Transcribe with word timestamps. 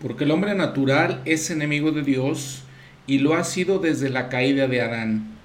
porque 0.00 0.24
el 0.24 0.30
hombre 0.30 0.54
natural 0.54 1.22
es 1.24 1.50
enemigo 1.50 1.90
de 1.90 2.02
Dios 2.02 2.62
y 3.06 3.18
lo 3.18 3.34
ha 3.34 3.44
sido 3.44 3.78
desde 3.78 4.10
la 4.10 4.28
caída 4.28 4.68
de 4.68 4.80
Adán, 4.80 5.38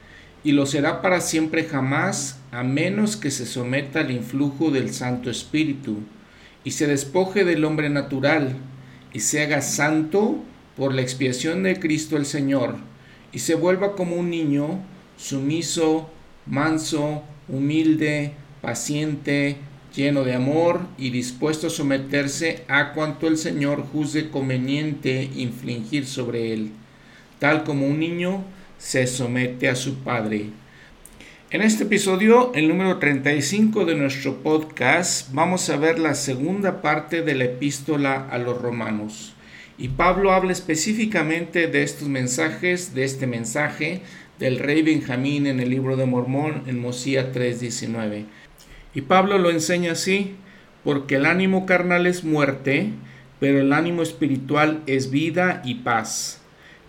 y 0.43 0.51
lo 0.51 0.65
será 0.65 1.01
para 1.01 1.21
siempre 1.21 1.63
jamás, 1.63 2.39
a 2.51 2.63
menos 2.63 3.15
que 3.15 3.31
se 3.31 3.45
someta 3.45 4.01
al 4.01 4.11
influjo 4.11 4.69
del 4.69 4.93
Santo 4.93 5.29
Espíritu, 5.29 5.99
y 6.65 6.71
se 6.71 6.87
despoje 6.87 7.45
del 7.45 7.63
hombre 7.63 7.89
natural, 7.89 8.57
y 9.13 9.21
se 9.21 9.41
haga 9.41 9.61
santo 9.61 10.43
por 10.75 10.93
la 10.93 11.01
expiación 11.01 11.63
de 11.63 11.79
Cristo 11.79 12.17
el 12.17 12.25
Señor, 12.25 12.75
y 13.31 13.39
se 13.39 13.55
vuelva 13.55 13.95
como 13.95 14.17
un 14.17 14.29
niño, 14.29 14.81
sumiso, 15.17 16.09
manso, 16.45 17.23
humilde, 17.47 18.33
paciente, 18.61 19.57
lleno 19.95 20.23
de 20.23 20.33
amor 20.33 20.81
y 20.97 21.11
dispuesto 21.11 21.67
a 21.67 21.69
someterse 21.69 22.63
a 22.67 22.93
cuanto 22.93 23.27
el 23.27 23.37
Señor 23.37 23.83
juzgue 23.91 24.29
conveniente 24.29 25.29
infligir 25.35 26.05
sobre 26.05 26.53
él, 26.53 26.71
tal 27.39 27.63
como 27.63 27.87
un 27.87 27.99
niño 27.99 28.43
se 28.77 29.07
somete 29.07 29.69
a 29.69 29.75
su 29.75 29.95
padre. 29.99 30.47
En 31.51 31.61
este 31.61 31.83
episodio, 31.83 32.51
el 32.55 32.67
número 32.67 32.97
35 32.97 33.85
de 33.85 33.93
nuestro 33.93 34.41
podcast, 34.41 35.31
vamos 35.33 35.69
a 35.69 35.77
ver 35.77 35.99
la 35.99 36.15
segunda 36.15 36.81
parte 36.81 37.21
de 37.21 37.35
la 37.35 37.43
epístola 37.43 38.27
a 38.31 38.39
los 38.39 38.59
romanos. 38.59 39.35
Y 39.77 39.89
Pablo 39.89 40.31
habla 40.31 40.51
específicamente 40.51 41.67
de 41.67 41.83
estos 41.83 42.07
mensajes, 42.07 42.95
de 42.95 43.03
este 43.03 43.27
mensaje 43.27 44.01
del 44.39 44.57
rey 44.57 44.81
Benjamín 44.81 45.45
en 45.45 45.59
el 45.59 45.69
libro 45.69 45.95
de 45.95 46.05
Mormón 46.05 46.63
en 46.65 46.79
Mosía 46.79 47.31
3:19. 47.31 48.25
Y 48.95 49.01
Pablo 49.01 49.37
lo 49.39 49.49
enseña 49.49 49.93
así, 49.93 50.35
porque 50.83 51.15
el 51.15 51.25
ánimo 51.25 51.65
carnal 51.65 52.05
es 52.05 52.23
muerte, 52.23 52.91
pero 53.39 53.59
el 53.59 53.73
ánimo 53.73 54.03
espiritual 54.03 54.81
es 54.85 55.09
vida 55.09 55.61
y 55.65 55.75
paz, 55.75 56.41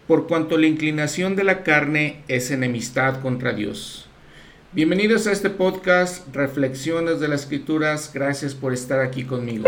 por 0.07 0.27
cuanto 0.27 0.59
la 0.59 0.67
inclinación 0.67 1.35
de 1.35 1.45
la 1.45 1.63
carne 1.63 2.23
es 2.29 2.51
enemistad 2.51 3.23
contra 3.23 3.55
Dios. 3.55 4.07
Bienvenidos 4.73 5.27
a 5.27 5.33
este 5.33 5.51
podcast, 5.51 6.35
Reflexiones 6.35 7.21
de 7.21 7.29
las 7.29 7.43
Escrituras, 7.43 8.11
gracias 8.13 8.55
por 8.55 8.75
estar 8.75 9.01
aquí 9.01 9.25
conmigo. 9.25 9.65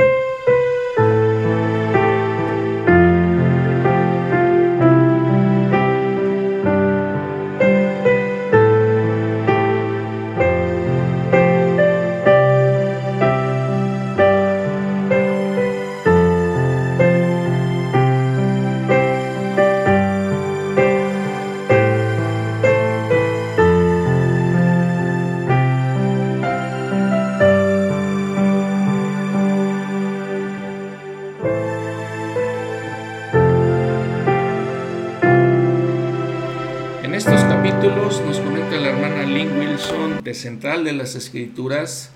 De 40.86 40.92
las 40.92 41.16
Escrituras, 41.16 42.12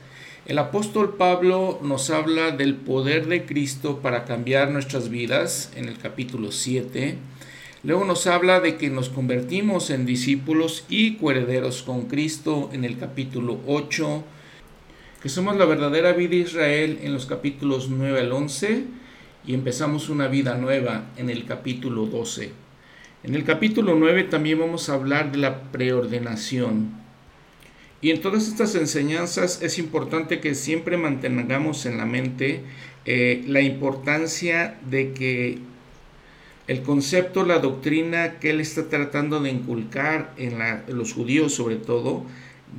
el 0.46 0.58
apóstol 0.58 1.16
Pablo 1.16 1.80
nos 1.82 2.08
habla 2.08 2.52
del 2.52 2.76
poder 2.76 3.26
de 3.26 3.44
Cristo 3.44 3.98
para 3.98 4.24
cambiar 4.24 4.70
nuestras 4.70 5.10
vidas 5.10 5.72
en 5.74 5.88
el 5.88 5.98
capítulo 5.98 6.52
7. 6.52 7.18
Luego 7.82 8.04
nos 8.04 8.28
habla 8.28 8.60
de 8.60 8.76
que 8.76 8.88
nos 8.88 9.08
convertimos 9.08 9.90
en 9.90 10.06
discípulos 10.06 10.84
y 10.88 11.16
coherederos 11.16 11.82
con 11.82 12.02
Cristo 12.06 12.70
en 12.72 12.84
el 12.84 12.96
capítulo 12.96 13.58
8, 13.66 14.24
que 15.20 15.28
somos 15.28 15.56
la 15.56 15.64
verdadera 15.64 16.12
vida 16.12 16.30
de 16.30 16.36
Israel 16.36 17.00
en 17.02 17.12
los 17.12 17.26
capítulos 17.26 17.88
9 17.90 18.20
al 18.20 18.30
11 18.32 18.84
y 19.46 19.54
empezamos 19.54 20.08
una 20.08 20.28
vida 20.28 20.56
nueva 20.56 21.06
en 21.16 21.28
el 21.28 21.44
capítulo 21.44 22.06
12. 22.06 22.52
En 23.24 23.34
el 23.34 23.42
capítulo 23.42 23.96
9 23.96 24.24
también 24.24 24.60
vamos 24.60 24.88
a 24.88 24.94
hablar 24.94 25.32
de 25.32 25.38
la 25.38 25.72
preordenación. 25.72 26.99
Y 28.02 28.10
en 28.10 28.20
todas 28.20 28.48
estas 28.48 28.74
enseñanzas 28.74 29.60
es 29.62 29.78
importante 29.78 30.40
que 30.40 30.54
siempre 30.54 30.96
mantengamos 30.96 31.84
en 31.84 31.98
la 31.98 32.06
mente 32.06 32.62
eh, 33.04 33.44
la 33.46 33.60
importancia 33.60 34.78
de 34.88 35.12
que 35.12 35.58
el 36.66 36.82
concepto, 36.82 37.44
la 37.44 37.58
doctrina 37.58 38.38
que 38.38 38.50
él 38.50 38.60
está 38.60 38.88
tratando 38.88 39.40
de 39.40 39.50
inculcar 39.50 40.32
en, 40.38 40.62
en 40.62 40.96
los 40.96 41.12
judíos 41.12 41.54
sobre 41.54 41.76
todo, 41.76 42.24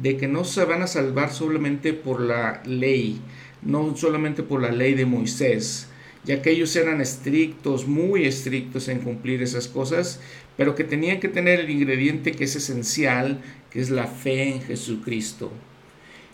de 0.02 0.18
que 0.18 0.28
no 0.28 0.44
se 0.44 0.66
van 0.66 0.82
a 0.82 0.88
salvar 0.88 1.32
solamente 1.32 1.94
por 1.94 2.22
la 2.22 2.64
ley, 2.66 3.20
no 3.62 3.96
solamente 3.96 4.44
por 4.44 4.62
la 4.62 4.72
ley 4.72 4.94
de 4.94 5.06
Moisés, 5.06 5.88
ya 6.24 6.42
que 6.42 6.52
ellos 6.52 6.76
eran 6.76 7.02
estrictos, 7.02 7.88
muy 7.88 8.26
estrictos 8.26 8.88
en 8.88 9.00
cumplir 9.00 9.42
esas 9.42 9.68
cosas, 9.68 10.20
pero 10.56 10.76
que 10.76 10.84
tenían 10.84 11.20
que 11.20 11.28
tener 11.28 11.59
el 11.59 11.70
ingrediente 11.70 12.32
que 12.32 12.44
es 12.44 12.56
esencial, 12.56 13.42
que 13.72 13.80
es 13.80 13.90
la 13.90 14.08
fe 14.08 14.50
en 14.50 14.62
Jesucristo. 14.62 15.52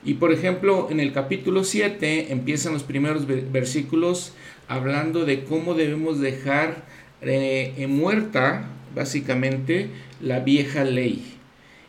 Y 0.03 0.15
por 0.15 0.31
ejemplo, 0.31 0.87
en 0.89 0.99
el 0.99 1.13
capítulo 1.13 1.63
7 1.63 2.31
empiezan 2.31 2.73
los 2.73 2.83
primeros 2.83 3.25
versículos 3.27 4.33
hablando 4.67 5.25
de 5.25 5.43
cómo 5.43 5.73
debemos 5.73 6.19
dejar 6.19 6.85
eh, 7.21 7.85
muerta, 7.89 8.67
básicamente, 8.93 9.89
la 10.21 10.39
vieja 10.39 10.83
ley. 10.83 11.33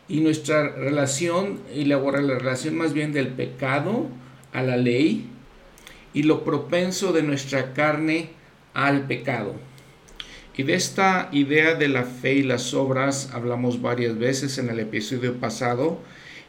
Y 0.07 0.21
nuestra 0.21 0.69
relación, 0.69 1.59
y 1.75 1.85
la 1.85 1.99
relación 1.99 2.75
más 2.75 2.93
bien 2.93 3.13
del 3.13 3.27
pecado 3.27 4.07
a 4.53 4.63
la 4.63 4.77
ley, 4.77 5.27
y 6.13 6.23
lo 6.23 6.43
propenso 6.43 7.13
de 7.13 7.23
nuestra 7.23 7.73
carne 7.73 8.29
al 8.73 9.05
pecado. 9.07 9.55
Y 10.59 10.63
de 10.63 10.73
esta 10.73 11.29
idea 11.31 11.75
de 11.75 11.87
la 11.87 12.03
fe 12.03 12.33
y 12.33 12.43
las 12.43 12.73
obras 12.73 13.29
hablamos 13.31 13.81
varias 13.81 14.19
veces 14.19 14.57
en 14.57 14.67
el 14.67 14.81
episodio 14.81 15.35
pasado 15.35 16.01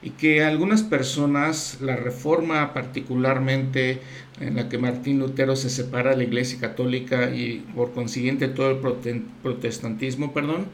y 0.03 0.10
que 0.10 0.43
algunas 0.43 0.82
personas, 0.82 1.78
la 1.81 1.94
reforma 1.94 2.75
particularmente 2.75 4.00
en 4.41 4.56
la 4.56 4.69
que 4.69 4.78
Martín 4.78 5.20
Lutero 5.20 5.54
se 5.54 5.70
separa 5.70 6.10
de 6.10 6.16
la 6.16 6.25
Iglesia 6.25 6.59
Católica 6.59 7.31
y 7.31 7.65
por 7.76 7.93
consiguiente 7.93 8.49
todo 8.49 8.72
el 8.72 8.78
protestantismo, 9.44 10.34
perdón, 10.34 10.66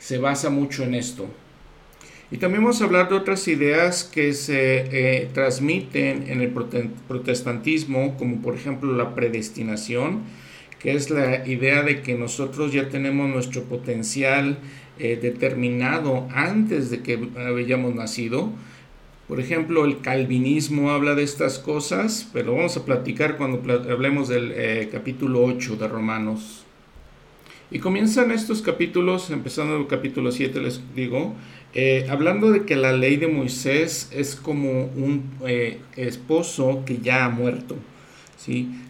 se 0.00 0.18
basa 0.18 0.50
mucho 0.50 0.82
en 0.82 0.96
esto. 0.96 1.28
Y 2.32 2.38
también 2.38 2.64
vamos 2.64 2.82
a 2.82 2.86
hablar 2.86 3.08
de 3.08 3.14
otras 3.14 3.46
ideas 3.46 4.02
que 4.02 4.32
se 4.32 5.20
eh, 5.22 5.30
transmiten 5.32 6.24
en 6.26 6.40
el 6.40 6.52
protestantismo, 7.06 8.16
como 8.18 8.42
por 8.42 8.56
ejemplo 8.56 8.92
la 8.96 9.14
predestinación, 9.14 10.22
que 10.80 10.94
es 10.94 11.10
la 11.10 11.46
idea 11.46 11.82
de 11.82 12.00
que 12.00 12.14
nosotros 12.14 12.72
ya 12.72 12.88
tenemos 12.88 13.28
nuestro 13.28 13.64
potencial 13.64 14.58
eh, 14.98 15.18
determinado 15.20 16.26
antes 16.32 16.90
de 16.90 17.00
que 17.00 17.18
hayamos 17.36 17.94
nacido. 17.94 18.50
Por 19.28 19.40
ejemplo, 19.40 19.84
el 19.84 20.00
calvinismo 20.00 20.90
habla 20.90 21.14
de 21.14 21.22
estas 21.22 21.58
cosas, 21.58 22.28
pero 22.32 22.56
vamos 22.56 22.76
a 22.76 22.84
platicar 22.84 23.36
cuando 23.36 23.62
hablemos 23.90 24.28
del 24.28 24.52
eh, 24.56 24.88
capítulo 24.90 25.44
8 25.44 25.76
de 25.76 25.86
Romanos. 25.86 26.64
Y 27.70 27.78
comienzan 27.78 28.32
estos 28.32 28.62
capítulos, 28.62 29.30
empezando 29.30 29.76
el 29.76 29.86
capítulo 29.86 30.32
7, 30.32 30.60
les 30.60 30.80
digo, 30.96 31.34
eh, 31.74 32.06
hablando 32.10 32.50
de 32.50 32.64
que 32.64 32.74
la 32.74 32.92
ley 32.92 33.16
de 33.16 33.28
Moisés 33.28 34.10
es 34.12 34.34
como 34.34 34.86
un 34.96 35.30
esposo 35.94 36.82
que 36.84 36.98
ya 36.98 37.26
ha 37.26 37.28
muerto. 37.28 37.76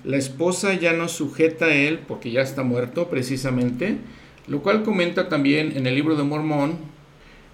La 0.05 0.16
esposa 0.16 0.75
ya 0.75 0.93
no 0.93 1.09
sujeta 1.09 1.66
a 1.66 1.75
él 1.75 2.00
porque 2.06 2.31
ya 2.31 2.41
está 2.41 2.62
muerto 2.62 3.09
precisamente, 3.09 3.97
lo 4.47 4.63
cual 4.63 4.84
comenta 4.84 5.28
también 5.28 5.77
en 5.77 5.86
el 5.86 5.95
libro 5.97 6.15
de 6.15 6.22
Mormón, 6.22 6.78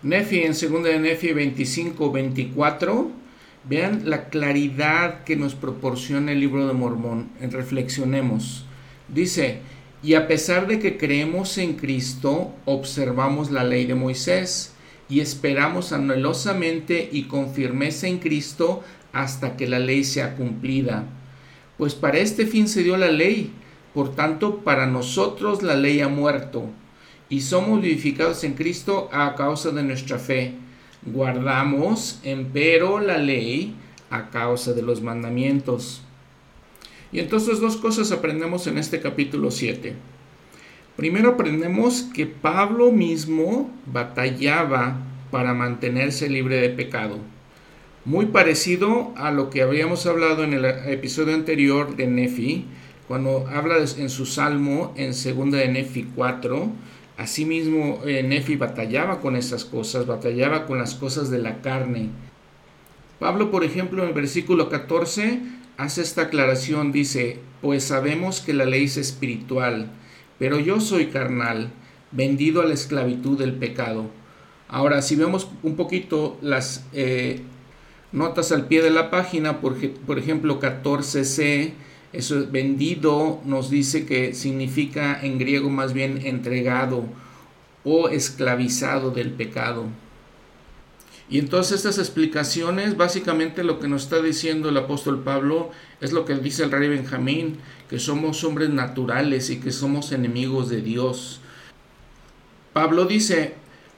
Nefi 0.03 0.43
en 0.43 0.53
2 0.53 0.61
de 0.85 0.99
Nefi 0.99 1.32
25, 1.32 2.12
24. 2.12 3.11
Vean 3.69 4.03
la 4.09 4.29
claridad 4.29 5.25
que 5.25 5.37
nos 5.37 5.55
proporciona 5.55 6.32
el 6.32 6.41
libro 6.41 6.67
de 6.69 6.75
Mormón. 6.75 7.31
Reflexionemos. 7.41 8.67
Dice, 9.09 9.61
y 10.03 10.15
a 10.15 10.29
pesar 10.29 10.67
de 10.67 10.79
que 10.79 10.99
creemos 10.99 11.56
en 11.59 11.75
Cristo, 11.75 12.53
observamos 12.67 13.50
la 13.50 13.65
ley 13.65 13.87
de 13.87 13.94
Moisés 13.94 14.75
y 15.09 15.20
esperamos 15.20 15.93
anhelosamente 15.93 17.09
y 17.11 17.25
con 17.25 17.55
firmeza 17.55 18.06
en 18.06 18.19
Cristo 18.19 18.85
hasta 19.12 19.56
que 19.56 19.67
la 19.67 19.79
ley 19.79 20.05
sea 20.05 20.37
cumplida. 20.37 21.06
Pues 21.78 21.94
para 21.94 22.19
este 22.19 22.46
fin 22.46 22.69
se 22.69 22.82
dio 22.82 22.96
la 22.96 23.11
ley, 23.11 23.52
por 23.93 24.14
tanto 24.14 24.58
para 24.58 24.87
nosotros 24.87 25.62
la 25.62 25.75
ley 25.75 26.00
ha 26.00 26.08
muerto, 26.08 26.70
y 27.28 27.40
somos 27.40 27.82
vivificados 27.82 28.44
en 28.44 28.55
Cristo 28.55 29.08
a 29.12 29.34
causa 29.34 29.70
de 29.70 29.82
nuestra 29.82 30.19
fe. 30.19 30.55
Guardamos, 31.05 32.20
empero, 32.23 33.00
la 33.00 33.19
ley 33.19 33.75
a 34.11 34.31
causa 34.31 34.73
de 34.73 34.82
los 34.82 35.02
mandamientos. 35.02 36.02
Y 37.12 37.20
entonces 37.20 37.61
dos 37.61 37.76
cosas 37.76 38.12
aprendemos 38.12 38.67
en 38.67 38.79
este 38.79 39.00
capítulo 39.00 39.50
7. 39.50 39.94
Primero 40.96 41.31
aprendemos 41.31 42.02
que 42.02 42.26
Pablo 42.26 42.90
mismo 42.90 43.70
batallaba 43.87 44.96
para 45.31 45.52
mantenerse 45.52 46.29
libre 46.29 46.56
de 46.56 46.70
pecado. 46.70 47.19
Muy 48.06 48.26
parecido 48.26 49.12
a 49.17 49.32
lo 49.32 49.50
que 49.50 49.62
habíamos 49.62 50.06
hablado 50.06 50.44
en 50.44 50.53
el 50.53 50.64
episodio 50.64 51.35
anterior 51.35 51.97
de 51.97 52.06
Nefi, 52.06 52.64
cuando 53.08 53.49
habla 53.49 53.79
en 53.79 54.11
su 54.11 54.26
salmo 54.26 54.94
en 54.97 55.12
segunda 55.12 55.58
de 55.58 55.67
Nefi 55.67 56.05
4, 56.14 56.70
asimismo 57.17 57.99
eh, 58.06 58.23
Nefi 58.23 58.55
batallaba 58.55 59.20
con 59.20 59.35
esas 59.35 59.64
cosas, 59.64 60.06
batallaba 60.06 60.67
con 60.67 60.79
las 60.79 60.94
cosas 60.94 61.31
de 61.31 61.41
la 61.41 61.61
carne. 61.62 62.11
Pablo, 63.19 63.50
por 63.50 63.64
ejemplo, 63.64 64.05
en 64.05 64.11
el 64.11 64.14
versículo 64.14 64.69
14 64.69 65.41
hace 65.76 66.00
esta 66.00 66.23
aclaración, 66.23 66.93
dice, 66.93 67.41
pues 67.61 67.82
sabemos 67.82 68.41
que 68.41 68.55
la 68.55 68.67
ley 68.67 68.85
es 68.85 68.99
espiritual, 68.99 69.91
pero 70.38 70.61
yo 70.61 70.81
soy 70.81 71.06
carnal, 71.06 71.73
vendido 72.12 72.62
a 72.62 72.67
la 72.67 72.75
esclavitud 72.75 73.37
del 73.37 73.55
pecado. 73.55 74.11
Ahora, 74.69 75.03
si 75.03 75.17
vemos 75.17 75.50
un 75.64 75.75
poquito 75.75 76.38
las 76.41 76.87
eh, 76.93 77.43
notas 78.17 78.51
al 78.51 78.67
pie 78.67 78.83
de 78.83 78.91
la 78.91 79.11
página, 79.11 79.61
por, 79.61 79.77
ejemplo, 80.19 80.59
14c, 80.59 81.73
eso 82.15 82.47
vendido 82.51 83.41
nos 83.45 83.69
dice 83.69 84.07
que 84.07 84.33
significa 84.35 85.21
en 85.21 85.39
griego 85.39 85.69
más 85.69 85.93
bien 85.93 86.23
entregado 86.25 87.05
o 87.85 88.09
esclavizado 88.09 89.11
del 89.11 89.33
pecado. 89.33 89.85
Y 91.29 91.39
entonces 91.39 91.77
estas 91.77 91.99
explicaciones, 91.99 92.97
básicamente 92.97 93.63
lo 93.65 93.81
que 93.81 93.89
nos 93.89 94.05
está 94.05 94.23
diciendo 94.23 94.71
el 94.71 94.79
apóstol 94.79 95.23
Pablo 95.23 95.71
es 96.01 96.13
lo 96.13 96.25
que 96.25 96.37
dice 96.37 96.65
el 96.65 96.71
rey 96.71 96.89
Benjamín, 96.89 97.59
que 97.91 97.99
somos 97.99 98.43
hombres 98.45 98.71
naturales 98.71 99.51
y 99.51 99.61
que 99.61 99.73
somos 99.73 100.13
enemigos 100.13 100.71
de 100.71 100.81
Dios. 100.81 101.41
Pablo 102.73 103.05
dice, 103.05 103.55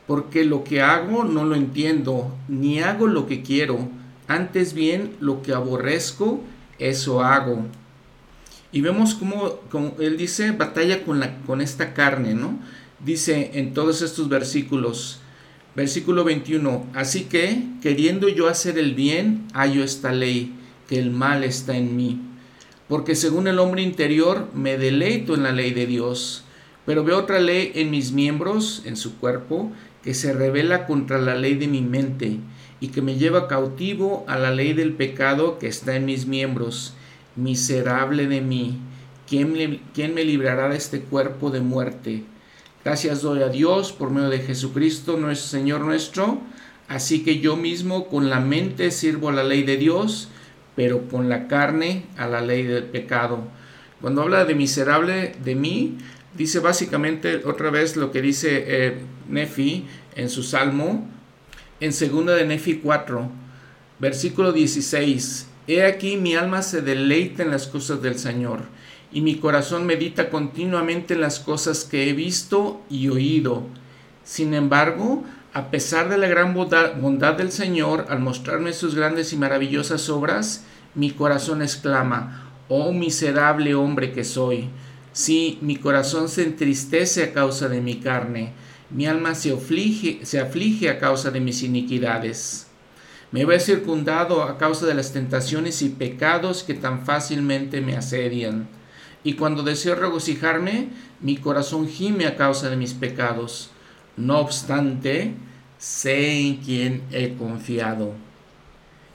porque 0.09 0.45
lo 0.45 0.65
que 0.65 0.81
hago 0.81 1.23
no 1.23 1.45
lo 1.45 1.55
entiendo, 1.55 2.35
ni 2.49 2.81
hago 2.81 3.07
lo 3.07 3.27
que 3.27 3.43
quiero, 3.43 3.89
antes 4.29 4.75
bien 4.75 5.17
lo 5.21 5.43
que 5.43 5.53
aborrezco, 5.53 6.41
eso 6.79 7.23
hago. 7.23 7.65
Y 8.71 8.83
vemos 8.83 9.15
cómo, 9.15 9.59
él 9.99 10.19
dice, 10.19 10.53
batalla 10.53 11.03
con, 11.05 11.19
la, 11.19 11.39
con 11.39 11.63
esta 11.63 11.95
carne, 11.95 12.35
¿no? 12.35 12.59
Dice 13.05 13.53
en 13.55 13.73
todos 13.73 14.03
estos 14.03 14.29
versículos, 14.29 15.21
versículo 15.75 16.25
21, 16.25 16.87
así 16.95 17.25
que, 17.25 17.65
queriendo 17.81 18.29
yo 18.29 18.49
hacer 18.49 18.79
el 18.79 18.95
bien, 18.95 19.47
hallo 19.55 19.83
esta 19.83 20.13
ley, 20.13 20.55
que 20.89 20.99
el 20.99 21.11
mal 21.11 21.43
está 21.45 21.77
en 21.77 21.97
mí. 21.97 22.21
Porque 22.89 23.15
según 23.15 23.49
el 23.49 23.59
hombre 23.59 23.83
interior, 23.83 24.49
me 24.55 24.77
deleito 24.77 25.35
en 25.35 25.43
la 25.43 25.53
ley 25.53 25.73
de 25.73 25.87
Dios, 25.87 26.45
pero 26.85 27.05
veo 27.05 27.19
otra 27.19 27.39
ley 27.41 27.73
en 27.75 27.91
mis 27.91 28.13
miembros, 28.13 28.83
en 28.85 28.97
su 28.97 29.19
cuerpo, 29.19 29.73
que 30.03 30.13
se 30.13 30.33
revela 30.35 30.87
contra 30.87 31.19
la 31.19 31.35
ley 31.35 31.55
de 31.55 31.69
mi 31.69 31.81
mente 31.81 32.39
y 32.81 32.89
que 32.89 33.03
me 33.03 33.17
lleva 33.17 33.49
cautivo 33.49 34.25
a 34.29 34.39
la 34.39 34.51
ley 34.51 34.73
del 34.73 34.93
pecado 34.93 35.59
que 35.59 35.67
está 35.67 35.97
en 35.97 36.05
mis 36.05 36.27
miembros 36.27 36.95
miserable 37.37 38.27
de 38.27 38.41
mí, 38.41 38.79
¿quién, 39.29 39.53
me 40.15 40.25
librará 40.25 40.69
de 40.69 40.77
este 40.77 41.01
cuerpo 41.01 41.51
de 41.51 41.61
muerte? 41.61 42.25
Gracias 42.85 43.23
doy 43.23 43.43
a 43.43 43.49
Dios 43.49 43.93
por 43.93 44.11
medio 44.11 44.31
de 44.31 44.41
Jesucristo, 44.41 45.17
nuestro 45.17 45.49
Señor 45.49 45.81
nuestro. 45.83 46.39
Así 46.89 47.23
que 47.23 47.39
yo 47.41 47.57
mismo 47.57 48.09
con 48.09 48.31
la 48.31 48.41
mente 48.41 48.91
sirvo 48.91 49.29
a 49.29 49.33
la 49.33 49.45
ley 49.45 49.63
de 49.63 49.77
Dios, 49.77 50.29
pero 50.75 51.07
con 51.09 51.29
la 51.29 51.49
carne 51.49 52.07
a 52.17 52.27
la 52.27 52.41
ley 52.41 52.63
del 52.63 52.85
pecado. 52.85 53.47
Cuando 54.01 54.23
habla 54.23 54.45
de 54.45 54.55
miserable 54.55 55.33
de 55.45 55.55
mí, 55.55 55.99
dice 56.35 56.61
básicamente 56.61 57.43
otra 57.45 57.71
vez 57.71 57.97
lo 57.97 58.11
que 58.11 58.23
dice 58.23 58.65
eh, 58.67 58.99
Nefi 59.29 59.87
en 60.15 60.31
su 60.31 60.43
salmo, 60.43 61.07
en 61.81 61.93
segunda 61.93 62.35
de 62.35 62.45
Nefi 62.45 62.79
4, 62.79 63.31
versículo 63.99 64.53
16. 64.53 65.47
He 65.69 65.85
aquí 65.85 66.17
mi 66.17 66.35
alma 66.35 66.63
se 66.63 66.83
deleita 66.83 67.43
en 67.43 67.51
las 67.51 67.67
cosas 67.67 68.03
del 68.03 68.19
Señor, 68.19 68.63
y 69.13 69.21
mi 69.21 69.37
corazón 69.37 69.87
medita 69.87 70.31
continuamente 70.31 71.15
en 71.15 71.21
las 71.21 71.39
cosas 71.39 71.85
que 71.85 72.09
he 72.09 72.13
visto 72.15 72.83
y 72.91 73.09
oído. 73.09 73.63
Sin 74.25 74.55
embargo, 74.55 75.25
a 75.53 75.71
pesar 75.71 76.09
de 76.09 76.19
la 76.19 76.29
gran 76.29 76.53
bondad, 76.53 77.35
del 77.35 77.53
Señor 77.53 78.07
al 78.09 78.21
mostrarme 78.21 78.73
sus 78.73 78.95
grandes 78.95 79.33
y 79.33 79.37
maravillosas 79.37 80.09
obras, 80.09 80.65
mi 80.95 81.13
corazón 81.13 81.63
exclama, 81.63 82.51
oh 82.69 82.93
miserable 82.93 83.75
hombre 83.75 84.13
que 84.13 84.25
soy. 84.25 84.69
Sí, 85.13 85.59
mi 85.63 85.77
corazón 85.77 86.29
se 86.29 86.43
entristece 86.43 87.25
a 87.25 87.33
causa 87.33 87.69
de 87.69 87.81
mi 87.81 88.01
carne, 88.01 88.53
mi 88.91 89.07
alma 89.07 89.35
se 89.35 89.53
aflige, 89.53 90.21
se 90.25 90.41
aflige 90.41 90.89
a 90.89 90.99
causa 90.99 91.31
de 91.31 91.41
mis 91.41 91.63
iniquidades. 91.63 92.67
Me 93.31 93.45
veo 93.45 93.61
circundado 93.61 94.43
a 94.43 94.57
causa 94.57 94.87
de 94.87 94.95
las 94.95 95.13
tentaciones 95.13 95.83
y 95.83 95.91
pecados 95.91 96.63
que 96.63 96.75
tan 96.75 97.05
fácilmente 97.05 97.83
me 97.83 97.97
asedian. 97.97 98.69
Y 99.23 99.35
cuando 99.35 99.63
deseo 99.63 99.95
regocijarme, 99.95 100.89
mi 101.21 101.37
corazón 101.37 101.89
gime 101.89 102.27
a 102.27 102.37
causa 102.37 102.71
de 102.71 102.77
mis 102.77 102.95
pecados. 102.95 103.71
No 104.17 104.39
obstante, 104.39 105.35
sé 105.77 106.41
en 106.41 106.57
quién 106.57 107.03
he 107.11 107.35
confiado. 107.35 108.15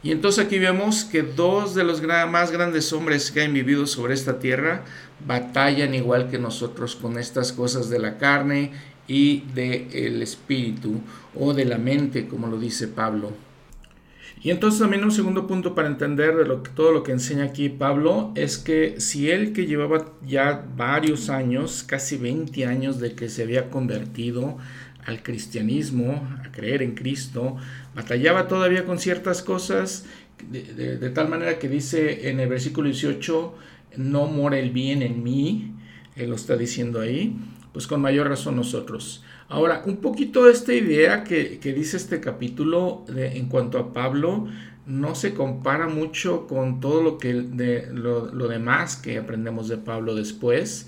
Y 0.04 0.12
entonces 0.12 0.46
aquí 0.46 0.60
vemos 0.60 1.06
que 1.06 1.24
dos 1.24 1.74
de 1.74 1.86
los 1.86 2.02
más 2.30 2.52
grandes 2.52 2.92
hombres 2.92 3.32
que 3.32 3.42
han 3.42 3.54
vivido 3.54 3.88
sobre 3.88 4.14
esta 4.14 4.38
tierra 4.38 4.84
batallan 5.26 5.96
igual 5.96 6.30
que 6.30 6.38
nosotros 6.38 6.98
con 6.98 7.18
estas 7.18 7.54
cosas 7.54 7.90
de 7.90 8.00
la 8.00 8.18
carne 8.18 8.74
y 9.08 9.44
del 9.54 10.22
espíritu 10.22 11.02
o 11.36 11.54
de 11.54 11.66
la 11.66 11.78
mente, 11.78 12.28
como 12.28 12.48
lo 12.48 12.60
dice 12.60 12.88
Pablo. 12.88 13.32
Y 14.42 14.52
entonces 14.52 14.82
también 14.82 15.06
un 15.06 15.12
segundo 15.12 15.48
punto 15.48 15.74
para 15.74 15.88
entender 15.88 16.36
de 16.36 16.46
lo 16.46 16.64
que, 16.64 16.72
todo 16.72 16.92
lo 16.92 17.04
que 17.04 17.14
enseña 17.14 17.46
aquí 17.46 17.70
Pablo 17.70 18.34
es 18.36 18.58
que 18.58 19.00
si 19.00 19.30
él 19.30 19.54
que 19.54 19.66
llevaba 19.66 20.12
ya 20.26 20.66
varios 20.76 21.30
años, 21.30 21.84
casi 21.84 22.18
20 22.18 22.66
años 22.66 23.00
de 23.00 23.14
que 23.14 23.30
se 23.30 23.44
había 23.44 23.70
convertido 23.70 24.58
al 25.06 25.24
cristianismo, 25.24 26.28
a 26.44 26.52
creer 26.52 26.82
en 26.82 26.94
Cristo, 26.94 27.56
batallaba 27.96 28.50
todavía 28.50 28.86
con 28.86 29.00
ciertas 29.00 29.42
cosas, 29.42 30.06
de, 30.52 30.98
de 30.98 31.10
tal 31.10 31.30
manera 31.30 31.58
que 31.58 31.70
dice 31.70 32.30
en 32.30 32.42
el 32.42 32.50
versículo 32.50 32.90
18, 32.90 33.56
no 33.96 34.28
mora 34.28 34.60
el 34.60 34.72
bien 34.72 35.02
en 35.04 35.24
mí, 35.24 35.72
él 36.18 36.30
lo 36.30 36.36
está 36.36 36.58
diciendo 36.58 37.00
ahí, 37.00 37.38
pues 37.74 37.88
con 37.88 38.02
mayor 38.02 38.30
razón 38.30 38.56
nosotros. 38.56 39.24
Ahora, 39.50 39.82
un 39.86 39.98
poquito 39.98 40.46
de 40.46 40.54
esta 40.54 40.74
idea 40.74 41.24
que, 41.24 41.60
dice 41.76 41.98
este 41.98 42.22
capítulo 42.22 43.04
en 43.16 43.50
cuanto 43.50 43.78
a 43.80 43.92
Pablo 43.92 44.48
no 44.86 45.16
se 45.16 45.34
compara 45.34 45.88
mucho 45.88 46.46
con 46.48 46.80
todo 46.80 47.02
lo, 47.02 47.18
que 47.18 47.34
de, 47.34 47.88
lo, 47.92 48.48
demás 48.48 48.96
que 48.96 49.18
aprendemos 49.18 49.68
de 49.68 49.78
Pablo 49.78 50.16
después. 50.16 50.88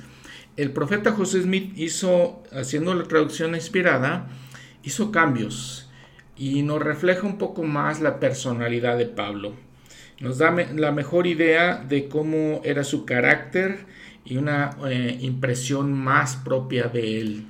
El 0.57 0.71
profeta 0.71 1.11
José 1.11 1.41
Smith 1.41 1.73
hizo, 1.77 2.43
haciendo 2.51 2.93
la 2.93 3.03
traducción 3.03 3.55
inspirada, 3.55 4.27
hizo 4.83 5.11
cambios 5.11 5.89
y 6.37 6.61
nos 6.63 6.81
refleja 6.81 7.25
un 7.25 7.37
poco 7.37 7.63
más 7.63 8.01
la 8.01 8.19
personalidad 8.19 8.97
de 8.97 9.05
Pablo. 9.05 9.53
Nos 10.19 10.37
da 10.37 10.51
la 10.51 10.91
mejor 10.91 11.27
idea 11.27 11.77
de 11.77 12.07
cómo 12.07 12.61
era 12.63 12.83
su 12.83 13.05
carácter 13.05 13.85
y 14.25 14.37
una 14.37 14.77
eh, 14.87 15.17
impresión 15.21 15.93
más 15.93 16.35
propia 16.35 16.87
de 16.87 17.21
él. 17.21 17.45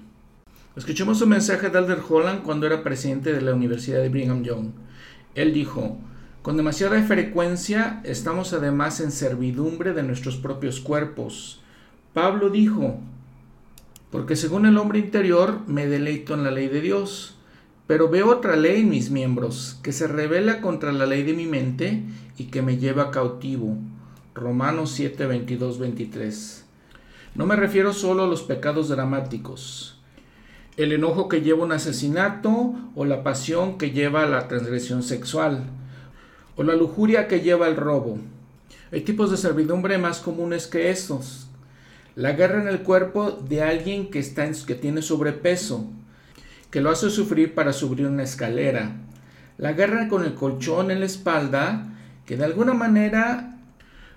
Escuchemos 0.75 1.22
un 1.22 1.29
mensaje 1.29 1.70
de 1.70 1.77
Alder 1.77 2.00
Holland 2.08 2.44
cuando 2.44 2.67
era 2.67 2.84
presidente 2.84 3.32
de 3.32 3.41
la 3.41 3.53
Universidad 3.53 4.01
de 4.01 4.10
Brigham 4.10 4.44
Young. 4.44 4.72
Él 5.34 5.53
dijo, 5.53 5.98
con 6.41 6.58
demasiada 6.58 7.01
frecuencia 7.03 8.01
estamos 8.03 8.51
además 8.51 9.00
en 9.00 9.12
servidumbre 9.12 9.94
de 9.94 10.03
nuestros 10.03 10.36
propios 10.36 10.82
cuerpos. 10.82 11.62
Pablo 12.13 12.50
dijo, 12.50 13.00
porque 14.12 14.36
según 14.36 14.65
el 14.65 14.77
hombre 14.77 15.00
interior 15.00 15.62
me 15.67 15.88
deleito 15.88 16.34
en 16.34 16.44
la 16.44 16.51
ley 16.51 16.67
de 16.67 16.82
Dios, 16.82 17.38
pero 17.88 18.10
veo 18.10 18.29
otra 18.29 18.55
ley 18.55 18.82
en 18.82 18.89
mis 18.89 19.12
miembros, 19.12 19.79
que 19.82 19.94
se 19.94 20.08
revela 20.08 20.60
contra 20.60 20.91
la 20.91 21.05
ley 21.05 21.24
de 21.24 21.34
mi 21.34 21.46
mente 21.46 22.03
y 22.38 22.46
que 22.46 22.62
me 22.62 22.77
lleva 22.77 23.12
cautivo. 23.12 23.77
Romanos 24.34 24.91
7, 24.91 25.25
22, 25.27 25.79
23. 25.79 26.64
No 27.35 27.45
me 27.45 27.57
refiero 27.57 27.91
solo 27.91 28.23
a 28.23 28.27
los 28.27 28.43
pecados 28.43 28.87
dramáticos, 28.87 29.99
el 30.77 30.93
enojo 30.93 31.27
que 31.27 31.41
lleva 31.41 31.65
un 31.65 31.73
asesinato 31.73 32.73
o 32.95 33.03
la 33.03 33.23
pasión 33.23 33.77
que 33.77 33.91
lleva 33.91 34.23
a 34.23 34.25
la 34.25 34.47
transgresión 34.47 35.03
sexual 35.03 35.65
o 36.55 36.63
la 36.63 36.75
lujuria 36.75 37.27
que 37.27 37.41
lleva 37.41 37.65
al 37.65 37.75
robo. 37.75 38.19
Hay 38.93 39.01
tipos 39.01 39.31
de 39.31 39.37
servidumbre 39.37 39.97
más 39.97 40.19
comunes 40.19 40.67
que 40.67 40.89
estos. 40.89 41.47
La 42.15 42.31
guerra 42.31 42.61
en 42.61 42.69
el 42.69 42.83
cuerpo 42.83 43.31
de 43.31 43.61
alguien 43.61 44.09
que, 44.09 44.19
está 44.19 44.49
que 44.65 44.75
tiene 44.75 45.01
sobrepeso, 45.01 45.89
que 46.71 46.79
lo 46.79 46.89
hace 46.89 47.09
sufrir 47.09 47.53
para 47.53 47.73
subir 47.73 48.07
una 48.07 48.23
escalera. 48.23 48.95
La 49.57 49.73
guerra 49.73 50.07
con 50.07 50.23
el 50.23 50.35
colchón 50.35 50.89
en 50.89 51.01
la 51.01 51.05
espalda, 51.05 51.87
que 52.25 52.37
de 52.37 52.45
alguna 52.45 52.73
manera 52.73 53.57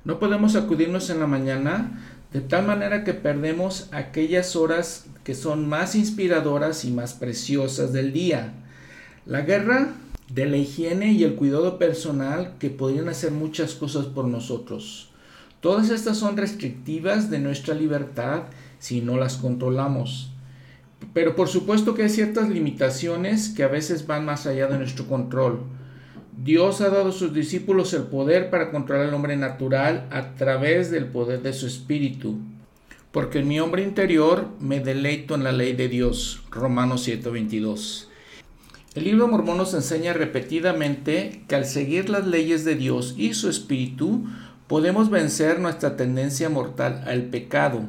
no 0.05 0.21
podemos 0.21 0.55
acudirnos 0.55 1.11
en 1.11 1.19
la 1.19 1.27
mañana, 1.27 2.18
de 2.33 2.41
tal 2.41 2.67
manera 2.67 3.05
que 3.05 3.15
perdemos 3.15 3.89
aquellas 3.93 4.55
horas 4.55 5.07
que 5.25 5.35
son 5.35 5.69
más 5.69 5.95
inspiradoras 5.95 6.85
y 6.85 6.91
más 6.91 7.15
preciosas 7.15 7.93
del 7.93 8.13
día. 8.13 8.53
La 9.25 9.43
guerra 9.43 9.95
de 10.33 10.47
la 10.47 10.59
higiene 10.59 11.13
y 11.13 11.25
el 11.25 11.37
cuidado 11.37 11.79
personal 11.79 12.55
que 12.59 12.71
podrían 12.71 13.09
hacer 13.09 13.31
muchas 13.31 13.75
cosas 13.75 14.07
por 14.07 14.27
nosotros. 14.27 15.11
Todas 15.61 15.91
estas 15.91 16.19
son 16.19 16.37
restrictivas 16.37 17.31
de 17.31 17.39
nuestra 17.39 17.75
libertad 17.75 18.43
si 18.79 19.01
no 19.01 19.17
las 19.17 19.39
controlamos. 19.39 20.31
Pero 21.15 21.35
por 21.35 21.49
supuesto 21.49 21.95
que 21.95 22.03
hay 22.03 22.11
ciertas 22.11 22.49
limitaciones 22.49 23.49
que 23.49 23.65
a 23.65 23.69
veces 23.69 24.07
van 24.07 24.25
más 24.25 24.47
allá 24.47 24.67
de 24.67 24.79
nuestro 24.79 25.07
control. 25.07 25.61
Dios 26.41 26.81
ha 26.81 26.89
dado 26.89 27.09
a 27.09 27.13
sus 27.13 27.35
discípulos 27.35 27.93
el 27.95 28.05
poder 28.05 28.49
para 28.49 28.71
controlar 28.71 29.09
al 29.09 29.15
hombre 29.15 29.37
natural 29.37 30.07
a 30.13 30.37
través 30.37 30.89
del 30.89 31.07
poder 31.07 31.43
de 31.43 31.53
su 31.53 31.67
espíritu. 31.67 32.39
Porque 33.11 33.41
en 33.41 33.49
mi 33.49 33.59
hombre 33.59 33.83
interior 33.83 34.47
me 34.61 34.79
deleito 34.79 35.35
en 35.35 35.43
la 35.43 35.51
ley 35.51 35.73
de 35.73 35.89
Dios. 35.89 36.45
Romanos 36.53 37.09
7:22. 37.09 38.07
El 38.95 39.05
libro 39.05 39.27
mormón 39.27 39.57
nos 39.57 39.75
enseña 39.75 40.13
repetidamente 40.13 41.43
que 41.49 41.57
al 41.57 41.65
seguir 41.65 42.09
las 42.09 42.25
leyes 42.25 42.65
de 42.65 42.77
Dios 42.77 43.15
y 43.17 43.35
su 43.35 43.51
espíritu, 43.51 44.25
podemos 44.69 45.11
vencer 45.11 45.59
nuestra 45.59 45.97
tendencia 45.97 46.49
mortal 46.49 47.03
al 47.09 47.25
pecado. 47.25 47.83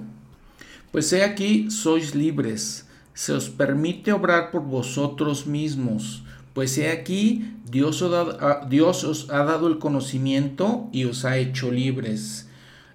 Pues 0.92 1.14
he 1.14 1.24
aquí, 1.24 1.70
sois 1.70 2.16
libres, 2.16 2.88
se 3.14 3.32
os 3.32 3.48
permite 3.50 4.12
obrar 4.12 4.50
por 4.50 4.64
vosotros 4.64 5.46
mismos, 5.46 6.24
pues 6.54 6.78
he 6.78 6.90
aquí, 6.90 7.54
Dios 7.70 8.02
os, 8.02 9.30
ha, 9.30 9.44
dado 9.44 9.68
el 9.68 9.78
conocimiento 9.78 10.90
y 10.92 11.06
os 11.06 11.24
ha 11.24 11.38
hecho 11.38 11.72
libres. 11.72 12.48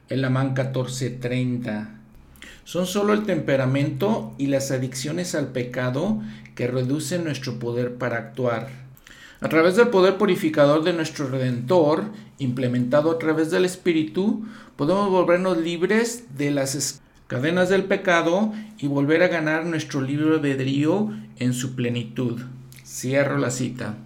El 0.09 0.25
Amán 0.25 0.55
14:30. 0.55 2.01
Son 2.65 2.87
solo 2.87 3.13
el 3.13 3.23
temperamento 3.25 4.35
y 4.37 4.49
las 4.49 4.73
adicciones 4.73 5.37
al 5.37 5.49
pecado 5.49 6.21
que 6.57 6.67
reducen 6.67 7.23
nuestro 7.23 7.61
poder 7.61 7.95
para 7.97 8.19
actuar. 8.19 8.69
A 9.41 9.49
través 9.49 9.77
del 9.77 9.89
poder 9.89 10.17
purificador 10.17 10.83
de 10.83 10.93
nuestro 10.93 11.29
Redentor, 11.29 12.07
implementado 12.39 13.13
a 13.13 13.19
través 13.19 13.53
del 13.53 13.65
Espíritu, 13.65 14.45
podemos 14.75 15.09
volvernos 15.09 15.59
libres 15.59 16.25
de 16.37 16.51
las 16.51 17.01
cadenas 17.29 17.69
del 17.69 17.85
pecado 17.85 18.53
y 18.79 18.89
volver 18.89 19.23
a 19.23 19.29
ganar 19.29 19.67
nuestro 19.67 20.01
libre 20.01 20.35
albedrío 20.35 21.13
en 21.37 21.53
su 21.53 21.77
plenitud. 21.77 22.41
Cierro 22.85 23.39
la 23.39 23.51
cita. 23.51 23.97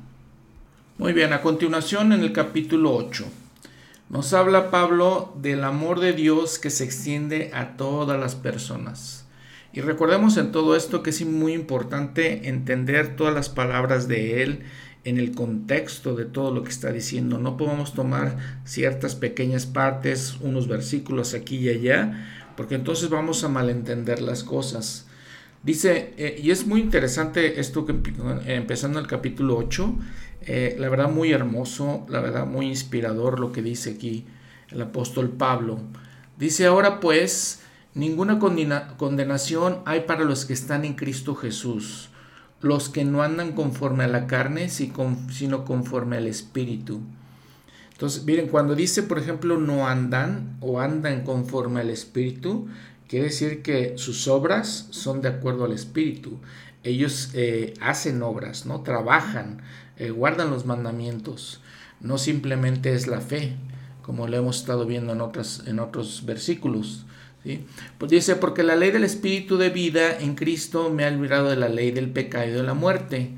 Muy 0.99 1.13
bien, 1.13 1.33
a 1.33 1.43
continuación 1.43 2.13
en 2.13 2.23
el 2.23 2.33
capítulo 2.33 2.93
8. 2.93 3.25
Nos 4.11 4.33
habla 4.33 4.73
Pablo 4.73 5.33
del 5.41 5.63
amor 5.63 6.01
de 6.01 6.13
Dios 6.13 6.59
que 6.59 6.71
se 6.71 6.83
extiende 6.83 7.53
a 7.55 7.77
todas 7.77 8.19
las 8.19 8.35
personas. 8.35 9.25
Y 9.73 9.81
recordemos 9.81 10.37
en 10.39 10.51
todo 10.51 10.75
esto 10.75 11.05
que 11.05 11.11
es 11.11 11.25
muy 11.25 11.53
importante 11.53 12.49
entender 12.49 13.15
todas 13.15 13.33
las 13.33 13.49
palabras 13.49 14.09
de 14.09 14.43
Él 14.43 14.65
en 15.05 15.19
el 15.19 15.37
contexto 15.37 16.17
de 16.17 16.25
todo 16.25 16.53
lo 16.53 16.65
que 16.65 16.71
está 16.71 16.91
diciendo. 16.91 17.39
No 17.39 17.57
podemos 17.57 17.95
tomar 17.95 18.37
ciertas 18.65 19.15
pequeñas 19.15 19.67
partes, 19.67 20.39
unos 20.41 20.67
versículos 20.67 21.33
aquí 21.33 21.59
y 21.59 21.69
allá, 21.69 22.27
porque 22.57 22.75
entonces 22.75 23.09
vamos 23.09 23.45
a 23.45 23.49
malentender 23.49 24.21
las 24.21 24.43
cosas. 24.43 25.08
Dice, 25.63 26.15
eh, 26.17 26.41
y 26.43 26.51
es 26.51 26.67
muy 26.67 26.81
interesante 26.81 27.59
esto 27.61 27.85
que 27.85 27.95
empezando 28.47 28.99
el 28.99 29.07
capítulo 29.07 29.57
8, 29.57 29.95
eh, 30.43 30.77
la 30.79 30.89
verdad 30.89 31.11
muy 31.11 31.33
hermoso, 31.33 32.07
la 32.09 32.21
verdad 32.21 32.47
muy 32.47 32.67
inspirador 32.67 33.41
lo 33.41 33.53
que 33.53 33.61
dice 33.61 33.91
aquí 33.91 34.25
el 34.71 34.83
apóstol 34.83 35.31
Pablo. 35.31 35.79
Dice 36.39 36.67
ahora 36.67 37.01
pues, 37.01 37.61
ninguna 37.95 38.39
condenación 38.39 39.81
hay 39.85 40.01
para 40.01 40.25
los 40.25 40.45
que 40.45 40.53
están 40.53 40.85
en 40.85 40.95
Cristo 40.95 41.35
Jesús, 41.35 42.11
los 42.61 42.89
que 42.89 43.05
no 43.05 43.23
andan 43.23 43.53
conforme 43.53 44.05
a 44.05 44.09
la 44.09 44.27
carne, 44.27 44.69
sino 44.69 45.65
conforme 45.65 46.17
al 46.17 46.29
Espíritu. 46.29 47.01
Entonces, 47.93 48.25
miren, 48.25 48.47
cuando 48.47 48.77
dice, 48.77 49.03
por 49.03 49.19
ejemplo, 49.19 49.59
no 49.59 49.89
andan 49.89 50.57
o 50.61 50.81
andan 50.81 51.25
conforme 51.25 51.81
al 51.81 51.91
Espíritu, 51.91 52.69
quiere 53.09 53.27
decir 53.27 53.63
que 53.63 53.97
sus 53.97 54.29
obras 54.29 54.87
son 54.91 55.23
de 55.23 55.29
acuerdo 55.29 55.65
al 55.65 55.73
Espíritu. 55.73 56.39
Ellos 56.85 57.31
eh, 57.35 57.75
hacen 57.81 58.23
obras, 58.23 58.67
¿no? 58.67 58.83
Trabajan, 58.83 59.63
eh, 59.97 60.11
guardan 60.11 60.51
los 60.51 60.67
mandamientos. 60.67 61.61
No 62.01 62.19
simplemente 62.19 62.93
es 62.93 63.07
la 63.07 63.21
fe, 63.21 63.57
como 64.03 64.29
lo 64.29 64.37
hemos 64.37 64.59
estado 64.59 64.87
viendo 64.87 65.13
en, 65.13 65.21
otras, 65.21 65.65
en 65.67 65.81
otros 65.81 66.25
versículos. 66.25 67.07
¿sí? 67.43 67.65
Pues 67.99 68.11
dice, 68.11 68.37
porque 68.37 68.63
la 68.63 68.77
ley 68.77 68.91
del 68.91 69.05
Espíritu 69.05 69.57
de 69.57 69.71
vida 69.71 70.19
en 70.19 70.35
Cristo 70.35 70.91
me 70.91 71.05
ha 71.05 71.11
librado 71.11 71.51
de 71.51 71.57
la 71.57 71.69
ley 71.69 71.91
del 71.91 72.11
pecado 72.11 72.47
y 72.47 72.53
de 72.53 72.63
la 72.63 72.75
muerte. 72.75 73.31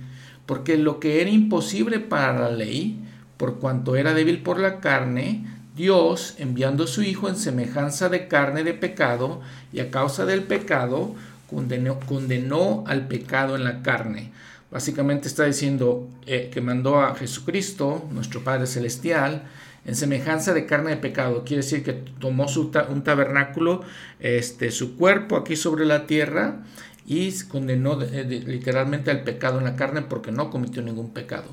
Porque 0.45 0.77
lo 0.77 1.01
que 1.01 1.23
era 1.23 1.31
imposible 1.31 2.01
para 2.01 2.39
la 2.39 2.51
ley, 2.51 2.99
por 3.37 3.59
cuanto 3.59 3.97
era 3.97 4.13
débil 4.13 4.43
por 4.43 4.59
la 4.59 4.81
carne, 4.81 5.47
Dios, 5.81 6.35
enviando 6.37 6.85
a 6.85 6.87
su 6.87 7.03
Hijo 7.03 7.31
en 7.31 7.37
semejanza 7.37 8.11
de 8.11 8.29
carne 8.29 8.65
de 8.65 8.75
pecado, 8.75 9.41
y 9.73 9.81
a 9.81 9.91
causa 9.91 10.27
del 10.27 10.43
pecado, 10.43 11.15
condenó, 11.49 12.85
al 12.87 13.09
pecado 13.09 13.57
en 13.57 13.65
la 13.65 13.83
carne. 13.83 14.31
Básicamente 14.71 15.27
está 15.27 15.45
diciendo 15.45 16.07
eh, 16.27 16.51
que 16.53 16.61
mandó 16.61 17.01
a 17.01 17.15
Jesucristo, 17.15 18.07
nuestro 18.13 18.45
Padre 18.45 18.67
Celestial, 18.67 19.45
en 19.87 19.97
semejanza 19.97 20.53
de 20.53 20.67
carne 20.67 20.91
de 20.91 20.99
pecado. 20.99 21.45
Quiere 21.47 21.63
decir 21.63 21.83
que 21.83 21.95
tomó 21.95 22.47
su 22.47 22.71
un 22.91 23.03
tabernáculo, 23.03 23.81
este, 24.21 24.73
su 24.73 24.99
cuerpo 24.99 25.39
aquí 25.39 25.57
sobre 25.57 25.87
la 25.87 26.07
tierra, 26.07 26.59
y 27.07 27.33
condenó 27.49 27.99
literalmente 27.99 29.11
al 29.11 29.23
pecado 29.23 29.59
en 29.59 29.65
la 29.65 29.77
carne 29.77 30.03
porque 30.03 30.31
no 30.31 30.51
cometió 30.51 30.83
ningún 30.83 31.11
pecado. 31.11 31.49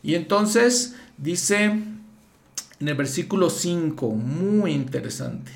Y 0.00 0.14
entonces 0.14 0.94
dice 1.18 1.72
en 2.80 2.88
el 2.88 2.94
versículo 2.94 3.50
5, 3.50 4.10
muy 4.10 4.72
interesante, 4.72 5.52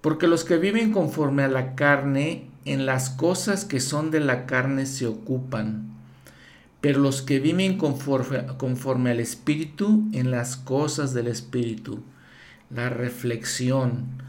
porque 0.00 0.26
los 0.26 0.44
que 0.44 0.56
viven 0.56 0.92
conforme 0.92 1.42
a 1.42 1.48
la 1.48 1.74
carne, 1.74 2.48
en 2.64 2.86
las 2.86 3.10
cosas 3.10 3.64
que 3.64 3.80
son 3.80 4.10
de 4.10 4.20
la 4.20 4.46
carne 4.46 4.86
se 4.86 5.06
ocupan, 5.06 5.90
pero 6.80 7.00
los 7.00 7.20
que 7.20 7.38
viven 7.38 7.76
conforme, 7.76 9.10
al 9.10 9.20
Espíritu, 9.20 10.08
en 10.12 10.30
las 10.30 10.56
cosas 10.56 11.12
del 11.12 11.26
Espíritu. 11.26 12.02
La 12.70 12.88
reflexión. 12.88 14.22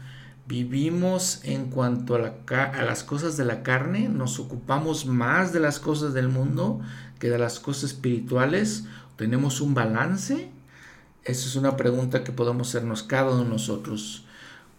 Vivimos 0.48 1.40
en 1.44 1.66
cuanto 1.66 2.16
a, 2.16 2.64
a 2.64 2.82
las 2.82 3.04
cosas 3.04 3.36
de 3.36 3.44
la 3.44 3.62
carne, 3.62 4.08
nos 4.08 4.40
ocupamos 4.40 5.06
más 5.06 5.52
de 5.52 5.60
las 5.60 5.78
cosas 5.78 6.12
del 6.12 6.28
mundo 6.28 6.80
que 7.20 7.30
de 7.30 7.38
las 7.38 7.60
cosas 7.60 7.92
espirituales 7.92 8.84
¿Tenemos 9.20 9.60
un 9.60 9.74
balance? 9.74 10.48
Esa 11.24 11.46
es 11.46 11.56
una 11.56 11.76
pregunta 11.76 12.24
que 12.24 12.32
podemos 12.32 12.68
hacernos 12.68 13.02
cada 13.02 13.32
uno 13.32 13.44
de 13.44 13.50
nosotros. 13.50 14.24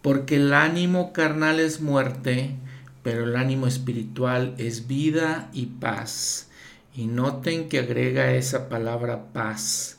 Porque 0.02 0.36
el 0.36 0.52
ánimo 0.52 1.12
carnal 1.12 1.60
es 1.60 1.80
muerte, 1.80 2.56
pero 3.02 3.24
el 3.24 3.36
ánimo 3.36 3.66
espiritual 3.66 4.54
es 4.58 4.88
vida 4.88 5.50
y 5.52 5.66
paz. 5.66 6.48
Y 6.94 7.06
noten 7.06 7.68
que 7.68 7.78
agrega 7.78 8.32
esa 8.32 8.68
palabra 8.68 9.32
paz. 9.32 9.98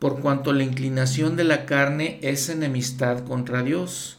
Por 0.00 0.20
cuanto 0.20 0.52
la 0.52 0.64
inclinación 0.64 1.36
de 1.36 1.44
la 1.44 1.66
carne 1.66 2.18
es 2.22 2.48
enemistad 2.48 3.24
contra 3.24 3.62
Dios. 3.62 4.18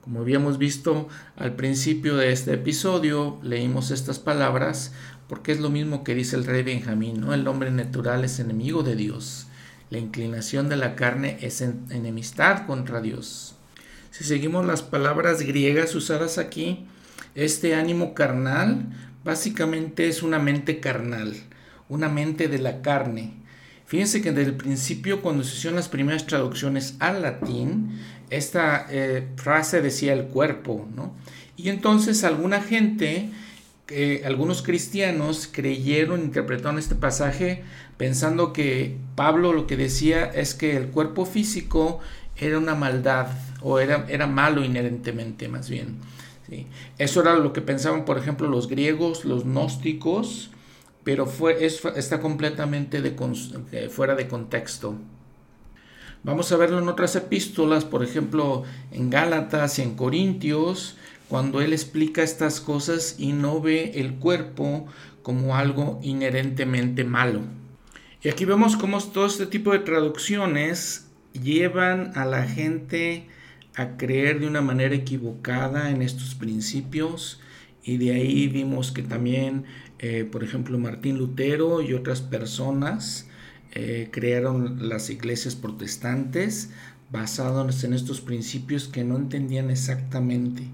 Como 0.00 0.20
habíamos 0.20 0.56
visto 0.56 1.08
al 1.36 1.54
principio 1.54 2.16
de 2.16 2.32
este 2.32 2.54
episodio, 2.54 3.38
leímos 3.42 3.90
estas 3.90 4.18
palabras 4.18 4.92
porque 5.28 5.52
es 5.52 5.60
lo 5.60 5.68
mismo 5.68 6.02
que 6.02 6.14
dice 6.14 6.36
el 6.36 6.46
rey 6.46 6.62
Benjamín, 6.62 7.20
¿no? 7.20 7.34
El 7.34 7.46
hombre 7.46 7.70
natural 7.70 8.24
es 8.24 8.40
enemigo 8.40 8.82
de 8.82 8.96
Dios. 8.96 9.47
La 9.90 9.98
inclinación 9.98 10.68
de 10.68 10.76
la 10.76 10.96
carne 10.96 11.38
es 11.40 11.60
enemistad 11.60 12.66
contra 12.66 13.00
Dios. 13.00 13.54
Si 14.10 14.24
seguimos 14.24 14.66
las 14.66 14.82
palabras 14.82 15.42
griegas 15.42 15.94
usadas 15.94 16.38
aquí, 16.38 16.86
este 17.34 17.74
ánimo 17.74 18.14
carnal 18.14 18.86
básicamente 19.24 20.08
es 20.08 20.22
una 20.22 20.38
mente 20.38 20.80
carnal, 20.80 21.34
una 21.88 22.08
mente 22.08 22.48
de 22.48 22.58
la 22.58 22.82
carne. 22.82 23.34
Fíjense 23.86 24.20
que 24.20 24.32
desde 24.32 24.50
el 24.50 24.56
principio, 24.56 25.22
cuando 25.22 25.44
se 25.44 25.56
hicieron 25.56 25.76
las 25.76 25.88
primeras 25.88 26.26
traducciones 26.26 26.96
al 26.98 27.22
latín, 27.22 27.98
esta 28.28 28.86
eh, 28.90 29.28
frase 29.36 29.80
decía 29.80 30.12
el 30.12 30.26
cuerpo, 30.26 30.86
¿no? 30.94 31.14
Y 31.56 31.70
entonces 31.70 32.22
alguna 32.24 32.60
gente 32.60 33.30
algunos 34.24 34.62
cristianos 34.62 35.48
creyeron, 35.50 36.20
interpretaron 36.20 36.78
este 36.78 36.94
pasaje 36.94 37.62
pensando 37.96 38.52
que 38.52 38.96
Pablo 39.14 39.52
lo 39.52 39.66
que 39.66 39.76
decía 39.76 40.26
es 40.26 40.54
que 40.54 40.76
el 40.76 40.88
cuerpo 40.88 41.24
físico 41.24 42.00
era 42.36 42.58
una 42.58 42.74
maldad 42.74 43.28
o 43.62 43.78
era, 43.78 44.06
era 44.08 44.26
malo 44.26 44.64
inherentemente 44.64 45.48
más 45.48 45.68
bien. 45.68 45.96
Eso 46.96 47.20
era 47.20 47.34
lo 47.34 47.52
que 47.52 47.60
pensaban, 47.60 48.04
por 48.04 48.18
ejemplo, 48.18 48.48
los 48.48 48.68
griegos, 48.68 49.24
los 49.24 49.44
gnósticos, 49.44 50.50
pero 51.04 51.26
fue, 51.26 51.64
está 51.64 52.20
completamente 52.20 53.02
eh, 53.72 53.88
fuera 53.90 54.14
de 54.14 54.28
contexto. 54.28 54.96
Vamos 56.22 56.50
a 56.50 56.56
verlo 56.56 56.78
en 56.78 56.88
otras 56.88 57.14
epístolas, 57.16 57.84
por 57.84 58.02
ejemplo, 58.02 58.64
en 58.90 59.08
Gálatas 59.08 59.78
y 59.78 59.82
en 59.82 59.94
Corintios, 59.94 60.96
cuando 61.28 61.60
él 61.60 61.72
explica 61.72 62.22
estas 62.22 62.60
cosas 62.60 63.16
y 63.18 63.32
no 63.32 63.60
ve 63.60 63.92
el 63.96 64.14
cuerpo 64.14 64.86
como 65.22 65.56
algo 65.56 66.00
inherentemente 66.02 67.04
malo. 67.04 67.42
Y 68.22 68.28
aquí 68.28 68.44
vemos 68.44 68.76
cómo 68.76 68.98
todo 69.00 69.26
este 69.26 69.46
tipo 69.46 69.72
de 69.72 69.80
traducciones 69.80 71.06
llevan 71.32 72.12
a 72.16 72.24
la 72.24 72.44
gente 72.44 73.26
a 73.76 73.96
creer 73.96 74.40
de 74.40 74.48
una 74.48 74.60
manera 74.60 74.94
equivocada 74.94 75.90
en 75.90 76.02
estos 76.02 76.34
principios 76.34 77.40
y 77.84 77.98
de 77.98 78.12
ahí 78.12 78.48
vimos 78.48 78.90
que 78.90 79.02
también, 79.02 79.64
eh, 79.98 80.28
por 80.30 80.42
ejemplo, 80.42 80.78
Martín 80.78 81.18
Lutero 81.18 81.80
y 81.80 81.94
otras 81.94 82.20
personas 82.20 83.28
eh, 83.72 84.08
crearon 84.10 84.88
las 84.88 85.10
iglesias 85.10 85.54
protestantes 85.54 86.70
basados 87.10 87.84
en 87.84 87.92
estos 87.92 88.20
principios 88.20 88.88
que 88.88 89.04
no 89.04 89.16
entendían 89.16 89.70
exactamente 89.70 90.64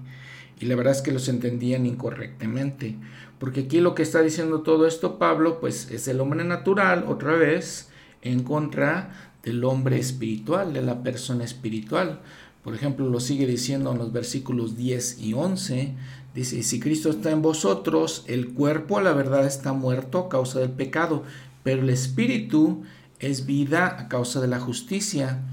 y 0.59 0.65
la 0.65 0.75
verdad 0.75 0.93
es 0.93 1.01
que 1.01 1.11
los 1.11 1.27
entendían 1.27 1.85
incorrectamente 1.85 2.95
porque 3.39 3.61
aquí 3.61 3.79
lo 3.81 3.95
que 3.95 4.03
está 4.03 4.21
diciendo 4.21 4.61
todo 4.61 4.87
esto 4.87 5.17
Pablo 5.17 5.59
pues 5.59 5.91
es 5.91 6.07
el 6.07 6.19
hombre 6.21 6.43
natural 6.43 7.05
otra 7.07 7.33
vez 7.33 7.89
en 8.21 8.43
contra 8.43 9.33
del 9.43 9.63
hombre 9.63 9.99
espiritual 9.99 10.73
de 10.73 10.81
la 10.81 11.03
persona 11.03 11.43
espiritual 11.43 12.21
por 12.65 12.73
ejemplo, 12.73 13.07
lo 13.07 13.19
sigue 13.19 13.45
diciendo 13.45 13.91
en 13.91 13.99
los 13.99 14.11
versículos 14.11 14.75
10 14.75 15.19
y 15.19 15.33
11. 15.33 15.93
Dice, 16.33 16.63
si 16.63 16.79
Cristo 16.79 17.11
está 17.11 17.29
en 17.29 17.43
vosotros, 17.43 18.23
el 18.25 18.55
cuerpo 18.55 18.99
la 19.01 19.13
verdad 19.13 19.45
está 19.45 19.71
muerto 19.71 20.17
a 20.17 20.29
causa 20.29 20.61
del 20.61 20.71
pecado, 20.71 21.21
pero 21.61 21.83
el 21.83 21.91
espíritu 21.91 22.81
es 23.19 23.45
vida 23.45 23.95
a 23.99 24.07
causa 24.07 24.41
de 24.41 24.47
la 24.47 24.59
justicia. 24.59 25.43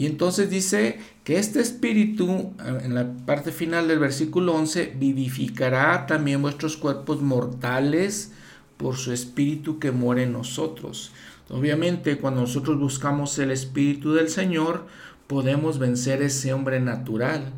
Y 0.00 0.06
entonces 0.06 0.48
dice 0.48 0.98
que 1.24 1.38
este 1.38 1.60
espíritu, 1.60 2.54
en 2.64 2.94
la 2.94 3.12
parte 3.26 3.52
final 3.52 3.86
del 3.86 3.98
versículo 3.98 4.54
11, 4.54 4.94
vivificará 4.96 6.06
también 6.06 6.40
vuestros 6.40 6.78
cuerpos 6.78 7.20
mortales 7.20 8.32
por 8.78 8.96
su 8.96 9.12
espíritu 9.12 9.78
que 9.78 9.90
muere 9.90 10.22
en 10.22 10.32
nosotros. 10.32 11.12
Obviamente, 11.50 12.16
cuando 12.16 12.40
nosotros 12.40 12.78
buscamos 12.78 13.38
el 13.40 13.50
espíritu 13.50 14.14
del 14.14 14.30
Señor, 14.30 14.86
podemos 15.26 15.78
vencer 15.78 16.22
ese 16.22 16.54
hombre 16.54 16.80
natural, 16.80 17.52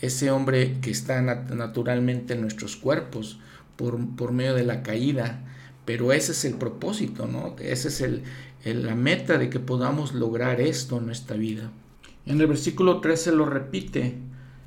ese 0.00 0.30
hombre 0.30 0.78
que 0.80 0.92
está 0.92 1.20
naturalmente 1.20 2.34
en 2.34 2.42
nuestros 2.42 2.76
cuerpos 2.76 3.40
por, 3.74 3.98
por, 4.14 4.30
medio 4.30 4.54
de 4.54 4.62
la 4.62 4.84
caída. 4.84 5.40
Pero 5.84 6.12
ese 6.12 6.30
es 6.30 6.44
el 6.44 6.54
propósito, 6.58 7.26
¿no? 7.26 7.56
Esa 7.58 7.88
es 7.88 8.00
el, 8.02 8.22
la 8.62 8.94
meta 8.94 9.36
de 9.36 9.50
que 9.50 9.58
podamos 9.58 10.14
lograr 10.14 10.60
esto 10.60 10.98
en 10.98 11.06
nuestra 11.06 11.36
vida. 11.36 11.72
En 12.28 12.38
el 12.42 12.46
versículo 12.46 13.00
13 13.00 13.32
lo 13.32 13.46
repite, 13.46 14.18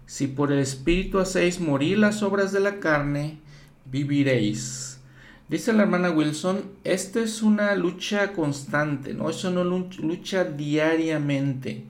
si 0.08 0.25
por 0.25 0.51
el 0.51 0.58
Espíritu 0.58 1.20
hacéis 1.20 1.60
morir 1.60 2.00
las 2.00 2.24
obras 2.24 2.51
de 2.51 2.60
la 2.60 2.80
carne, 2.80 3.38
viviréis. 3.86 5.00
Dice 5.48 5.72
la 5.72 5.84
hermana 5.84 6.10
Wilson, 6.10 6.63
esta 6.84 7.20
es 7.20 7.44
una 7.44 7.75
lucha 7.75 8.34
constante, 8.34 9.13
¿no? 9.13 9.30
Es 9.30 9.44
una 9.44 9.63
lucha 9.63 10.44
diariamente. 10.44 11.86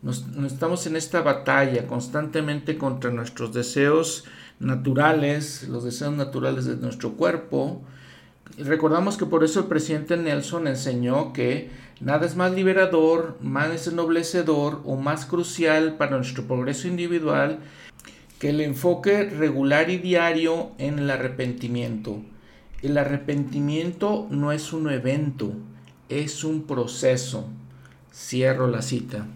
Nos, 0.00 0.24
estamos 0.46 0.86
en 0.86 0.94
esta 0.94 1.22
batalla 1.22 1.88
constantemente 1.88 2.78
contra 2.78 3.10
nuestros 3.10 3.52
deseos 3.52 4.26
naturales, 4.60 5.66
los 5.68 5.82
deseos 5.82 6.14
naturales 6.14 6.66
de 6.66 6.76
nuestro 6.76 7.14
cuerpo. 7.14 7.82
Recordamos 8.58 9.16
que 9.16 9.26
por 9.26 9.42
eso 9.42 9.58
el 9.58 9.66
presidente 9.66 10.16
Nelson 10.16 10.68
enseñó 10.68 11.32
que 11.32 11.70
nada 12.00 12.26
es 12.26 12.36
más 12.36 12.52
liberador, 12.52 13.36
más 13.40 13.86
ennoblecedor 13.86 14.82
o 14.84 14.96
más 14.96 15.26
crucial 15.26 15.96
para 15.96 16.16
nuestro 16.16 16.46
progreso 16.46 16.88
individual 16.88 17.60
que 18.38 18.50
el 18.50 18.60
enfoque 18.60 19.24
regular 19.24 19.88
y 19.90 19.96
diario 19.98 20.72
en 20.78 20.98
el 20.98 21.10
arrepentimiento. 21.10 22.22
El 22.82 22.98
arrepentimiento 22.98 24.26
no 24.30 24.52
es 24.52 24.72
un 24.72 24.90
evento, 24.90 25.52
es 26.08 26.44
un 26.44 26.64
proceso. 26.64 27.48
Cierro 28.12 28.68
la 28.68 28.82
cita. 28.82 29.26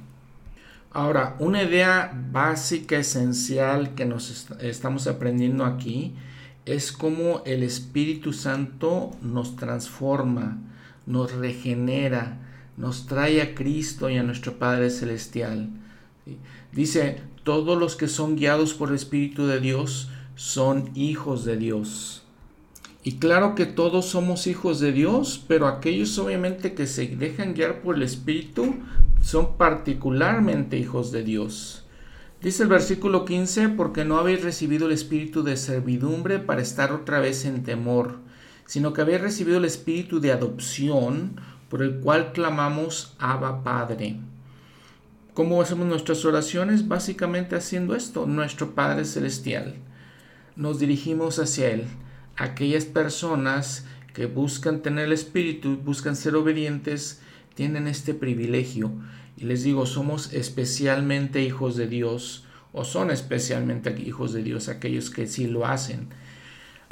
Ahora, 0.92 1.36
una 1.38 1.62
idea 1.62 2.12
básica, 2.32 2.98
esencial 2.98 3.94
que 3.94 4.06
nos 4.06 4.50
estamos 4.60 5.06
aprendiendo 5.06 5.64
aquí 5.64 6.14
es 6.66 6.92
cómo 6.92 7.42
el 7.46 7.62
Espíritu 7.62 8.32
Santo 8.32 9.12
nos 9.22 9.56
transforma, 9.56 10.58
nos 11.06 11.32
regenera, 11.32 12.49
nos 12.80 13.06
trae 13.06 13.42
a 13.42 13.54
Cristo 13.54 14.08
y 14.08 14.16
a 14.16 14.22
nuestro 14.22 14.58
Padre 14.58 14.88
Celestial. 14.88 15.68
Dice, 16.72 17.20
todos 17.44 17.78
los 17.78 17.94
que 17.94 18.08
son 18.08 18.36
guiados 18.36 18.72
por 18.72 18.88
el 18.88 18.94
Espíritu 18.94 19.46
de 19.46 19.60
Dios 19.60 20.08
son 20.34 20.90
hijos 20.94 21.44
de 21.44 21.58
Dios. 21.58 22.22
Y 23.04 23.16
claro 23.18 23.54
que 23.54 23.66
todos 23.66 24.06
somos 24.06 24.46
hijos 24.46 24.80
de 24.80 24.92
Dios, 24.92 25.44
pero 25.46 25.66
aquellos 25.66 26.18
obviamente 26.18 26.72
que 26.72 26.86
se 26.86 27.06
dejan 27.06 27.52
guiar 27.52 27.82
por 27.82 27.96
el 27.96 28.02
Espíritu 28.02 28.76
son 29.22 29.58
particularmente 29.58 30.78
hijos 30.78 31.12
de 31.12 31.22
Dios. 31.22 31.84
Dice 32.40 32.62
el 32.62 32.70
versículo 32.70 33.26
15, 33.26 33.68
porque 33.70 34.06
no 34.06 34.16
habéis 34.16 34.42
recibido 34.42 34.86
el 34.86 34.92
espíritu 34.92 35.42
de 35.42 35.58
servidumbre 35.58 36.38
para 36.38 36.62
estar 36.62 36.90
otra 36.90 37.20
vez 37.20 37.44
en 37.44 37.62
temor, 37.62 38.20
sino 38.64 38.94
que 38.94 39.02
habéis 39.02 39.20
recibido 39.20 39.58
el 39.58 39.66
espíritu 39.66 40.20
de 40.20 40.32
adopción, 40.32 41.38
por 41.70 41.82
el 41.82 42.00
cual 42.00 42.32
clamamos 42.32 43.14
Abba 43.18 43.62
Padre. 43.62 44.16
¿Cómo 45.32 45.62
hacemos 45.62 45.86
nuestras 45.86 46.24
oraciones? 46.24 46.88
Básicamente 46.88 47.54
haciendo 47.54 47.94
esto, 47.94 48.26
nuestro 48.26 48.74
Padre 48.74 49.04
Celestial. 49.04 49.76
Nos 50.56 50.80
dirigimos 50.80 51.38
hacia 51.38 51.70
Él. 51.70 51.84
Aquellas 52.36 52.84
personas 52.84 53.86
que 54.12 54.26
buscan 54.26 54.82
tener 54.82 55.06
el 55.06 55.12
espíritu, 55.12 55.76
buscan 55.76 56.16
ser 56.16 56.34
obedientes, 56.34 57.22
tienen 57.54 57.86
este 57.86 58.14
privilegio. 58.14 58.90
Y 59.36 59.44
les 59.44 59.62
digo, 59.62 59.86
somos 59.86 60.32
especialmente 60.32 61.42
hijos 61.42 61.76
de 61.76 61.86
Dios, 61.86 62.44
o 62.72 62.84
son 62.84 63.12
especialmente 63.12 63.96
hijos 64.04 64.32
de 64.32 64.42
Dios 64.42 64.68
aquellos 64.68 65.10
que 65.10 65.28
sí 65.28 65.46
lo 65.46 65.66
hacen. 65.66 66.08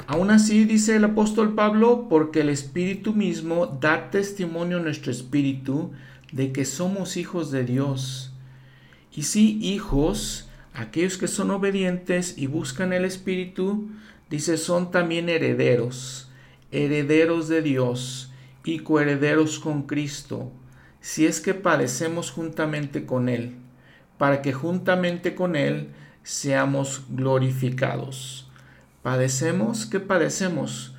Aún 0.07 0.31
así, 0.31 0.65
dice 0.65 0.95
el 0.95 1.03
apóstol 1.03 1.53
Pablo, 1.53 2.07
porque 2.09 2.41
el 2.41 2.49
Espíritu 2.49 3.13
mismo 3.13 3.67
da 3.67 4.09
testimonio 4.09 4.77
a 4.77 4.81
nuestro 4.81 5.11
espíritu 5.11 5.91
de 6.31 6.51
que 6.51 6.65
somos 6.65 7.17
hijos 7.17 7.51
de 7.51 7.63
Dios. 7.63 8.33
Y 9.15 9.23
sí, 9.23 9.59
hijos, 9.61 10.49
aquellos 10.73 11.17
que 11.17 11.27
son 11.27 11.51
obedientes 11.51 12.37
y 12.37 12.47
buscan 12.47 12.93
el 12.93 13.05
Espíritu, 13.05 13.89
dice, 14.29 14.57
son 14.57 14.91
también 14.91 15.29
herederos, 15.29 16.31
herederos 16.71 17.47
de 17.47 17.61
Dios 17.61 18.31
y 18.63 18.79
coherederos 18.79 19.59
con 19.59 19.83
Cristo, 19.83 20.51
si 21.01 21.25
es 21.25 21.41
que 21.41 21.53
padecemos 21.53 22.31
juntamente 22.31 23.05
con 23.05 23.29
Él, 23.29 23.55
para 24.17 24.41
que 24.41 24.53
juntamente 24.53 25.33
con 25.33 25.55
Él 25.55 25.89
seamos 26.23 27.03
glorificados. 27.09 28.48
¿Padecemos? 29.09 29.87
¿Qué 29.87 29.99
padecemos? 29.99 30.93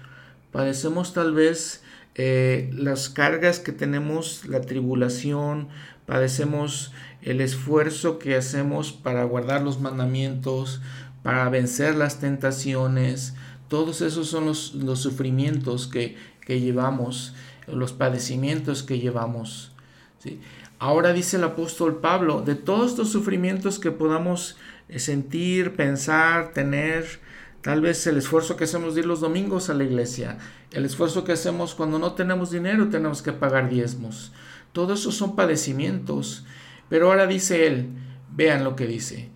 Padecemos 0.50 1.14
tal 1.14 1.32
vez 1.32 1.84
eh, 2.16 2.68
las 2.74 3.08
cargas 3.08 3.60
que 3.60 3.70
tenemos, 3.70 4.46
la 4.48 4.62
tribulación, 4.62 5.68
padecemos 6.06 6.92
el 7.22 7.40
esfuerzo 7.40 8.18
que 8.18 8.34
hacemos 8.34 8.90
para 8.90 9.22
guardar 9.22 9.62
los 9.62 9.80
mandamientos, 9.80 10.82
para 11.22 11.48
vencer 11.50 11.94
las 11.94 12.18
tentaciones. 12.18 13.34
Todos 13.68 14.00
esos 14.00 14.26
son 14.26 14.44
los, 14.44 14.74
los 14.74 14.98
sufrimientos 14.98 15.86
que, 15.86 16.16
que 16.44 16.58
llevamos 16.58 17.32
los 17.68 17.92
padecimientos 17.92 18.82
que 18.82 18.98
llevamos. 18.98 19.70
¿sí? 20.18 20.40
Ahora 20.80 21.12
dice 21.12 21.36
el 21.36 21.44
apóstol 21.44 22.00
Pablo, 22.00 22.42
de 22.42 22.56
todos 22.56 22.90
estos 22.90 23.10
sufrimientos 23.12 23.78
que 23.78 23.92
podamos 23.92 24.56
eh, 24.88 24.98
sentir, 24.98 25.76
pensar, 25.76 26.52
tener, 26.52 27.20
tal 27.62 27.80
vez 27.80 28.06
el 28.06 28.16
esfuerzo 28.16 28.56
que 28.56 28.64
hacemos 28.64 28.94
de 28.94 29.00
ir 29.00 29.06
los 29.06 29.20
domingos 29.20 29.70
a 29.70 29.74
la 29.74 29.84
iglesia, 29.84 30.38
el 30.72 30.84
esfuerzo 30.84 31.24
que 31.24 31.32
hacemos 31.32 31.74
cuando 31.74 31.98
no 31.98 32.12
tenemos 32.12 32.50
dinero, 32.50 32.88
tenemos 32.88 33.22
que 33.22 33.32
pagar 33.32 33.68
diezmos. 33.68 34.32
Todos 34.72 35.00
esos 35.00 35.16
son 35.16 35.36
padecimientos. 35.36 36.44
Pero 36.88 37.06
ahora 37.06 37.26
dice 37.26 37.66
él, 37.66 37.88
vean 38.34 38.64
lo 38.64 38.76
que 38.76 38.86
dice, 38.86 39.30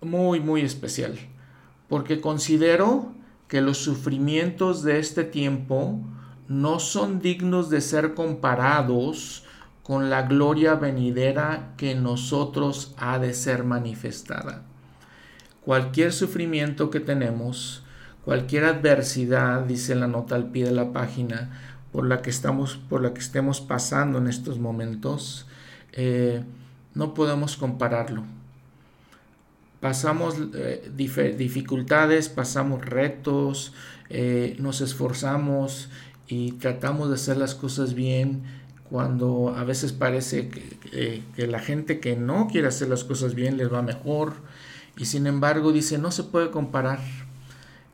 muy, 0.00 0.40
muy 0.40 0.60
especial, 0.60 1.18
porque 1.88 2.20
considero 2.20 3.12
que 3.48 3.60
los 3.60 3.78
sufrimientos 3.78 4.82
de 4.82 5.00
este 5.00 5.24
tiempo 5.24 6.00
no 6.48 6.78
son 6.78 7.20
dignos 7.20 7.68
de 7.68 7.80
ser 7.80 8.14
comparados 8.14 9.44
con 9.82 10.08
la 10.08 10.22
gloria 10.22 10.76
venidera 10.76 11.74
que 11.76 11.90
en 11.92 12.02
nosotros 12.02 12.94
ha 12.96 13.18
de 13.18 13.34
ser 13.34 13.64
manifestada. 13.64 14.64
Cualquier 15.64 16.12
sufrimiento 16.12 16.90
que 16.90 17.00
tenemos, 17.00 17.82
cualquier 18.24 18.64
adversidad, 18.64 19.62
dice 19.62 19.94
la 19.94 20.06
nota 20.06 20.34
al 20.34 20.50
pie 20.50 20.66
de 20.66 20.72
la 20.72 20.92
página, 20.92 21.50
por 21.90 22.06
la 22.06 22.20
que 22.20 22.28
estamos, 22.28 22.76
por 22.76 23.02
la 23.02 23.14
que 23.14 23.20
estemos 23.20 23.60
pasando 23.60 24.18
en 24.18 24.26
estos 24.26 24.58
momentos, 24.58 25.46
eh, 25.92 26.42
no 26.94 27.14
podemos 27.14 27.56
compararlo. 27.56 28.24
pasamos 29.80 30.36
eh, 30.54 30.90
dificultades, 30.96 32.28
pasamos 32.28 32.84
retos, 32.84 33.72
eh, 34.10 34.56
nos 34.58 34.80
esforzamos 34.80 35.88
y 36.26 36.52
tratamos 36.52 37.10
de 37.10 37.14
hacer 37.14 37.36
las 37.36 37.54
cosas 37.54 37.94
bien 37.94 38.42
cuando 38.90 39.54
a 39.56 39.64
veces 39.64 39.92
parece 39.92 40.48
que, 40.48 41.22
que, 41.36 41.46
la 41.46 41.58
gente 41.58 42.00
que 42.00 42.16
no 42.16 42.48
quiere 42.48 42.68
hacer 42.68 42.88
las 42.88 43.04
cosas 43.04 43.34
bien 43.34 43.56
les 43.56 43.72
va 43.72 43.82
mejor 43.82 44.34
y 44.96 45.06
sin 45.06 45.26
embargo 45.26 45.72
dice 45.72 45.98
no 45.98 46.10
se 46.10 46.24
puede 46.24 46.50
comparar 46.50 47.00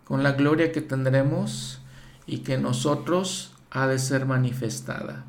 con 0.04 0.22
la 0.22 0.32
gloria 0.32 0.72
que 0.72 0.80
tendremos 0.80 1.80
y 2.26 2.38
que 2.38 2.58
nosotros 2.58 3.52
ha 3.70 3.86
de 3.86 3.98
ser 3.98 4.26
manifestada 4.26 5.24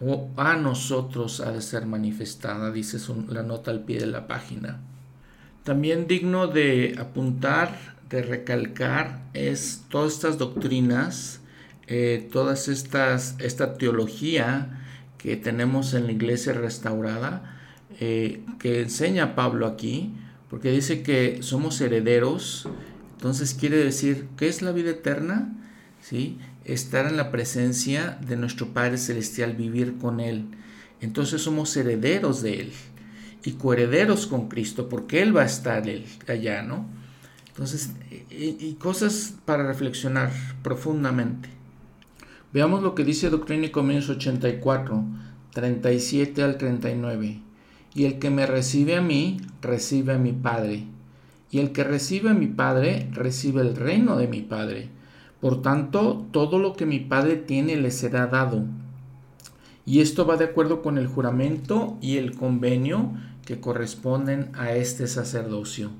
o 0.00 0.30
a 0.36 0.56
nosotros 0.56 1.40
ha 1.40 1.52
de 1.52 1.60
ser 1.60 1.86
manifestada, 1.86 2.72
dice 2.72 2.98
la 3.28 3.42
nota 3.42 3.70
al 3.70 3.84
pie 3.84 4.00
de 4.00 4.06
la 4.06 4.26
página. 4.26 4.80
También 5.62 6.06
digno 6.06 6.46
de 6.46 6.96
apuntar, 6.98 7.76
de 8.08 8.22
recalcar, 8.22 9.22
es 9.34 9.84
todas 9.90 10.14
estas 10.14 10.38
doctrinas, 10.38 11.40
eh, 11.86 12.28
todas 12.32 12.68
estas, 12.68 13.36
esta 13.38 13.74
teología 13.74 14.80
que 15.18 15.36
tenemos 15.36 15.92
en 15.92 16.06
la 16.06 16.12
iglesia 16.12 16.54
restaurada, 16.54 17.58
eh, 18.00 18.42
que 18.58 18.80
enseña 18.80 19.34
Pablo 19.34 19.66
aquí, 19.66 20.14
porque 20.50 20.72
dice 20.72 21.02
que 21.02 21.38
somos 21.42 21.80
herederos, 21.80 22.68
entonces 23.16 23.54
quiere 23.54 23.76
decir, 23.76 24.26
¿qué 24.36 24.48
es 24.48 24.62
la 24.62 24.72
vida 24.72 24.90
eterna? 24.90 25.56
¿Sí? 26.02 26.38
Estar 26.64 27.06
en 27.06 27.16
la 27.16 27.30
presencia 27.30 28.18
de 28.26 28.36
nuestro 28.36 28.68
Padre 28.74 28.98
Celestial, 28.98 29.54
vivir 29.54 29.96
con 29.98 30.18
Él. 30.18 30.46
Entonces 31.00 31.42
somos 31.42 31.76
herederos 31.76 32.42
de 32.42 32.60
Él 32.60 32.72
y 33.44 33.52
coherederos 33.52 34.26
con 34.26 34.48
Cristo, 34.48 34.88
porque 34.88 35.22
Él 35.22 35.36
va 35.36 35.42
a 35.42 35.46
estar 35.46 35.84
allá, 36.26 36.62
¿no? 36.62 36.86
Entonces, 37.48 37.90
y, 38.30 38.74
cosas 38.74 39.34
para 39.44 39.66
reflexionar 39.66 40.32
profundamente. 40.62 41.48
Veamos 42.52 42.82
lo 42.82 42.94
que 42.94 43.04
dice 43.04 43.30
Doctrina 43.30 43.66
y 43.66 43.70
Comienzo 43.70 44.12
84, 44.12 45.04
37 45.52 46.42
al 46.42 46.56
39. 46.58 47.49
Y 47.94 48.04
el 48.04 48.18
que 48.18 48.30
me 48.30 48.46
recibe 48.46 48.96
a 48.96 49.00
mí, 49.00 49.40
recibe 49.62 50.14
a 50.14 50.18
mi 50.18 50.32
Padre. 50.32 50.84
Y 51.50 51.58
el 51.58 51.72
que 51.72 51.84
recibe 51.84 52.30
a 52.30 52.34
mi 52.34 52.46
Padre, 52.46 53.08
recibe 53.12 53.62
el 53.62 53.74
reino 53.74 54.16
de 54.16 54.28
mi 54.28 54.42
Padre. 54.42 54.88
Por 55.40 55.62
tanto, 55.62 56.26
todo 56.30 56.58
lo 56.58 56.74
que 56.74 56.86
mi 56.86 57.00
Padre 57.00 57.36
tiene 57.36 57.76
le 57.76 57.90
será 57.90 58.26
dado. 58.26 58.64
Y 59.86 60.00
esto 60.00 60.26
va 60.26 60.36
de 60.36 60.44
acuerdo 60.44 60.82
con 60.82 60.98
el 60.98 61.06
juramento 61.06 61.96
y 62.00 62.18
el 62.18 62.34
convenio 62.34 63.12
que 63.44 63.58
corresponden 63.58 64.50
a 64.54 64.72
este 64.74 65.08
sacerdocio. 65.08 65.90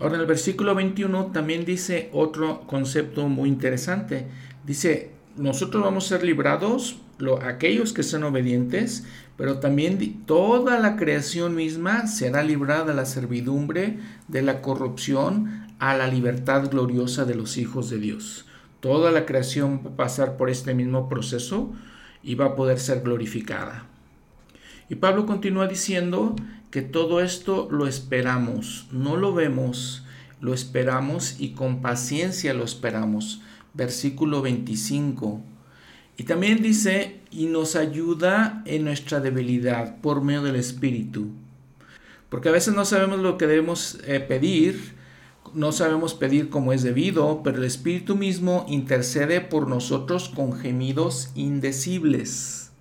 Ahora 0.00 0.14
en 0.14 0.22
el 0.22 0.26
versículo 0.26 0.74
21 0.74 1.26
también 1.26 1.64
dice 1.64 2.08
otro 2.12 2.62
concepto 2.66 3.28
muy 3.28 3.48
interesante. 3.48 4.26
Dice, 4.64 5.10
nosotros 5.36 5.82
vamos 5.82 6.06
a 6.06 6.16
ser 6.16 6.24
librados, 6.24 6.96
lo, 7.18 7.42
aquellos 7.42 7.92
que 7.92 8.02
sean 8.02 8.24
obedientes, 8.24 9.04
pero 9.36 9.58
también 9.58 10.24
toda 10.26 10.78
la 10.78 10.96
creación 10.96 11.54
misma 11.54 12.06
será 12.06 12.42
librada 12.42 12.84
de 12.86 12.94
la 12.94 13.06
servidumbre, 13.06 13.98
de 14.28 14.42
la 14.42 14.62
corrupción, 14.62 15.66
a 15.78 15.96
la 15.96 16.08
libertad 16.08 16.68
gloriosa 16.70 17.24
de 17.24 17.34
los 17.34 17.56
hijos 17.56 17.90
de 17.90 17.98
Dios. 17.98 18.46
Toda 18.80 19.10
la 19.10 19.26
creación 19.26 19.80
va 19.84 19.90
a 19.90 19.96
pasar 19.96 20.36
por 20.36 20.50
este 20.50 20.74
mismo 20.74 21.08
proceso 21.08 21.72
y 22.22 22.34
va 22.34 22.46
a 22.46 22.56
poder 22.56 22.78
ser 22.78 23.02
glorificada. 23.02 23.86
Y 24.88 24.96
Pablo 24.96 25.26
continúa 25.26 25.66
diciendo 25.66 26.34
que 26.70 26.82
todo 26.82 27.20
esto 27.20 27.68
lo 27.70 27.86
esperamos, 27.86 28.86
no 28.90 29.16
lo 29.16 29.34
vemos, 29.34 30.04
lo 30.40 30.54
esperamos 30.54 31.40
y 31.40 31.52
con 31.52 31.80
paciencia 31.80 32.54
lo 32.54 32.64
esperamos. 32.64 33.40
Versículo 33.74 34.42
25. 34.42 35.42
Y 36.18 36.24
también 36.24 36.62
dice, 36.62 37.20
y 37.30 37.46
nos 37.46 37.76
ayuda 37.76 38.64
en 38.66 38.84
nuestra 38.84 39.20
debilidad 39.20 40.00
por 40.00 40.20
medio 40.20 40.42
del 40.42 40.56
Espíritu. 40.56 41.28
Porque 42.28 42.48
a 42.48 42.52
veces 42.52 42.74
no 42.74 42.84
sabemos 42.84 43.20
lo 43.20 43.38
que 43.38 43.46
debemos 43.46 44.00
eh, 44.04 44.18
pedir, 44.18 44.96
no 45.54 45.70
sabemos 45.70 46.14
pedir 46.14 46.50
como 46.50 46.72
es 46.72 46.82
debido, 46.82 47.42
pero 47.44 47.58
el 47.58 47.64
Espíritu 47.64 48.16
mismo 48.16 48.66
intercede 48.68 49.40
por 49.40 49.68
nosotros 49.68 50.28
con 50.28 50.54
gemidos 50.54 51.30
indecibles. 51.36 52.72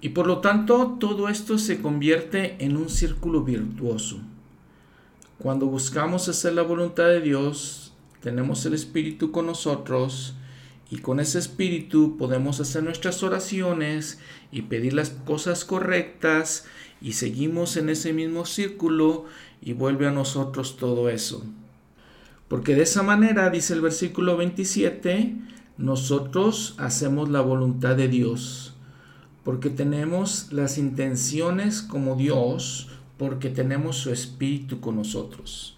Y 0.00 0.10
por 0.10 0.28
lo 0.28 0.38
tanto 0.38 0.96
todo 1.00 1.28
esto 1.28 1.58
se 1.58 1.82
convierte 1.82 2.54
en 2.64 2.76
un 2.76 2.88
círculo 2.88 3.42
virtuoso. 3.42 4.20
Cuando 5.38 5.66
buscamos 5.66 6.28
hacer 6.28 6.52
la 6.52 6.62
voluntad 6.62 7.08
de 7.08 7.20
Dios, 7.20 7.94
tenemos 8.22 8.64
el 8.64 8.74
Espíritu 8.74 9.32
con 9.32 9.46
nosotros 9.46 10.34
y 10.90 10.98
con 10.98 11.20
ese 11.20 11.38
Espíritu 11.38 12.16
podemos 12.16 12.60
hacer 12.60 12.82
nuestras 12.82 13.22
oraciones 13.22 14.18
y 14.52 14.62
pedir 14.62 14.92
las 14.92 15.10
cosas 15.10 15.64
correctas 15.64 16.66
y 17.00 17.12
seguimos 17.12 17.76
en 17.76 17.88
ese 17.88 18.12
mismo 18.12 18.46
círculo 18.46 19.26
y 19.60 19.72
vuelve 19.72 20.06
a 20.06 20.12
nosotros 20.12 20.76
todo 20.76 21.08
eso. 21.08 21.44
Porque 22.48 22.74
de 22.74 22.82
esa 22.82 23.02
manera, 23.02 23.50
dice 23.50 23.74
el 23.74 23.80
versículo 23.80 24.36
27, 24.36 25.34
nosotros 25.78 26.74
hacemos 26.78 27.30
la 27.30 27.40
voluntad 27.40 27.96
de 27.96 28.08
Dios 28.08 28.74
porque 29.44 29.68
tenemos 29.68 30.52
las 30.52 30.78
intenciones 30.78 31.82
como 31.82 32.16
Dios, 32.16 32.88
porque 33.18 33.50
tenemos 33.50 33.96
su 33.96 34.10
espíritu 34.10 34.80
con 34.80 34.96
nosotros. 34.96 35.73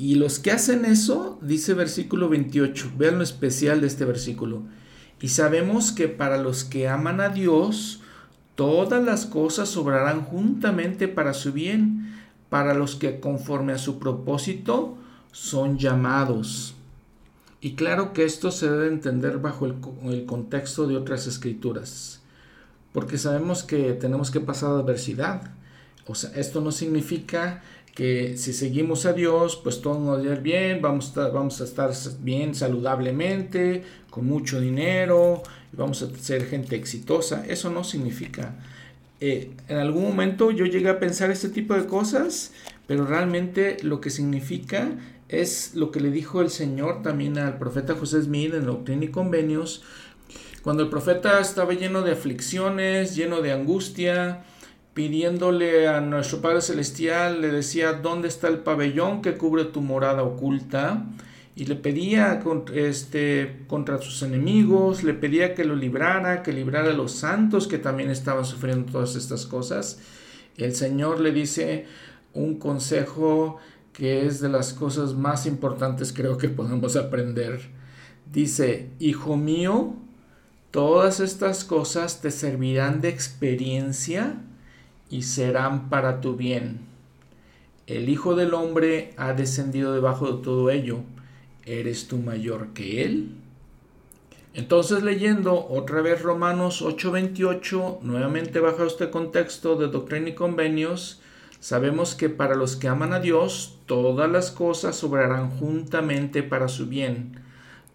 Y 0.00 0.14
los 0.14 0.38
que 0.38 0.50
hacen 0.50 0.86
eso, 0.86 1.38
dice 1.42 1.74
versículo 1.74 2.30
28, 2.30 2.92
vean 2.96 3.18
lo 3.18 3.22
especial 3.22 3.82
de 3.82 3.86
este 3.86 4.06
versículo. 4.06 4.62
Y 5.20 5.28
sabemos 5.28 5.92
que 5.92 6.08
para 6.08 6.38
los 6.38 6.64
que 6.64 6.88
aman 6.88 7.20
a 7.20 7.28
Dios, 7.28 8.00
todas 8.54 9.04
las 9.04 9.26
cosas 9.26 9.76
obrarán 9.76 10.22
juntamente 10.22 11.06
para 11.06 11.34
su 11.34 11.52
bien, 11.52 12.14
para 12.48 12.72
los 12.72 12.96
que 12.96 13.20
conforme 13.20 13.74
a 13.74 13.78
su 13.78 13.98
propósito 13.98 14.96
son 15.32 15.76
llamados. 15.76 16.74
Y 17.60 17.74
claro 17.74 18.14
que 18.14 18.24
esto 18.24 18.50
se 18.50 18.70
debe 18.70 18.88
entender 18.88 19.36
bajo 19.36 19.66
el, 19.66 19.74
el 20.04 20.24
contexto 20.24 20.86
de 20.86 20.96
otras 20.96 21.26
escrituras 21.26 22.20
porque 22.92 23.18
sabemos 23.18 23.62
que 23.62 23.92
tenemos 23.92 24.30
que 24.30 24.40
pasar 24.40 24.70
adversidad. 24.70 25.52
O 26.06 26.14
sea, 26.14 26.30
esto 26.34 26.60
no 26.60 26.72
significa 26.72 27.62
que 27.94 28.36
si 28.36 28.52
seguimos 28.52 29.06
a 29.06 29.12
Dios, 29.12 29.60
pues 29.62 29.80
todo 29.80 29.98
nos 29.98 30.18
va 30.18 30.20
a 30.20 30.34
ir 30.34 30.40
bien, 30.40 30.80
vamos 30.80 31.06
a, 31.06 31.08
estar, 31.08 31.32
vamos 31.32 31.60
a 31.60 31.64
estar 31.64 31.90
bien 32.20 32.54
saludablemente, 32.54 33.82
con 34.10 34.26
mucho 34.26 34.60
dinero, 34.60 35.42
vamos 35.72 36.02
a 36.02 36.16
ser 36.18 36.46
gente 36.46 36.76
exitosa. 36.76 37.44
Eso 37.46 37.70
no 37.70 37.84
significa. 37.84 38.56
Eh, 39.20 39.50
en 39.68 39.76
algún 39.76 40.04
momento 40.04 40.50
yo 40.50 40.64
llegué 40.64 40.88
a 40.88 40.98
pensar 40.98 41.30
este 41.30 41.50
tipo 41.50 41.74
de 41.74 41.86
cosas, 41.86 42.52
pero 42.86 43.04
realmente 43.06 43.76
lo 43.82 44.00
que 44.00 44.10
significa 44.10 44.92
es 45.28 45.74
lo 45.74 45.90
que 45.90 46.00
le 46.00 46.10
dijo 46.10 46.40
el 46.40 46.50
Señor 46.50 47.02
también 47.02 47.38
al 47.38 47.58
profeta 47.58 47.94
José 47.94 48.22
Smith 48.22 48.54
en 48.54 48.66
Doctrina 48.66 49.04
y 49.04 49.08
Convenios, 49.08 49.82
cuando 50.62 50.82
el 50.82 50.90
profeta 50.90 51.40
estaba 51.40 51.72
lleno 51.72 52.02
de 52.02 52.12
aflicciones, 52.12 53.14
lleno 53.16 53.40
de 53.40 53.52
angustia, 53.52 54.44
pidiéndole 55.00 55.88
a 55.88 56.02
nuestro 56.02 56.42
Padre 56.42 56.60
Celestial, 56.60 57.40
le 57.40 57.48
decía, 57.50 57.94
¿dónde 57.94 58.28
está 58.28 58.48
el 58.48 58.58
pabellón 58.58 59.22
que 59.22 59.38
cubre 59.38 59.64
tu 59.64 59.80
morada 59.80 60.22
oculta? 60.22 61.06
Y 61.56 61.64
le 61.64 61.74
pedía 61.74 62.42
este, 62.74 63.62
contra 63.66 63.96
sus 63.96 64.20
enemigos, 64.20 65.02
le 65.02 65.14
pedía 65.14 65.54
que 65.54 65.64
lo 65.64 65.74
librara, 65.74 66.42
que 66.42 66.52
librara 66.52 66.90
a 66.90 66.92
los 66.92 67.12
santos 67.12 67.66
que 67.66 67.78
también 67.78 68.10
estaban 68.10 68.44
sufriendo 68.44 68.92
todas 68.92 69.16
estas 69.16 69.46
cosas. 69.46 70.00
El 70.58 70.74
Señor 70.74 71.20
le 71.20 71.32
dice 71.32 71.86
un 72.34 72.58
consejo 72.58 73.56
que 73.94 74.26
es 74.26 74.38
de 74.42 74.50
las 74.50 74.74
cosas 74.74 75.14
más 75.14 75.46
importantes 75.46 76.12
creo 76.12 76.36
que 76.36 76.50
podemos 76.50 76.94
aprender. 76.96 77.70
Dice, 78.30 78.90
Hijo 78.98 79.38
mío, 79.38 79.94
Todas 80.70 81.18
estas 81.18 81.64
cosas 81.64 82.20
te 82.20 82.30
servirán 82.30 83.00
de 83.00 83.08
experiencia 83.08 84.36
y 85.10 85.22
serán 85.22 85.90
para 85.90 86.20
tu 86.20 86.36
bien. 86.36 86.80
El 87.86 88.08
Hijo 88.08 88.36
del 88.36 88.54
Hombre 88.54 89.12
ha 89.16 89.32
descendido 89.32 89.92
debajo 89.92 90.30
de 90.30 90.42
todo 90.42 90.70
ello. 90.70 91.00
¿Eres 91.66 92.06
tú 92.06 92.18
mayor 92.18 92.68
que 92.68 93.04
Él? 93.04 93.34
Entonces 94.54 95.02
leyendo 95.02 95.66
otra 95.68 96.00
vez 96.00 96.22
Romanos 96.22 96.82
8:28, 96.82 97.98
nuevamente 98.02 98.60
bajo 98.60 98.84
este 98.84 99.10
contexto 99.10 99.76
de 99.76 99.88
doctrina 99.88 100.30
y 100.30 100.34
convenios, 100.34 101.20
sabemos 101.58 102.14
que 102.14 102.28
para 102.28 102.54
los 102.54 102.76
que 102.76 102.88
aman 102.88 103.12
a 103.12 103.20
Dios, 103.20 103.78
todas 103.86 104.30
las 104.30 104.50
cosas 104.50 105.02
obrarán 105.04 105.50
juntamente 105.50 106.42
para 106.42 106.68
su 106.68 106.86
bien 106.86 107.40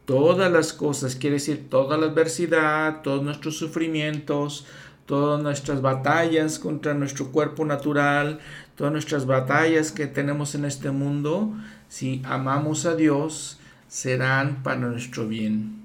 todas 0.05 0.51
las 0.51 0.71
cosas, 0.71 1.15
quiere 1.15 1.35
decir 1.35 1.69
toda 1.69 1.97
la 1.97 2.07
adversidad, 2.07 3.01
todos 3.01 3.23
nuestros 3.23 3.57
sufrimientos, 3.57 4.65
todas 5.05 5.41
nuestras 5.41 5.81
batallas 5.81 6.59
contra 6.59 6.93
nuestro 6.93 7.31
cuerpo 7.31 7.65
natural, 7.65 8.39
todas 8.75 8.91
nuestras 8.91 9.25
batallas 9.25 9.91
que 9.91 10.07
tenemos 10.07 10.55
en 10.55 10.65
este 10.65 10.91
mundo, 10.91 11.53
si 11.87 12.21
amamos 12.25 12.85
a 12.85 12.95
Dios, 12.95 13.59
serán 13.87 14.63
para 14.63 14.77
nuestro 14.79 15.27
bien 15.27 15.83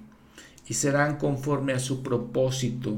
y 0.66 0.74
serán 0.74 1.16
conforme 1.16 1.72
a 1.72 1.78
su 1.78 2.02
propósito. 2.02 2.96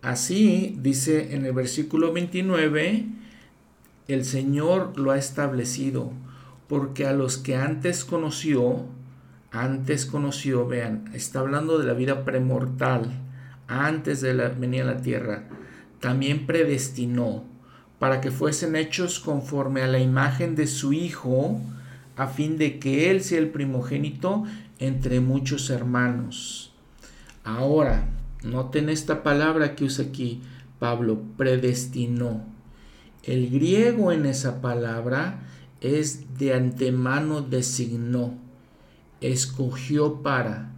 Así 0.00 0.76
dice 0.80 1.34
en 1.34 1.44
el 1.44 1.52
versículo 1.52 2.12
29, 2.12 3.06
el 4.08 4.24
Señor 4.24 4.98
lo 4.98 5.12
ha 5.12 5.18
establecido, 5.18 6.10
porque 6.68 7.06
a 7.06 7.12
los 7.12 7.38
que 7.38 7.56
antes 7.56 8.04
conoció, 8.04 8.86
antes 9.52 10.06
conoció, 10.06 10.66
vean, 10.66 11.10
está 11.14 11.40
hablando 11.40 11.78
de 11.78 11.86
la 11.86 11.92
vida 11.92 12.24
premortal, 12.24 13.21
antes 13.68 14.20
de 14.20 14.34
venir 14.34 14.82
a 14.82 14.86
la 14.86 15.02
tierra, 15.02 15.44
también 16.00 16.46
predestinó 16.46 17.44
para 17.98 18.20
que 18.20 18.30
fuesen 18.30 18.74
hechos 18.74 19.20
conforme 19.20 19.82
a 19.82 19.86
la 19.86 20.00
imagen 20.00 20.56
de 20.56 20.66
su 20.66 20.92
Hijo, 20.92 21.60
a 22.16 22.26
fin 22.26 22.58
de 22.58 22.78
que 22.78 23.10
Él 23.10 23.22
sea 23.22 23.38
el 23.38 23.50
primogénito 23.50 24.44
entre 24.78 25.20
muchos 25.20 25.70
hermanos. 25.70 26.72
Ahora, 27.44 28.08
noten 28.42 28.88
esta 28.88 29.22
palabra 29.22 29.76
que 29.76 29.84
usa 29.84 30.06
aquí 30.06 30.42
Pablo, 30.80 31.22
predestinó. 31.36 32.42
El 33.22 33.50
griego 33.50 34.10
en 34.10 34.26
esa 34.26 34.60
palabra 34.60 35.38
es 35.80 36.36
de 36.38 36.54
antemano 36.54 37.40
designó, 37.40 38.34
escogió 39.20 40.22
para. 40.22 40.71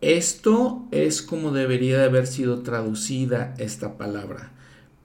Esto 0.00 0.86
es 0.92 1.22
como 1.22 1.50
debería 1.50 1.98
de 1.98 2.04
haber 2.04 2.28
sido 2.28 2.60
traducida 2.60 3.54
esta 3.58 3.98
palabra, 3.98 4.52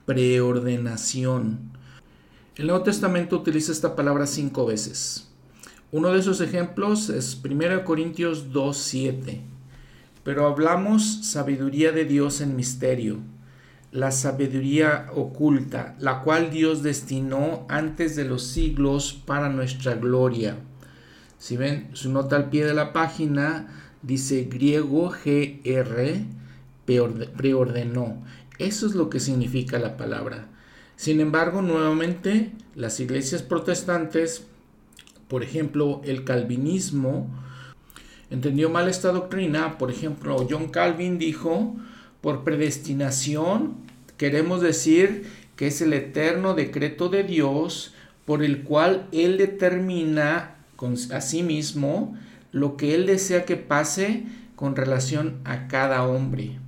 preordenación. 0.06 1.72
El 2.56 2.68
Nuevo 2.68 2.84
Testamento 2.84 3.38
utiliza 3.38 3.72
esta 3.72 3.96
palabra 3.96 4.28
cinco 4.28 4.68
veces. 4.68 5.32
Uno 5.92 6.12
de 6.12 6.20
esos 6.20 6.42
ejemplos 6.42 7.10
es 7.10 7.42
1 7.44 7.86
Corintios 7.86 8.52
2.7. 8.52 9.42
Pero 10.24 10.46
hablamos 10.46 11.26
sabiduría 11.26 11.92
de 11.92 12.06
Dios 12.06 12.40
en 12.40 12.56
misterio, 12.56 13.18
la 13.92 14.12
sabiduría 14.12 15.10
oculta, 15.16 15.96
la 15.98 16.22
cual 16.22 16.52
Dios 16.52 16.84
destinó 16.84 17.66
antes 17.68 18.16
de 18.16 18.26
los 18.26 18.44
siglos 18.44 19.14
para 19.26 19.50
nuestra 19.50 19.96
gloria. 19.96 20.58
Si 21.40 21.58
ven 21.58 21.90
su 21.94 22.12
nota 22.12 22.36
al 22.36 22.52
pie 22.52 22.64
de 22.64 22.76
la 22.76 22.94
página, 22.94 23.83
dice 24.04 24.44
griego 24.44 25.10
GR, 25.10 26.26
preordenó. 26.86 28.24
Eso 28.60 28.86
es 28.86 28.94
lo 28.94 29.10
que 29.10 29.20
significa 29.20 29.80
la 29.80 29.98
palabra. 29.98 30.48
Sin 30.96 31.20
embargo, 31.20 31.64
nuevamente, 31.64 32.52
las 32.76 33.00
iglesias 33.00 33.42
protestantes 33.42 34.46
por 35.34 35.44
ejemplo, 35.44 36.00
el 36.06 36.26
calvinismo 36.26 37.28
entendió 38.30 38.70
mal 38.70 38.88
esta 38.88 39.12
doctrina. 39.12 39.80
Por 39.80 39.90
ejemplo, 39.90 40.46
John 40.48 40.70
Calvin 40.70 41.18
dijo, 41.18 41.76
por 42.22 42.44
predestinación 42.44 43.74
queremos 44.16 44.62
decir 44.62 45.26
que 45.56 45.66
es 45.66 45.82
el 45.82 45.94
eterno 45.94 46.54
decreto 46.54 47.10
de 47.10 47.24
Dios 47.24 47.96
por 48.26 48.44
el 48.44 48.62
cual 48.62 49.08
Él 49.12 49.40
determina 49.40 50.56
a 51.12 51.22
sí 51.22 51.42
mismo 51.42 52.16
lo 52.54 52.78
que 52.78 52.96
Él 52.96 53.06
desea 53.06 53.44
que 53.44 53.58
pase 53.58 54.24
con 54.56 54.78
relación 54.78 55.42
a 55.44 55.68
cada 55.68 56.04
hombre. 56.04 56.60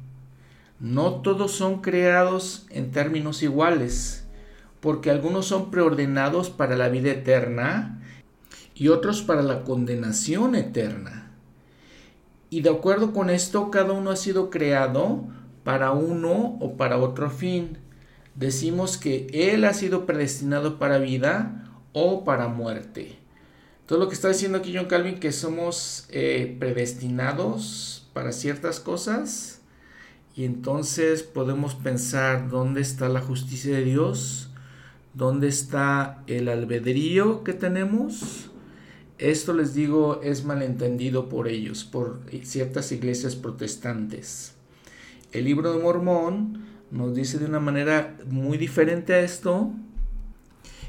No 0.81 1.21
todos 1.21 1.51
son 1.51 1.81
creados 1.81 2.65
en 2.69 2.91
términos 2.91 3.41
iguales, 3.43 4.27
porque 4.81 5.09
algunos 5.09 5.45
son 5.45 5.71
preordenados 5.71 6.49
para 6.49 6.75
la 6.75 6.89
vida 6.89 7.11
eterna 7.11 8.01
y 8.73 8.89
otros 8.89 9.21
para 9.21 9.41
la 9.41 9.63
condenación 9.63 10.55
eterna. 10.55 11.31
Y 12.49 12.61
de 12.61 12.71
acuerdo 12.71 13.13
con 13.13 13.29
esto, 13.29 13.71
cada 13.71 13.93
uno 13.93 14.09
ha 14.09 14.15
sido 14.15 14.49
creado 14.49 15.23
para 15.63 15.91
uno 15.91 16.57
o 16.59 16.77
para 16.77 16.97
otro 16.97 17.29
fin. 17.29 17.77
Decimos 18.33 18.97
que 18.97 19.27
Él 19.31 19.63
ha 19.65 19.73
sido 19.73 20.05
predestinado 20.05 20.77
para 20.77 20.97
vida 20.97 21.63
o 21.93 22.23
para 22.23 22.47
muerte. 22.47 23.24
Todo 23.85 23.99
lo 23.99 24.07
que 24.07 24.15
está 24.15 24.29
diciendo 24.29 24.57
aquí 24.57 24.73
John 24.75 24.85
Calvin, 24.85 25.19
que 25.19 25.31
somos 25.31 26.07
eh, 26.09 26.55
predestinados 26.59 28.07
para 28.13 28.31
ciertas 28.31 28.79
cosas. 28.79 29.61
Y 30.35 30.43
entonces 30.43 31.23
podemos 31.23 31.75
pensar 31.75 32.49
dónde 32.49 32.81
está 32.81 33.07
la 33.09 33.21
justicia 33.21 33.75
de 33.75 33.85
Dios, 33.85 34.49
dónde 35.13 35.47
está 35.47 36.23
el 36.27 36.49
albedrío 36.49 37.43
que 37.43 37.53
tenemos 37.53 38.49
esto 39.17 39.53
les 39.53 39.73
digo 39.73 40.19
es 40.23 40.43
malentendido 40.43 41.29
por 41.29 41.47
ellos, 41.47 41.85
por 41.85 42.19
ciertas 42.43 42.91
iglesias 42.91 43.37
protestantes. 43.37 44.55
El 45.31 45.45
libro 45.45 45.71
de 45.71 45.81
Mormón 45.81 46.65
nos 46.91 47.15
dice 47.15 47.39
de 47.39 47.45
una 47.45 47.61
manera 47.61 48.17
muy 48.29 48.57
diferente 48.57 49.13
a 49.13 49.21
esto. 49.21 49.71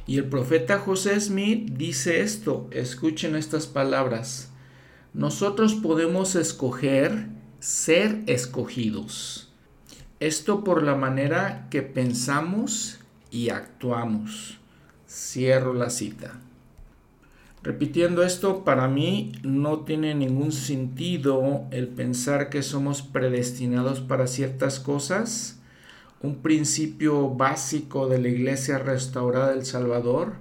Y 0.07 0.19
el 0.19 0.25
profeta 0.27 0.79
José 0.79 1.21
Smith 1.21 1.73
dice 1.73 2.21
esto, 2.21 2.69
escuchen 2.71 3.35
estas 3.35 3.67
palabras. 3.67 4.51
Nosotros 5.13 5.75
podemos 5.75 6.37
escoger 6.37 7.29
ser 7.59 8.23
escogidos. 8.27 9.53
Esto 10.21 10.63
por 10.63 10.83
la 10.83 10.95
manera 10.95 11.67
que 11.71 11.83
pensamos 11.83 12.99
y 13.31 13.51
actuamos. 13.51 14.59
Cierro 15.09 15.75
la 15.75 15.91
cita. 15.91 16.41
Repitiendo 17.63 18.23
esto, 18.23 18.63
para 18.63 18.87
mí 18.87 19.33
no 19.43 19.81
tiene 19.81 20.15
ningún 20.15 20.53
sentido 20.53 21.65
el 21.73 21.89
pensar 21.89 22.49
que 22.49 22.63
somos 22.63 23.03
predestinados 23.03 24.01
para 24.01 24.29
ciertas 24.29 24.79
cosas. 24.79 25.59
Un 26.23 26.43
principio 26.43 27.31
básico 27.31 28.09
de 28.09 28.19
la 28.19 28.29
iglesia 28.29 28.79
restaurada 28.79 29.51
del 29.51 29.67
Salvador 29.67 30.35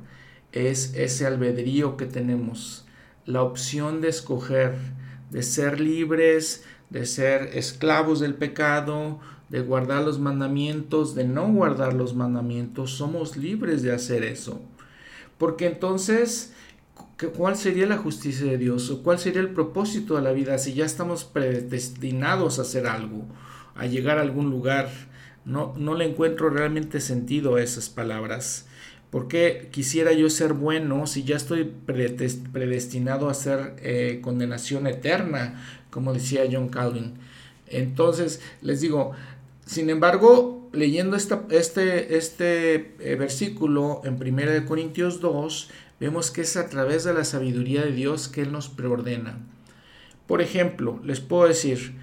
es 0.52 0.94
ese 0.96 1.26
albedrío 1.26 1.98
que 1.98 2.06
tenemos, 2.06 2.86
la 3.26 3.44
opción 3.44 4.02
de 4.02 4.10
escoger, 4.10 4.76
de 5.32 5.44
ser 5.44 5.82
libres, 5.82 6.64
de 6.90 7.06
ser 7.06 7.58
esclavos 7.58 8.20
del 8.20 8.36
pecado, 8.36 9.20
de 9.50 9.62
guardar 9.62 10.04
los 10.04 10.20
mandamientos, 10.20 11.14
de 11.14 11.26
no 11.26 11.52
guardar 11.52 11.94
los 11.94 12.16
mandamientos. 12.16 12.92
Somos 12.92 13.36
libres 13.36 13.82
de 13.84 13.92
hacer 13.92 14.24
eso. 14.24 14.62
Porque 15.38 15.68
entonces 15.68 16.54
¿Cuál 17.38 17.56
sería 17.56 17.88
la 17.88 17.98
justicia 17.98 18.46
de 18.46 18.58
Dios? 18.58 18.90
¿O 18.92 19.02
cuál 19.02 19.20
sería 19.20 19.40
el 19.40 19.52
propósito 19.52 20.16
de 20.16 20.22
la 20.22 20.34
vida 20.34 20.58
si 20.58 20.74
ya 20.74 20.86
estamos 20.86 21.24
predestinados 21.24 22.60
a 22.60 22.64
hacer 22.64 22.88
algo, 22.88 23.24
a 23.74 23.86
llegar 23.86 24.18
a 24.18 24.22
algún 24.22 24.50
lugar? 24.50 24.90
No, 25.46 25.74
no 25.78 25.96
le 25.96 26.06
encuentro 26.06 26.50
realmente 26.50 27.00
sentido 27.00 27.56
a 27.56 27.62
esas 27.62 27.90
palabras. 27.90 28.66
¿Por 29.12 29.28
qué 29.28 29.70
quisiera 29.72 30.12
yo 30.12 30.30
ser 30.30 30.54
bueno 30.54 31.08
si 31.08 31.24
ya 31.24 31.38
estoy 31.38 31.64
predestinado 31.64 33.30
a 33.30 33.34
ser 33.34 33.76
eh, 33.78 34.20
condenación 34.22 34.88
eterna, 34.88 35.64
como 35.90 36.14
decía 36.14 36.44
John 36.52 36.70
Calvin? 36.70 37.14
Entonces, 37.68 38.42
les 38.62 38.82
digo, 38.82 39.14
sin 39.66 39.90
embargo, 39.90 40.70
leyendo 40.74 41.16
esta, 41.16 41.44
este, 41.50 42.18
este 42.18 42.96
eh, 43.00 43.16
versículo 43.16 44.02
en 44.04 44.16
1 44.16 44.66
Corintios 44.66 45.22
2, 45.22 45.70
vemos 46.00 46.32
que 46.32 46.42
es 46.42 46.58
a 46.58 46.68
través 46.68 47.04
de 47.04 47.14
la 47.14 47.24
sabiduría 47.24 47.84
de 47.84 47.92
Dios 47.92 48.28
que 48.28 48.42
Él 48.42 48.52
nos 48.52 48.70
preordena. 48.70 49.40
Por 50.28 50.42
ejemplo, 50.42 51.00
les 51.04 51.20
puedo 51.20 51.48
decir, 51.48 51.96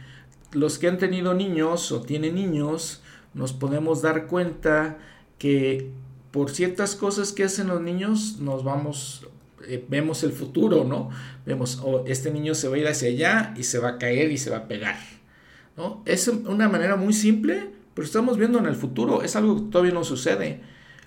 los 0.53 0.79
que 0.79 0.89
han 0.89 0.99
tenido 0.99 1.35
niños 1.35 1.93
o 1.93 2.03
tienen 2.03 2.37
niños, 2.37 3.03
nos 3.35 3.53
podemos 3.53 4.03
dar 4.03 4.27
cuenta 4.27 4.99
que 5.39 5.91
por 6.31 6.51
ciertas 6.51 6.97
cosas 6.97 7.33
que 7.33 7.45
hacen 7.45 7.69
los 7.69 7.81
niños, 7.81 8.39
nos 8.41 8.65
vamos, 8.65 9.29
eh, 9.67 9.85
vemos 9.89 10.23
el 10.25 10.33
futuro, 10.33 10.85
¿no? 10.85 11.11
Vemos, 11.45 11.81
oh, 11.85 12.05
este 12.07 12.31
niño 12.31 12.55
se 12.55 12.69
va 12.69 12.77
a 12.77 12.79
ir 12.79 12.89
hacia 12.89 13.09
allá 13.09 13.55
y 13.57 13.65
se 13.65 13.79
va 13.79 13.91
a 13.91 13.99
caer 13.99 14.33
y 14.33 14.39
se 14.39 14.51
va 14.51 14.59
a 14.59 14.69
pegar, 14.69 14.97
¿no? 15.77 16.03
Es 16.07 16.29
una 16.29 16.69
manera 16.69 16.97
muy 16.97 17.13
simple, 17.13 17.71
pero 17.95 18.07
estamos 18.07 18.39
viendo 18.39 18.59
en 18.59 18.67
el 18.67 18.77
futuro, 18.77 19.23
es 19.23 19.37
algo 19.37 19.57
que 19.57 19.71
todavía 19.71 19.93
no 19.93 20.05
sucede. 20.05 20.61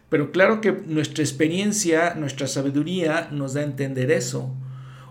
Pero 0.09 0.31
claro 0.31 0.61
que 0.61 0.71
nuestra 0.71 1.23
experiencia, 1.23 2.13
nuestra 2.13 2.45
sabiduría 2.45 3.29
nos 3.31 3.55
da 3.55 3.61
a 3.61 3.65
entender 3.65 4.11
eso. 4.11 4.53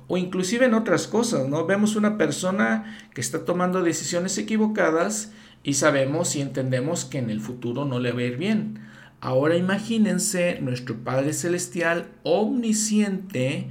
O 0.07 0.17
inclusive 0.17 0.67
en 0.67 0.75
otras 0.75 1.09
cosas, 1.09 1.49
¿no? 1.49 1.67
Vemos 1.67 1.97
una 1.97 2.17
persona 2.17 2.99
que 3.13 3.21
está 3.21 3.45
tomando 3.45 3.83
decisiones 3.83 4.39
equivocadas 4.39 5.33
y 5.65 5.75
sabemos 5.75 6.37
y 6.37 6.43
entendemos 6.43 7.05
que 7.05 7.19
en 7.19 7.31
el 7.31 7.41
futuro 7.41 7.85
no 7.85 7.99
le 7.99 8.13
va 8.13 8.21
a 8.21 8.25
ir 8.25 8.37
bien. 8.37 8.79
Ahora 9.21 9.57
imagínense 9.57 10.59
nuestro 10.61 10.97
Padre 10.99 11.33
Celestial 11.33 12.07
omnisciente 12.23 13.69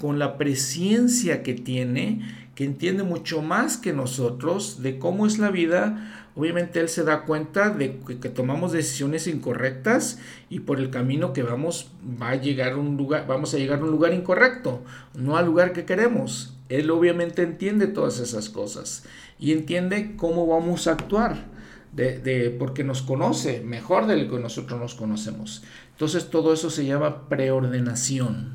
con 0.00 0.18
la 0.18 0.36
presencia 0.36 1.42
que 1.42 1.54
tiene 1.54 2.20
que 2.56 2.64
entiende 2.64 3.02
mucho 3.02 3.42
más 3.42 3.76
que 3.76 3.92
nosotros 3.92 4.82
de 4.82 4.98
cómo 4.98 5.26
es 5.26 5.38
la 5.38 5.50
vida. 5.50 6.30
Obviamente 6.34 6.80
Él 6.80 6.88
se 6.88 7.04
da 7.04 7.24
cuenta 7.24 7.68
de 7.68 7.98
que, 7.98 8.30
tomamos 8.30 8.72
decisiones 8.72 9.26
incorrectas 9.26 10.18
y 10.48 10.60
por 10.60 10.80
el 10.80 10.88
camino 10.88 11.34
que 11.34 11.42
vamos 11.42 11.92
va 12.20 12.30
a 12.30 12.36
llegar 12.36 12.76
un 12.76 12.96
lugar, 12.96 13.26
vamos 13.26 13.52
a 13.52 13.58
llegar 13.58 13.80
a 13.80 13.84
un 13.84 13.90
lugar 13.90 14.14
incorrecto, 14.14 14.82
no 15.14 15.36
al 15.36 15.44
lugar 15.44 15.74
que 15.74 15.84
queremos. 15.84 16.54
Él 16.70 16.90
obviamente 16.90 17.42
entiende 17.42 17.86
todas 17.86 18.18
esas 18.20 18.48
cosas 18.48 19.04
y 19.38 19.52
entiende 19.52 20.14
cómo 20.16 20.46
vamos 20.46 20.86
a 20.86 20.92
actuar. 20.92 21.56
De, 21.92 22.18
de, 22.18 22.50
porque 22.50 22.84
nos 22.84 23.00
conoce 23.00 23.62
mejor 23.62 24.06
de 24.06 24.18
lo 24.18 24.30
que 24.30 24.42
nosotros 24.42 24.78
nos 24.78 24.94
conocemos. 24.94 25.64
Entonces 25.92 26.28
todo 26.28 26.52
eso 26.52 26.68
se 26.68 26.84
llama 26.84 27.26
preordenación. 27.30 28.52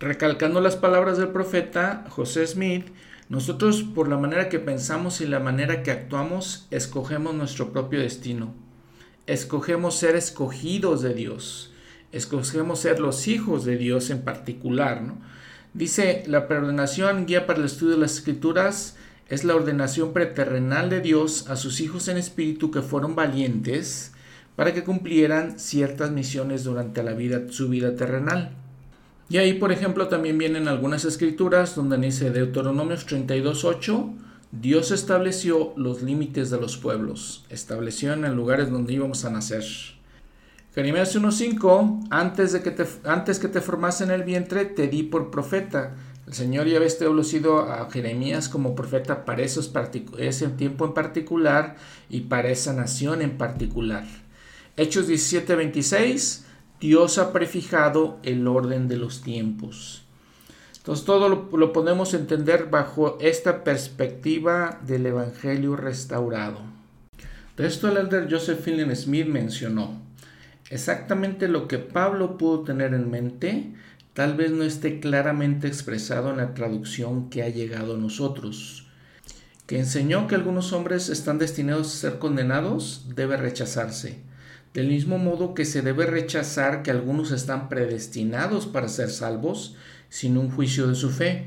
Recalcando 0.00 0.60
las 0.62 0.76
palabras 0.76 1.18
del 1.18 1.28
profeta 1.28 2.06
José 2.08 2.46
Smith, 2.46 2.86
nosotros 3.28 3.82
por 3.82 4.08
la 4.08 4.16
manera 4.16 4.48
que 4.48 4.58
pensamos 4.58 5.20
y 5.20 5.26
la 5.26 5.40
manera 5.40 5.82
que 5.82 5.90
actuamos, 5.90 6.66
escogemos 6.70 7.34
nuestro 7.34 7.72
propio 7.72 8.00
destino. 8.00 8.54
Escogemos 9.26 9.96
ser 9.96 10.16
escogidos 10.16 11.02
de 11.02 11.12
Dios. 11.12 11.72
Escogemos 12.12 12.80
ser 12.80 13.00
los 13.00 13.28
hijos 13.28 13.66
de 13.66 13.76
Dios 13.76 14.08
en 14.08 14.22
particular. 14.22 15.02
Dice, 15.74 16.22
la 16.26 16.48
preordenación 16.48 17.26
guía 17.26 17.46
para 17.46 17.58
el 17.58 17.66
estudio 17.66 17.94
de 17.94 18.00
las 18.00 18.14
escrituras 18.14 18.96
es 19.28 19.44
la 19.44 19.54
ordenación 19.54 20.12
preterrenal 20.12 20.90
de 20.90 21.00
Dios 21.00 21.48
a 21.48 21.56
sus 21.56 21.80
hijos 21.80 22.08
en 22.08 22.16
espíritu 22.16 22.70
que 22.70 22.82
fueron 22.82 23.14
valientes 23.14 24.12
para 24.56 24.74
que 24.74 24.84
cumplieran 24.84 25.58
ciertas 25.58 26.10
misiones 26.10 26.64
durante 26.64 27.02
la 27.02 27.12
vida, 27.12 27.42
su 27.50 27.68
vida 27.68 27.94
terrenal. 27.94 28.56
Y 29.28 29.36
ahí, 29.36 29.54
por 29.54 29.70
ejemplo, 29.70 30.08
también 30.08 30.38
vienen 30.38 30.68
algunas 30.68 31.04
escrituras 31.04 31.76
donde 31.76 31.98
dice 31.98 32.30
Deuteronomios 32.30 33.06
32.8, 33.06 34.14
Dios 34.50 34.90
estableció 34.90 35.74
los 35.76 36.02
límites 36.02 36.48
de 36.50 36.58
los 36.58 36.78
pueblos, 36.78 37.44
estableció 37.50 38.14
en 38.14 38.34
lugares 38.34 38.70
donde 38.70 38.94
íbamos 38.94 39.26
a 39.26 39.30
nacer. 39.30 39.62
Jeremías 40.74 41.14
1.5, 41.14 42.06
antes, 42.10 42.52
de 42.52 42.62
que 42.62 42.70
te, 42.70 42.86
antes 43.04 43.38
que 43.38 43.48
te 43.48 43.60
formase 43.60 44.04
en 44.04 44.10
el 44.10 44.22
vientre, 44.22 44.64
te 44.64 44.88
di 44.88 45.02
por 45.02 45.30
profeta. 45.30 45.94
El 46.28 46.34
Señor 46.34 46.66
ya 46.66 46.76
había 46.76 46.86
establecido 46.86 47.60
a 47.60 47.90
Jeremías 47.90 48.50
como 48.50 48.74
profeta 48.74 49.24
para 49.24 49.42
esos 49.42 49.72
ese 50.18 50.48
tiempo 50.48 50.84
en 50.84 50.92
particular 50.92 51.76
y 52.10 52.20
para 52.20 52.50
esa 52.50 52.74
nación 52.74 53.22
en 53.22 53.38
particular. 53.38 54.04
Hechos 54.76 55.08
17.26, 55.08 56.42
Dios 56.80 57.16
ha 57.16 57.32
prefijado 57.32 58.18
el 58.24 58.46
orden 58.46 58.88
de 58.88 58.98
los 58.98 59.22
tiempos. 59.22 60.04
Entonces 60.76 61.06
todo 61.06 61.30
lo, 61.30 61.72
podemos 61.72 62.12
entender 62.12 62.68
bajo 62.68 63.16
esta 63.22 63.64
perspectiva 63.64 64.80
del 64.86 65.06
Evangelio 65.06 65.76
restaurado. 65.76 66.60
De 67.56 67.66
esto 67.66 67.88
el 67.88 67.96
elder 67.96 68.28
Joseph 68.30 68.60
Fielding 68.60 68.94
Smith 68.94 69.28
mencionó. 69.28 70.02
Exactamente 70.68 71.48
lo 71.48 71.66
que 71.66 71.78
Pablo 71.78 72.36
pudo 72.36 72.64
tener 72.64 72.92
en 72.92 73.10
mente 73.10 73.72
tal 74.18 74.34
vez 74.34 74.50
no 74.50 74.64
esté 74.64 74.98
claramente 74.98 75.68
expresado 75.68 76.30
en 76.30 76.38
la 76.38 76.52
traducción 76.52 77.30
que 77.30 77.44
ha 77.44 77.50
llegado 77.50 77.94
a 77.94 77.98
nosotros. 77.98 78.88
Que 79.68 79.78
enseñó 79.78 80.26
que 80.26 80.34
algunos 80.34 80.72
hombres 80.72 81.08
están 81.08 81.38
destinados 81.38 81.86
a 81.86 81.98
ser 81.98 82.18
condenados 82.18 83.06
debe 83.14 83.36
rechazarse 83.36 84.18
del 84.74 84.88
mismo 84.88 85.18
modo 85.18 85.54
que 85.54 85.64
se 85.64 85.82
debe 85.82 86.04
rechazar 86.04 86.82
que 86.82 86.90
algunos 86.90 87.30
están 87.30 87.68
predestinados 87.68 88.66
para 88.66 88.88
ser 88.88 89.08
salvos 89.08 89.76
sin 90.08 90.36
un 90.36 90.50
juicio 90.50 90.88
de 90.88 90.96
su 90.96 91.10
fe. 91.10 91.46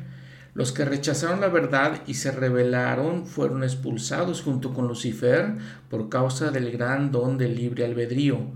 Los 0.54 0.72
que 0.72 0.86
rechazaron 0.86 1.42
la 1.42 1.50
verdad 1.50 2.02
y 2.08 2.14
se 2.14 2.32
rebelaron 2.32 3.26
fueron 3.26 3.66
expulsados 3.66 4.42
junto 4.42 4.74
con 4.74 4.88
Lucifer 4.88 5.58
por 5.90 6.08
causa 6.08 6.52
del 6.52 6.72
gran 6.72 7.12
don 7.12 7.38
del 7.38 7.54
libre 7.54 7.84
albedrío. 7.84 8.48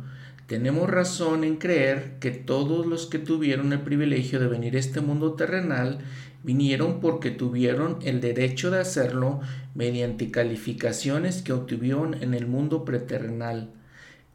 Tenemos 0.48 0.88
razón 0.90 1.44
en 1.44 1.56
creer 1.56 2.18
que 2.20 2.30
todos 2.30 2.86
los 2.86 3.08
que 3.08 3.18
tuvieron 3.18 3.74
el 3.74 3.82
privilegio 3.82 4.40
de 4.40 4.48
venir 4.48 4.76
a 4.76 4.80
este 4.80 5.02
mundo 5.02 5.34
terrenal 5.34 6.00
vinieron 6.44 7.00
porque 7.00 7.32
tuvieron 7.32 7.98
el 8.04 8.22
derecho 8.22 8.70
de 8.70 8.80
hacerlo 8.80 9.40
mediante 9.74 10.30
calificaciones 10.30 11.42
que 11.42 11.54
obtuvieron 11.54 12.22
en 12.22 12.36
el 12.36 12.46
mundo 12.46 12.86
preterrenal. 12.86 13.72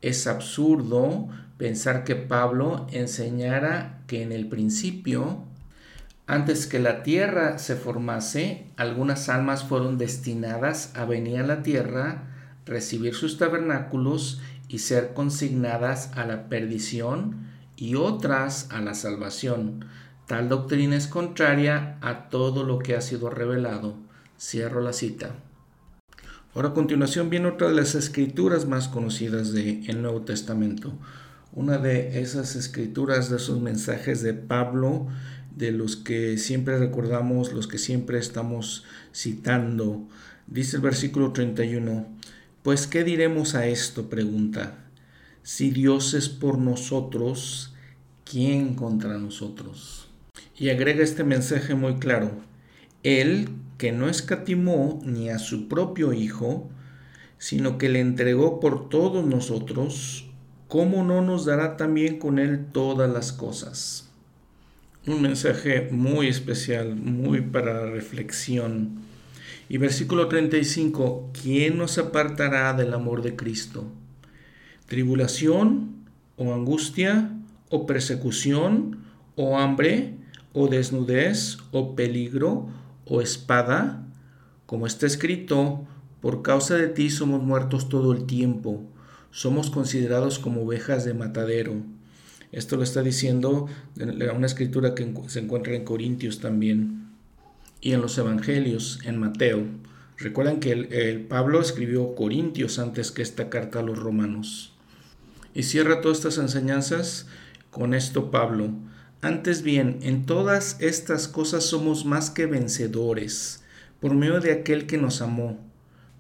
Es 0.03 0.27
absurdo 0.27 1.29
pensar 1.57 2.03
que 2.03 2.17
Pablo 2.17 2.89
enseñara 2.91 4.01
que 4.09 4.23
en 4.23 4.33
el 4.33 4.49
principio, 4.49 5.45
antes 6.27 6.67
que 6.67 6.81
la 6.81 7.05
tierra 7.05 7.59
se 7.59 7.77
formase, 7.77 8.67
algunas 8.77 9.29
almas 9.29 9.63
fueron 9.63 9.97
destinadas 9.97 10.91
a 10.97 11.05
venir 11.05 11.39
a 11.39 11.47
la 11.47 11.63
tierra, 11.63 12.25
recibir 12.67 13.15
sus 13.15 13.39
tabernáculos 13.39 14.41
y 14.71 14.79
ser 14.79 15.15
consignadas 15.15 16.13
a 16.15 16.25
la 16.25 16.49
perdición 16.49 17.49
y 17.77 17.97
otras 17.97 18.69
a 18.71 18.81
la 18.81 18.95
salvación. 18.95 19.85
Tal 20.29 20.49
doctrina 20.49 20.97
es 20.97 21.09
contraria 21.09 21.99
a 22.01 22.29
todo 22.29 22.63
lo 22.63 22.79
que 22.79 22.95
ha 22.95 23.01
sido 23.01 23.31
revelado. 23.31 23.97
Cierro 24.39 24.81
la 24.81 24.93
cita. 24.93 25.35
Ahora 26.55 26.69
a 26.69 26.75
continuación 26.75 27.31
viene 27.31 27.49
otra 27.49 27.69
de 27.69 27.75
las 27.75 27.97
escrituras 27.97 28.67
más 28.67 28.87
conocidas 28.87 29.53
del 29.53 30.03
Nuevo 30.03 30.23
Testamento. 30.23 30.93
Una 31.53 31.79
de 31.79 32.21
esas 32.21 32.55
escrituras, 32.55 33.29
de 33.29 33.39
esos 33.39 33.61
mensajes 33.61 34.23
de 34.23 34.35
Pablo, 34.35 35.09
de 35.57 35.73
los 35.73 35.97
que 35.97 36.39
siempre 36.39 36.79
recordamos, 36.79 37.53
los 37.53 37.67
que 37.67 37.79
siempre 37.79 38.21
estamos 38.21 38.85
citando. 39.13 40.07
Dice 40.47 40.77
el 40.77 40.83
versículo 40.83 41.33
31, 41.33 42.07
pues 42.63 42.87
¿qué 42.87 43.05
diremos 43.05 43.55
a 43.55 43.67
esto? 43.67 44.11
pregunta. 44.11 44.79
Si 45.43 45.71
Dios 45.71 46.15
es 46.15 46.29
por 46.29 46.59
nosotros, 46.59 47.75
¿quién 48.25 48.75
contra 48.75 49.19
nosotros? 49.19 50.09
Y 50.57 50.69
agrega 50.69 51.03
este 51.03 51.25
mensaje 51.25 51.75
muy 51.75 51.97
claro. 51.97 52.33
Él 53.03 53.49
que 53.79 53.93
no 53.93 54.11
escatimó 54.11 55.01
ni 55.05 55.31
a 55.31 55.39
su 55.39 55.69
propio 55.69 56.13
Hijo, 56.13 56.69
sino 57.39 57.79
que 57.79 57.89
le 57.89 58.01
entregó 58.01 58.61
por 58.61 58.91
todos 58.91 59.25
nosotros, 59.25 60.29
¿cómo 60.69 61.03
no 61.03 61.23
nos 61.23 61.47
dará 61.47 61.79
también 61.79 62.19
con 62.19 62.39
Él 62.39 62.67
todas 62.73 63.11
las 63.11 63.33
cosas? 63.33 64.11
Un 65.07 65.23
mensaje 65.23 65.89
muy 65.91 66.29
especial, 66.29 66.95
muy 66.95 67.41
para 67.41 67.87
reflexión. 67.87 69.00
Y 69.71 69.79
versículo 69.79 70.27
35, 70.27 71.31
¿quién 71.33 71.79
nos 71.79 71.97
apartará 71.97 72.73
del 72.73 72.93
amor 72.93 73.23
de 73.23 73.37
Cristo? 73.37 73.87
¿Tribulación 74.87 76.07
o 76.37 76.53
angustia 76.53 77.31
o 77.69 77.87
persecución 77.87 78.99
o 79.37 79.61
hambre 79.61 80.17
o 80.53 80.67
desnudez 80.67 81.59
o 81.71 81.95
peligro 81.95 82.67
o 83.05 83.21
espada, 83.21 84.05
como 84.67 84.89
está 84.89 85.07
escrito, 85.07 85.87
por 86.21 86.43
causa 86.43 86.75
de 86.75 86.89
ti 86.89 87.09
somos 87.09 87.41
muertos 87.41 87.89
todo 87.89 88.13
el 88.13 88.27
tiempo, 88.27 88.83
somos 89.31 89.71
considerados 89.71 90.41
como 90.41 90.63
ovejas 90.63 91.05
de 91.05 91.15
matadero. 91.15 91.77
Esto 92.51 92.75
lo 92.75 92.83
está 92.83 93.03
diciendo 93.03 93.69
una 94.35 94.47
escritura 94.47 94.97
que 94.97 95.15
se 95.29 95.39
encuentra 95.39 95.77
en 95.77 95.85
Corintios 95.85 96.41
también 96.41 97.00
y 97.81 97.93
en 97.93 98.01
los 98.01 98.19
Evangelios, 98.19 99.01
en 99.05 99.19
Mateo. 99.19 99.65
Recuerdan 100.19 100.61
que 100.61 100.73
el, 100.73 101.21
Pablo 101.23 101.61
escribió 101.61 102.15
Corintios 102.15 102.79
antes 102.79 103.11
que 103.11 103.23
esta 103.23 103.49
carta 103.49 103.81
a 103.81 103.83
los 103.83 103.99
romanos. 103.99 104.75
Y 105.55 105.63
cierra 105.63 106.01
todas 106.01 106.19
estas 106.19 106.39
enseñanzas 106.39 107.27
con 107.71 107.95
esto 107.95 108.31
Pablo. 108.31 108.71
Antes 109.23 109.63
bien, 109.63 109.99
en 110.03 110.27
todas 110.27 110.77
estas 110.81 111.27
cosas 111.27 111.65
somos 111.65 112.05
más 112.05 112.31
que 112.31 112.47
vencedores, 112.47 113.63
por 114.01 114.15
medio 114.15 114.41
de 114.41 114.53
aquel 114.53 114.87
que 114.87 114.99
nos 114.99 115.23
amó, 115.23 115.59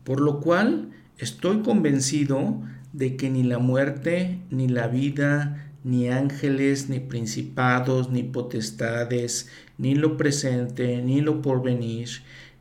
por 0.04 0.20
lo 0.20 0.40
cual 0.40 0.90
estoy 1.18 1.60
convencido 1.60 2.62
de 2.92 3.16
que 3.16 3.30
ni 3.30 3.42
la 3.42 3.58
muerte, 3.58 4.40
ni 4.50 4.68
la 4.68 4.88
vida, 4.88 5.69
ni 5.84 6.08
ángeles, 6.08 6.88
ni 6.88 7.00
principados, 7.00 8.10
ni 8.10 8.22
potestades, 8.22 9.48
ni 9.78 9.94
lo 9.94 10.16
presente, 10.16 11.02
ni 11.02 11.20
lo 11.20 11.42
porvenir, 11.42 12.08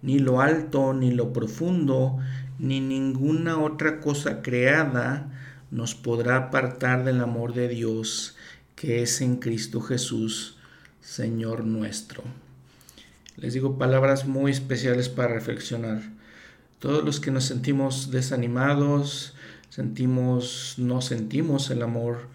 ni 0.01 0.19
lo 0.19 0.41
alto, 0.41 0.93
ni 0.93 1.11
lo 1.11 1.33
profundo, 1.33 2.17
ni 2.57 2.79
ninguna 2.79 3.59
otra 3.59 3.99
cosa 3.99 4.41
creada 4.41 5.31
nos 5.71 5.95
podrá 5.95 6.37
apartar 6.37 7.03
del 7.03 7.21
amor 7.21 7.53
de 7.53 7.67
Dios 7.67 8.35
que 8.75 9.01
es 9.01 9.19
en 9.19 9.35
Cristo 9.35 9.81
Jesús, 9.81 10.55
Señor 11.01 11.65
nuestro. 11.65 12.23
Les 13.35 13.53
digo 13.53 13.77
palabras 13.77 14.25
muy 14.25 14.51
especiales 14.51 15.09
para 15.09 15.33
reflexionar. 15.33 16.01
Todos 16.79 17.03
los 17.03 17.19
que 17.19 17.29
nos 17.29 17.43
sentimos 17.43 18.09
desanimados, 18.09 19.35
sentimos, 19.69 20.75
no 20.77 21.01
sentimos 21.01 21.69
el 21.71 21.81
amor 21.81 22.29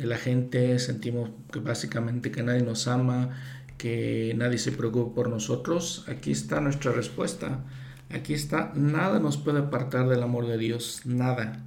de 0.00 0.06
la 0.06 0.16
gente, 0.16 0.78
sentimos 0.78 1.28
que 1.52 1.58
básicamente 1.58 2.30
que 2.30 2.42
nadie 2.42 2.62
nos 2.62 2.88
ama, 2.88 3.36
que 3.76 4.32
nadie 4.34 4.56
se 4.56 4.72
preocupe 4.72 5.14
por 5.14 5.28
nosotros, 5.28 6.06
aquí 6.08 6.30
está 6.30 6.58
nuestra 6.62 6.90
respuesta. 6.90 7.66
Aquí 8.08 8.32
está, 8.32 8.72
nada 8.74 9.20
nos 9.20 9.36
puede 9.36 9.58
apartar 9.58 10.08
del 10.08 10.22
amor 10.22 10.46
de 10.46 10.56
Dios, 10.56 11.02
nada. 11.04 11.66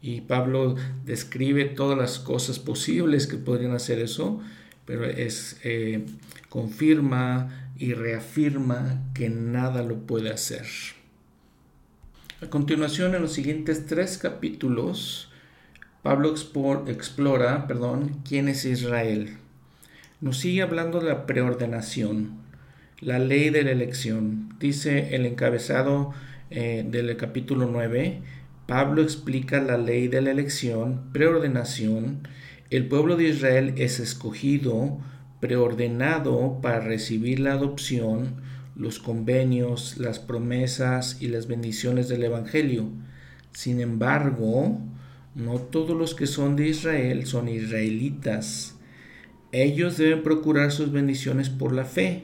Y 0.00 0.20
Pablo 0.20 0.76
describe 1.04 1.64
todas 1.64 1.98
las 1.98 2.20
cosas 2.20 2.60
posibles 2.60 3.26
que 3.26 3.38
podrían 3.38 3.72
hacer 3.72 3.98
eso, 3.98 4.40
pero 4.84 5.04
es 5.04 5.58
eh, 5.64 6.06
confirma 6.48 7.72
y 7.76 7.94
reafirma 7.94 9.02
que 9.14 9.30
nada 9.30 9.82
lo 9.82 10.06
puede 10.06 10.30
hacer. 10.30 10.64
A 12.40 12.46
continuación, 12.46 13.16
en 13.16 13.22
los 13.22 13.32
siguientes 13.32 13.86
tres 13.86 14.16
capítulos, 14.16 15.32
Pablo 16.04 16.34
explora, 16.86 17.66
perdón, 17.66 18.20
quién 18.28 18.50
es 18.50 18.66
Israel. 18.66 19.38
Nos 20.20 20.36
sigue 20.36 20.60
hablando 20.60 21.00
de 21.00 21.08
la 21.08 21.24
preordenación, 21.24 22.42
la 23.00 23.18
ley 23.18 23.48
de 23.48 23.62
la 23.62 23.70
elección. 23.70 24.54
Dice 24.60 25.16
el 25.16 25.24
encabezado 25.24 26.12
eh, 26.50 26.84
del 26.86 27.16
capítulo 27.16 27.70
9, 27.72 28.20
Pablo 28.66 29.00
explica 29.00 29.62
la 29.62 29.78
ley 29.78 30.08
de 30.08 30.20
la 30.20 30.32
elección, 30.32 31.10
preordenación. 31.14 32.28
El 32.68 32.86
pueblo 32.86 33.16
de 33.16 33.30
Israel 33.30 33.72
es 33.78 33.98
escogido, 33.98 34.98
preordenado 35.40 36.58
para 36.60 36.80
recibir 36.80 37.40
la 37.40 37.54
adopción, 37.54 38.42
los 38.76 38.98
convenios, 38.98 39.96
las 39.96 40.18
promesas 40.18 41.16
y 41.22 41.28
las 41.28 41.46
bendiciones 41.46 42.10
del 42.10 42.24
Evangelio. 42.24 42.90
Sin 43.52 43.80
embargo, 43.80 44.82
no 45.34 45.58
todos 45.58 45.96
los 45.96 46.14
que 46.14 46.28
son 46.28 46.54
de 46.54 46.68
Israel 46.68 47.26
son 47.26 47.48
israelitas. 47.48 48.76
Ellos 49.50 49.96
deben 49.96 50.22
procurar 50.22 50.70
sus 50.70 50.92
bendiciones 50.92 51.50
por 51.50 51.72
la 51.72 51.84
fe. 51.84 52.22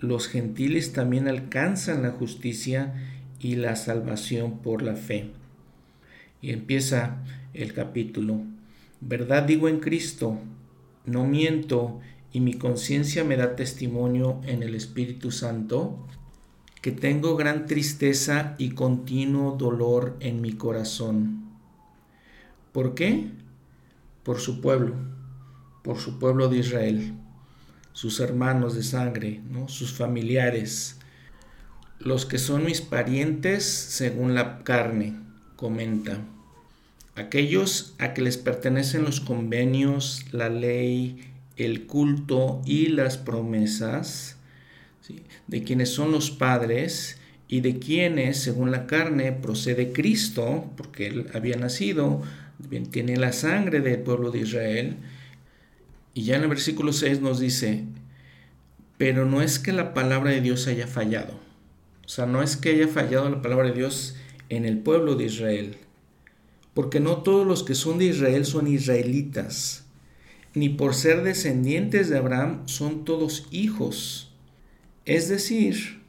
Los 0.00 0.28
gentiles 0.28 0.92
también 0.92 1.28
alcanzan 1.28 2.02
la 2.02 2.10
justicia 2.10 2.94
y 3.40 3.56
la 3.56 3.74
salvación 3.74 4.58
por 4.58 4.82
la 4.82 4.96
fe. 4.96 5.30
Y 6.42 6.50
empieza 6.50 7.22
el 7.54 7.72
capítulo. 7.72 8.42
Verdad 9.00 9.44
digo 9.44 9.68
en 9.68 9.80
Cristo, 9.80 10.38
no 11.06 11.24
miento, 11.24 12.00
y 12.32 12.40
mi 12.40 12.54
conciencia 12.54 13.24
me 13.24 13.38
da 13.38 13.56
testimonio 13.56 14.42
en 14.44 14.62
el 14.62 14.74
Espíritu 14.74 15.30
Santo, 15.30 16.06
que 16.82 16.92
tengo 16.92 17.34
gran 17.36 17.64
tristeza 17.64 18.54
y 18.58 18.70
continuo 18.70 19.56
dolor 19.56 20.16
en 20.20 20.42
mi 20.42 20.52
corazón 20.52 21.45
¿Por 22.76 22.94
qué? 22.94 23.30
Por 24.22 24.38
su 24.38 24.60
pueblo, 24.60 24.96
por 25.82 25.96
su 25.96 26.18
pueblo 26.18 26.50
de 26.50 26.58
Israel, 26.58 27.14
sus 27.94 28.20
hermanos 28.20 28.74
de 28.74 28.82
sangre, 28.82 29.40
¿no? 29.50 29.66
sus 29.70 29.94
familiares, 29.94 30.98
los 32.00 32.26
que 32.26 32.36
son 32.36 32.66
mis 32.66 32.82
parientes 32.82 33.64
según 33.64 34.34
la 34.34 34.62
carne, 34.62 35.14
comenta. 35.56 36.18
Aquellos 37.14 37.94
a 37.96 38.12
que 38.12 38.20
les 38.20 38.36
pertenecen 38.36 39.04
los 39.04 39.22
convenios, 39.22 40.26
la 40.32 40.50
ley, 40.50 41.32
el 41.56 41.86
culto 41.86 42.60
y 42.66 42.88
las 42.88 43.16
promesas, 43.16 44.36
de 45.46 45.62
quienes 45.64 45.88
son 45.88 46.12
los 46.12 46.30
padres 46.30 47.16
y 47.48 47.60
de 47.62 47.78
quienes, 47.78 48.36
según 48.36 48.70
la 48.70 48.86
carne, 48.86 49.32
procede 49.32 49.94
Cristo, 49.94 50.70
porque 50.76 51.06
él 51.06 51.28
había 51.32 51.56
nacido, 51.56 52.22
tiene 52.90 53.16
la 53.16 53.32
sangre 53.32 53.80
del 53.80 54.00
pueblo 54.00 54.30
de 54.30 54.40
Israel. 54.40 54.96
Y 56.14 56.24
ya 56.24 56.36
en 56.36 56.42
el 56.42 56.48
versículo 56.48 56.92
6 56.92 57.20
nos 57.20 57.40
dice, 57.40 57.84
pero 58.96 59.26
no 59.26 59.42
es 59.42 59.58
que 59.58 59.72
la 59.72 59.94
palabra 59.94 60.30
de 60.30 60.40
Dios 60.40 60.66
haya 60.66 60.86
fallado. 60.86 61.34
O 62.04 62.08
sea, 62.08 62.26
no 62.26 62.42
es 62.42 62.56
que 62.56 62.70
haya 62.70 62.88
fallado 62.88 63.28
la 63.28 63.42
palabra 63.42 63.68
de 63.68 63.74
Dios 63.74 64.16
en 64.48 64.64
el 64.64 64.78
pueblo 64.78 65.16
de 65.16 65.24
Israel. 65.24 65.76
Porque 66.72 67.00
no 67.00 67.18
todos 67.18 67.46
los 67.46 67.62
que 67.62 67.74
son 67.74 67.98
de 67.98 68.06
Israel 68.06 68.44
son 68.44 68.66
israelitas. 68.66 69.84
Ni 70.54 70.70
por 70.70 70.94
ser 70.94 71.22
descendientes 71.22 72.08
de 72.08 72.16
Abraham 72.16 72.62
son 72.66 73.04
todos 73.04 73.46
hijos. 73.50 74.32
Es 75.04 75.28
decir, 75.28 76.02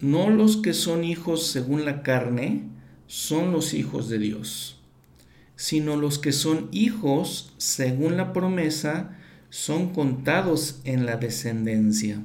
no 0.00 0.30
los 0.30 0.58
que 0.58 0.74
son 0.74 1.04
hijos 1.04 1.46
según 1.46 1.84
la 1.84 2.02
carne 2.02 2.64
son 3.06 3.52
los 3.52 3.72
hijos 3.72 4.08
de 4.08 4.18
Dios 4.18 4.79
sino 5.60 5.96
los 5.96 6.18
que 6.18 6.32
son 6.32 6.70
hijos 6.72 7.52
según 7.58 8.16
la 8.16 8.32
promesa 8.32 9.18
son 9.50 9.92
contados 9.92 10.80
en 10.84 11.04
la 11.04 11.18
descendencia. 11.18 12.22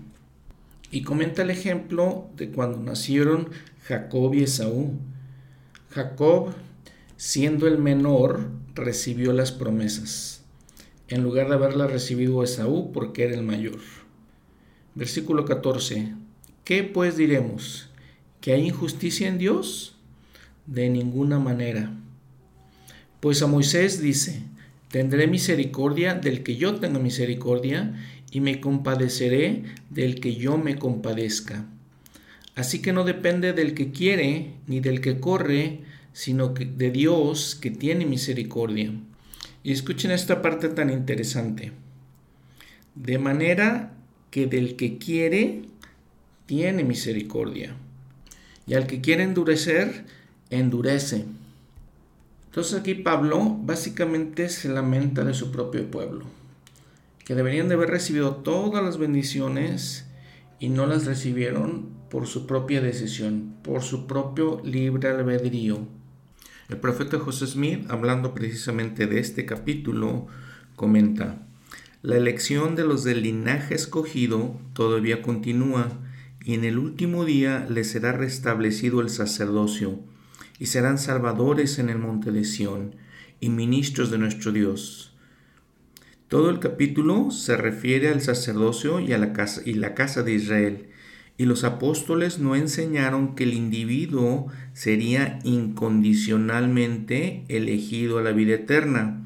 Y 0.89 1.01
comenta 1.01 1.41
el 1.41 1.49
ejemplo 1.49 2.29
de 2.37 2.49
cuando 2.51 2.79
nacieron 2.79 3.49
Jacob 3.83 4.33
y 4.33 4.43
Esaú. 4.43 4.93
Jacob, 5.89 6.53
siendo 7.17 7.67
el 7.67 7.77
menor, 7.77 8.51
recibió 8.73 9.33
las 9.33 9.51
promesas, 9.51 10.45
en 11.09 11.21
lugar 11.21 11.49
de 11.49 11.55
haberlas 11.55 11.91
recibido 11.91 12.41
Esaú 12.41 12.93
porque 12.93 13.25
era 13.25 13.35
el 13.35 13.43
mayor. 13.43 13.79
Versículo 14.93 15.43
14. 15.43 16.13
¿Qué 16.63 16.85
pues 16.85 17.17
diremos? 17.17 17.89
¿Que 18.39 18.53
hay 18.53 18.67
injusticia 18.67 19.27
en 19.27 19.37
Dios? 19.37 19.97
De 20.67 20.89
ninguna 20.89 21.37
manera 21.37 21.91
pues 23.25 23.41
a 23.41 23.47
Moisés 23.47 24.03
dice, 24.03 24.43
tendré 24.91 25.25
misericordia 25.25 26.13
del 26.13 26.43
que 26.43 26.57
yo 26.57 26.75
tenga 26.75 26.99
misericordia 26.99 27.95
y 28.29 28.39
me 28.39 28.61
compadeceré 28.61 29.63
del 29.89 30.19
que 30.19 30.35
yo 30.35 30.59
me 30.59 30.75
compadezca. 30.75 31.65
Así 32.53 32.83
que 32.83 32.93
no 32.93 33.03
depende 33.03 33.53
del 33.53 33.73
que 33.73 33.91
quiere 33.91 34.51
ni 34.67 34.79
del 34.79 35.01
que 35.01 35.19
corre, 35.19 35.79
sino 36.13 36.49
de 36.49 36.91
Dios 36.91 37.55
que 37.55 37.71
tiene 37.71 38.05
misericordia. 38.05 38.93
Y 39.63 39.71
escuchen 39.71 40.11
esta 40.11 40.43
parte 40.43 40.69
tan 40.69 40.91
interesante. 40.91 41.71
De 42.93 43.17
manera 43.17 43.91
que 44.29 44.45
del 44.45 44.75
que 44.75 44.99
quiere, 44.99 45.63
tiene 46.45 46.83
misericordia. 46.83 47.75
Y 48.67 48.75
al 48.75 48.85
que 48.85 49.01
quiere 49.01 49.23
endurecer, 49.23 50.05
endurece. 50.51 51.25
Entonces 52.55 52.79
aquí 52.79 52.95
Pablo 52.95 53.57
básicamente 53.63 54.47
se 54.47 54.69
lamenta 54.69 55.25
de 55.25 55.33
su 55.33 55.51
propio 55.51 55.91
pueblo, 55.91 56.23
que 57.25 57.35
deberían 57.35 57.67
de 57.67 57.73
haber 57.73 57.89
recibido 57.89 58.37
todas 58.37 58.81
las 58.81 58.97
bendiciones 58.97 60.05
y 60.57 60.69
no 60.69 60.85
las 60.85 61.05
recibieron 61.05 61.89
por 62.09 62.27
su 62.27 62.47
propia 62.47 62.79
decisión, 62.79 63.57
por 63.61 63.81
su 63.81 64.07
propio 64.07 64.61
libre 64.63 65.09
albedrío. 65.09 65.85
El 66.69 66.77
profeta 66.77 67.19
José 67.19 67.45
Smith, 67.45 67.91
hablando 67.91 68.33
precisamente 68.33 69.05
de 69.05 69.19
este 69.19 69.45
capítulo, 69.45 70.27
comenta, 70.77 71.45
la 72.03 72.15
elección 72.15 72.77
de 72.77 72.85
los 72.85 73.03
del 73.03 73.23
linaje 73.23 73.75
escogido 73.75 74.57
todavía 74.71 75.21
continúa 75.21 75.89
y 76.45 76.53
en 76.53 76.63
el 76.63 76.77
último 76.77 77.25
día 77.25 77.67
les 77.69 77.91
será 77.91 78.13
restablecido 78.13 79.01
el 79.01 79.09
sacerdocio 79.09 79.99
y 80.59 80.67
serán 80.67 80.97
salvadores 80.97 81.79
en 81.79 81.89
el 81.89 81.97
monte 81.97 82.31
de 82.31 82.45
Sión 82.45 82.95
y 83.39 83.49
ministros 83.49 84.11
de 84.11 84.17
nuestro 84.17 84.51
Dios. 84.51 85.15
Todo 86.27 86.49
el 86.49 86.59
capítulo 86.59 87.29
se 87.29 87.55
refiere 87.55 88.09
al 88.09 88.21
sacerdocio 88.21 88.99
y 88.99 89.13
a 89.13 89.17
la 89.17 89.31
casa 89.31 89.61
y 89.63 89.73
la 89.73 89.93
casa 89.93 90.23
de 90.23 90.33
Israel. 90.33 90.87
Y 91.37 91.45
los 91.45 91.63
apóstoles 91.63 92.39
no 92.39 92.55
enseñaron 92.55 93.35
que 93.35 93.43
el 93.43 93.53
individuo 93.53 94.47
sería 94.73 95.39
incondicionalmente 95.43 97.43
elegido 97.49 98.17
a 98.17 98.23
la 98.23 98.31
vida 98.31 98.55
eterna. 98.55 99.21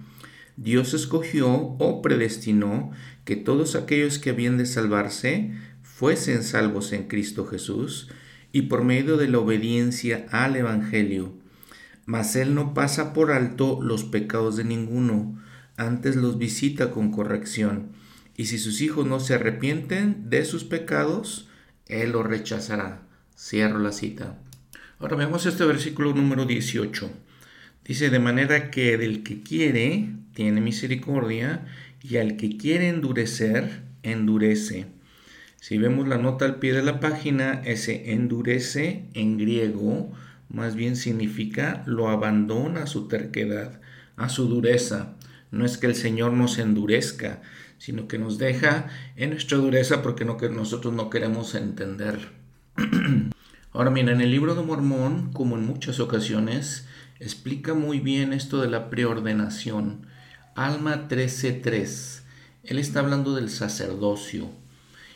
Dios 0.57 0.93
escogió 0.93 1.49
o 1.49 2.01
predestinó 2.01 2.91
que 3.23 3.37
todos 3.37 3.75
aquellos 3.75 4.19
que 4.19 4.31
habían 4.31 4.57
de 4.57 4.65
salvarse 4.65 5.53
fuesen 5.83 6.43
salvos 6.43 6.91
en 6.91 7.07
Cristo 7.07 7.45
Jesús, 7.45 8.09
y 8.51 8.63
por 8.63 8.83
medio 8.83 9.17
de 9.17 9.27
la 9.27 9.39
obediencia 9.39 10.25
al 10.31 10.55
Evangelio. 10.55 11.33
Mas 12.05 12.35
Él 12.35 12.55
no 12.55 12.73
pasa 12.73 13.13
por 13.13 13.31
alto 13.31 13.79
los 13.81 14.03
pecados 14.03 14.55
de 14.57 14.63
ninguno, 14.63 15.39
antes 15.77 16.15
los 16.15 16.37
visita 16.37 16.91
con 16.91 17.11
corrección, 17.11 17.91
y 18.35 18.45
si 18.45 18.57
sus 18.57 18.81
hijos 18.81 19.05
no 19.05 19.19
se 19.19 19.35
arrepienten 19.35 20.29
de 20.29 20.45
sus 20.45 20.63
pecados, 20.63 21.49
Él 21.87 22.11
los 22.11 22.25
rechazará. 22.25 23.01
Cierro 23.37 23.79
la 23.79 23.91
cita. 23.91 24.37
Ahora 24.99 25.15
veamos 25.15 25.45
este 25.45 25.65
versículo 25.65 26.13
número 26.13 26.45
18. 26.45 27.09
Dice, 27.85 28.09
de 28.09 28.19
manera 28.19 28.69
que 28.71 28.97
del 28.97 29.23
que 29.23 29.41
quiere, 29.41 30.09
tiene 30.33 30.61
misericordia, 30.61 31.65
y 32.01 32.17
al 32.17 32.35
que 32.37 32.57
quiere 32.57 32.89
endurecer, 32.89 33.83
endurece. 34.03 34.87
Si 35.59 35.77
vemos 35.77 36.07
la 36.07 36.17
nota 36.17 36.45
al 36.45 36.55
pie 36.55 36.73
de 36.73 36.83
la 36.83 36.99
página, 36.99 37.61
ese 37.65 38.13
endurece 38.13 39.09
en 39.13 39.37
griego 39.37 40.11
más 40.49 40.75
bien 40.75 40.95
significa 40.95 41.83
lo 41.85 42.09
abandona 42.09 42.83
a 42.83 42.87
su 42.87 43.07
terquedad, 43.07 43.79
a 44.17 44.29
su 44.29 44.47
dureza. 44.47 45.15
No 45.51 45.63
es 45.63 45.77
que 45.77 45.85
el 45.87 45.95
Señor 45.95 46.33
nos 46.33 46.57
endurezca, 46.57 47.41
sino 47.77 48.07
que 48.07 48.17
nos 48.17 48.39
deja 48.39 48.87
en 49.15 49.29
nuestra 49.29 49.57
dureza 49.57 50.01
porque 50.01 50.25
no, 50.25 50.37
que 50.37 50.49
nosotros 50.49 50.93
no 50.93 51.11
queremos 51.11 51.53
entender. 51.53 52.29
Ahora 53.71 53.91
mira, 53.91 54.11
en 54.11 54.21
el 54.21 54.31
libro 54.31 54.55
de 54.55 54.63
Mormón, 54.63 55.31
como 55.33 55.55
en 55.55 55.65
muchas 55.65 55.99
ocasiones, 55.99 56.87
explica 57.19 57.75
muy 57.75 57.99
bien 57.99 58.33
esto 58.33 58.59
de 58.59 58.69
la 58.69 58.89
preordenación. 58.89 60.07
Alma 60.55 61.07
13.3. 61.07 62.21
Él 62.63 62.79
está 62.79 63.01
hablando 63.01 63.35
del 63.35 63.49
sacerdocio. 63.49 64.49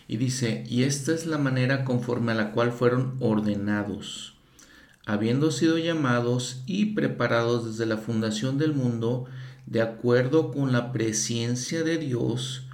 Y 0.08 0.18
dice, 0.18 0.64
y 0.68 0.84
esta 0.84 1.14
es 1.14 1.26
la 1.26 1.38
manera 1.38 1.86
conforme 1.86 2.34
a 2.34 2.36
la 2.36 2.52
cual 2.52 2.72
fueron 2.72 3.16
ordenados, 3.20 4.36
habiendo 5.06 5.52
sido 5.52 5.78
llamados 5.78 6.64
y 6.66 6.94
preparados 6.94 7.66
desde 7.66 7.86
la 7.86 7.98
fundación 7.98 8.58
del 8.58 8.74
mundo, 8.74 9.26
de 9.66 9.82
acuerdo 9.82 10.52
con 10.52 10.72
la 10.72 10.92
presencia 10.92 11.84
de 11.84 11.98
Dios, 11.98 12.68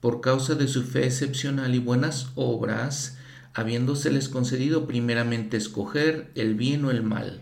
por 0.00 0.20
causa 0.20 0.54
de 0.54 0.68
su 0.68 0.82
fe 0.82 1.06
excepcional 1.06 1.74
y 1.74 1.78
buenas 1.78 2.28
obras, 2.34 3.16
habiéndoseles 3.54 4.28
concedido 4.28 4.86
primeramente 4.86 5.56
escoger 5.56 6.30
el 6.34 6.54
bien 6.54 6.84
o 6.84 6.90
el 6.90 7.02
mal. 7.02 7.40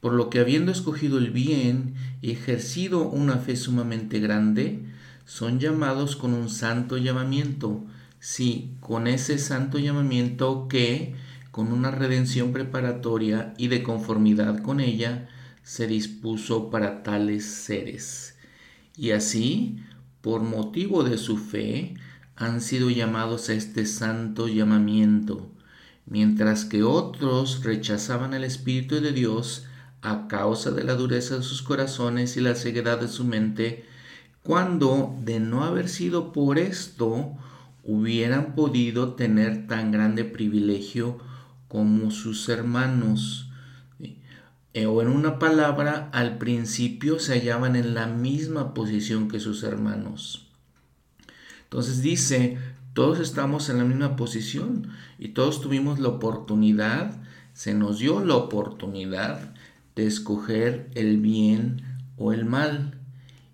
Por 0.00 0.12
lo 0.12 0.28
que 0.28 0.40
habiendo 0.40 0.72
escogido 0.72 1.16
el 1.16 1.30
bien 1.30 1.94
y 2.20 2.32
ejercido 2.32 3.08
una 3.08 3.36
fe 3.36 3.56
sumamente 3.56 4.18
grande, 4.18 4.84
son 5.24 5.60
llamados 5.60 6.16
con 6.16 6.34
un 6.34 6.50
santo 6.50 6.98
llamamiento, 6.98 7.84
sí, 8.22 8.76
con 8.78 9.08
ese 9.08 9.36
santo 9.36 9.80
llamamiento 9.80 10.68
que, 10.68 11.16
con 11.50 11.72
una 11.72 11.90
redención 11.90 12.52
preparatoria 12.52 13.52
y 13.58 13.66
de 13.66 13.82
conformidad 13.82 14.62
con 14.62 14.78
ella, 14.78 15.28
se 15.64 15.88
dispuso 15.88 16.70
para 16.70 17.02
tales 17.02 17.44
seres. 17.44 18.36
Y 18.96 19.10
así, 19.10 19.80
por 20.20 20.42
motivo 20.42 21.02
de 21.02 21.18
su 21.18 21.36
fe, 21.36 21.94
han 22.36 22.60
sido 22.60 22.90
llamados 22.90 23.48
a 23.48 23.54
este 23.54 23.86
santo 23.86 24.46
llamamiento, 24.46 25.50
mientras 26.06 26.64
que 26.64 26.84
otros 26.84 27.64
rechazaban 27.64 28.34
el 28.34 28.44
Espíritu 28.44 29.00
de 29.00 29.12
Dios 29.12 29.66
a 30.00 30.28
causa 30.28 30.70
de 30.70 30.84
la 30.84 30.94
dureza 30.94 31.38
de 31.38 31.42
sus 31.42 31.60
corazones 31.60 32.36
y 32.36 32.40
la 32.40 32.54
ceguedad 32.54 33.00
de 33.00 33.08
su 33.08 33.24
mente, 33.24 33.84
cuando 34.44 35.12
de 35.24 35.40
no 35.40 35.64
haber 35.64 35.88
sido 35.88 36.32
por 36.32 36.60
esto, 36.60 37.36
hubieran 37.84 38.54
podido 38.54 39.14
tener 39.14 39.66
tan 39.66 39.90
grande 39.92 40.24
privilegio 40.24 41.18
como 41.68 42.10
sus 42.10 42.48
hermanos. 42.48 43.48
Eh, 44.74 44.86
o 44.86 45.02
en 45.02 45.08
una 45.08 45.38
palabra, 45.38 46.08
al 46.12 46.38
principio 46.38 47.18
se 47.18 47.34
hallaban 47.34 47.76
en 47.76 47.94
la 47.94 48.06
misma 48.06 48.72
posición 48.72 49.28
que 49.28 49.40
sus 49.40 49.62
hermanos. 49.62 50.48
Entonces 51.64 52.02
dice, 52.02 52.58
todos 52.94 53.20
estamos 53.20 53.68
en 53.68 53.78
la 53.78 53.84
misma 53.84 54.16
posición 54.16 54.88
y 55.18 55.28
todos 55.28 55.60
tuvimos 55.60 55.98
la 55.98 56.08
oportunidad, 56.08 57.22
se 57.54 57.74
nos 57.74 57.98
dio 57.98 58.24
la 58.24 58.36
oportunidad 58.36 59.54
de 59.96 60.06
escoger 60.06 60.90
el 60.94 61.18
bien 61.18 61.82
o 62.16 62.32
el 62.32 62.44
mal. 62.44 62.98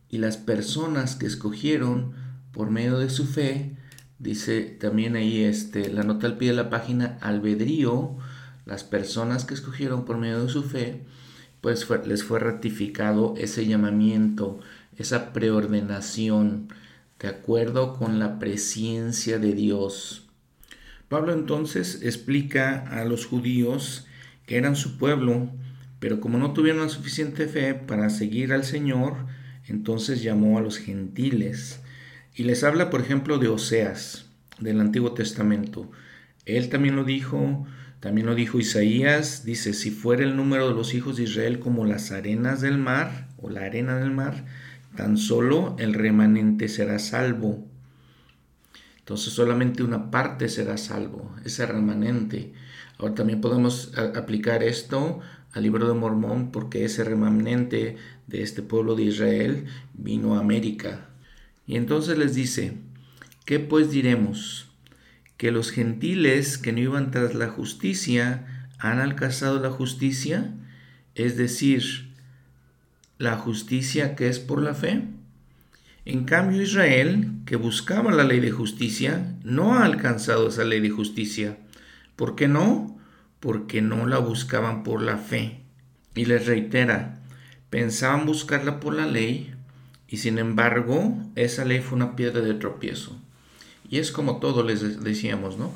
Y 0.08 0.18
las 0.18 0.36
personas 0.36 1.16
que 1.16 1.26
escogieron 1.26 2.14
por 2.52 2.70
medio 2.70 2.98
de 2.98 3.10
su 3.10 3.26
fe, 3.26 3.76
dice 4.18 4.62
también 4.62 5.16
ahí 5.16 5.42
este, 5.42 5.90
la 5.90 6.02
nota 6.02 6.26
al 6.26 6.36
pie 6.36 6.50
de 6.50 6.56
la 6.56 6.70
página, 6.70 7.18
albedrío, 7.20 8.16
las 8.66 8.84
personas 8.84 9.44
que 9.44 9.54
escogieron 9.54 10.04
por 10.04 10.18
medio 10.18 10.42
de 10.42 10.50
su 10.50 10.62
fe, 10.62 11.02
pues 11.60 11.88
les 12.06 12.24
fue 12.24 12.38
ratificado 12.38 13.34
ese 13.38 13.66
llamamiento, 13.66 14.60
esa 14.96 15.32
preordenación, 15.32 16.68
de 17.18 17.28
acuerdo 17.28 17.96
con 17.96 18.18
la 18.18 18.38
presencia 18.38 19.38
de 19.38 19.52
Dios. 19.52 20.28
Pablo 21.08 21.32
entonces 21.32 22.02
explica 22.02 22.86
a 22.90 23.04
los 23.04 23.26
judíos 23.26 24.06
que 24.46 24.56
eran 24.56 24.76
su 24.76 24.98
pueblo, 24.98 25.50
pero 25.98 26.20
como 26.20 26.38
no 26.38 26.52
tuvieron 26.52 26.82
la 26.82 26.88
suficiente 26.88 27.48
fe 27.48 27.74
para 27.74 28.10
seguir 28.10 28.52
al 28.52 28.64
Señor, 28.64 29.16
entonces 29.66 30.22
llamó 30.22 30.58
a 30.58 30.60
los 30.62 30.78
gentiles. 30.78 31.80
Y 32.38 32.44
les 32.44 32.62
habla, 32.62 32.88
por 32.88 33.00
ejemplo, 33.00 33.38
de 33.38 33.48
Oseas, 33.48 34.26
del 34.60 34.80
Antiguo 34.80 35.12
Testamento. 35.12 35.90
Él 36.46 36.68
también 36.68 36.94
lo 36.94 37.02
dijo, 37.02 37.66
también 37.98 38.28
lo 38.28 38.36
dijo 38.36 38.60
Isaías, 38.60 39.44
dice, 39.44 39.74
si 39.74 39.90
fuera 39.90 40.22
el 40.22 40.36
número 40.36 40.68
de 40.68 40.74
los 40.76 40.94
hijos 40.94 41.16
de 41.16 41.24
Israel 41.24 41.58
como 41.58 41.84
las 41.84 42.12
arenas 42.12 42.60
del 42.60 42.78
mar, 42.78 43.26
o 43.38 43.50
la 43.50 43.62
arena 43.62 43.98
del 43.98 44.12
mar, 44.12 44.44
tan 44.94 45.16
solo 45.16 45.74
el 45.80 45.94
remanente 45.94 46.68
será 46.68 47.00
salvo. 47.00 47.66
Entonces 49.00 49.32
solamente 49.32 49.82
una 49.82 50.12
parte 50.12 50.48
será 50.48 50.76
salvo, 50.76 51.34
ese 51.44 51.66
remanente. 51.66 52.52
Ahora 52.98 53.16
también 53.16 53.40
podemos 53.40 53.92
aplicar 54.14 54.62
esto 54.62 55.18
al 55.54 55.64
libro 55.64 55.88
de 55.88 55.94
Mormón 55.94 56.52
porque 56.52 56.84
ese 56.84 57.02
remanente 57.02 57.96
de 58.28 58.42
este 58.42 58.62
pueblo 58.62 58.94
de 58.94 59.02
Israel 59.02 59.66
vino 59.92 60.36
a 60.36 60.38
América. 60.38 61.07
Y 61.68 61.76
entonces 61.76 62.18
les 62.18 62.34
dice, 62.34 62.78
¿qué 63.44 63.60
pues 63.60 63.92
diremos? 63.92 64.68
que 65.38 65.52
los 65.52 65.70
gentiles 65.70 66.58
que 66.58 66.72
no 66.72 66.80
iban 66.80 67.10
tras 67.12 67.34
la 67.34 67.48
justicia 67.48 68.68
han 68.78 68.98
alcanzado 68.98 69.60
la 69.60 69.70
justicia, 69.70 70.52
es 71.14 71.36
decir, 71.36 72.12
la 73.18 73.36
justicia 73.36 74.16
que 74.16 74.28
es 74.28 74.40
por 74.40 74.60
la 74.60 74.74
fe. 74.74 75.04
En 76.04 76.24
cambio, 76.24 76.60
Israel, 76.60 77.30
que 77.46 77.56
buscaba 77.56 78.12
la 78.12 78.24
ley 78.24 78.40
de 78.40 78.50
justicia, 78.50 79.36
no 79.44 79.74
ha 79.74 79.84
alcanzado 79.84 80.48
esa 80.48 80.64
ley 80.64 80.80
de 80.80 80.90
justicia. 80.90 81.56
¿Por 82.16 82.34
qué 82.34 82.48
no? 82.48 82.98
Porque 83.38 83.80
no 83.80 84.06
la 84.06 84.18
buscaban 84.18 84.82
por 84.82 85.02
la 85.02 85.18
fe. 85.18 85.60
Y 86.16 86.24
les 86.24 86.46
reitera, 86.46 87.20
pensaban 87.70 88.26
buscarla 88.26 88.80
por 88.80 88.94
la 88.94 89.06
ley, 89.06 89.54
y 90.08 90.16
sin 90.18 90.38
embargo, 90.38 91.16
esa 91.34 91.64
ley 91.64 91.80
fue 91.80 91.96
una 91.96 92.16
piedra 92.16 92.40
de 92.40 92.54
tropiezo. 92.54 93.16
Y 93.90 93.98
es 93.98 94.10
como 94.10 94.38
todo 94.38 94.62
les 94.62 95.02
decíamos, 95.02 95.58
¿no? 95.58 95.72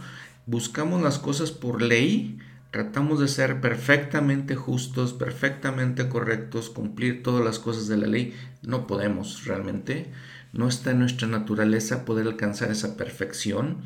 Buscamos 0.46 1.02
las 1.02 1.18
cosas 1.18 1.50
por 1.50 1.82
ley, 1.82 2.38
tratamos 2.70 3.20
de 3.20 3.28
ser 3.28 3.60
perfectamente 3.60 4.56
justos, 4.56 5.12
perfectamente 5.12 6.08
correctos, 6.08 6.70
cumplir 6.70 7.22
todas 7.22 7.44
las 7.44 7.58
cosas 7.58 7.88
de 7.88 7.98
la 7.98 8.06
ley. 8.06 8.34
No 8.62 8.86
podemos 8.86 9.44
realmente. 9.44 10.10
No 10.52 10.68
está 10.68 10.90
en 10.90 10.98
nuestra 10.98 11.28
naturaleza 11.28 12.04
poder 12.04 12.26
alcanzar 12.26 12.70
esa 12.70 12.96
perfección. 12.96 13.78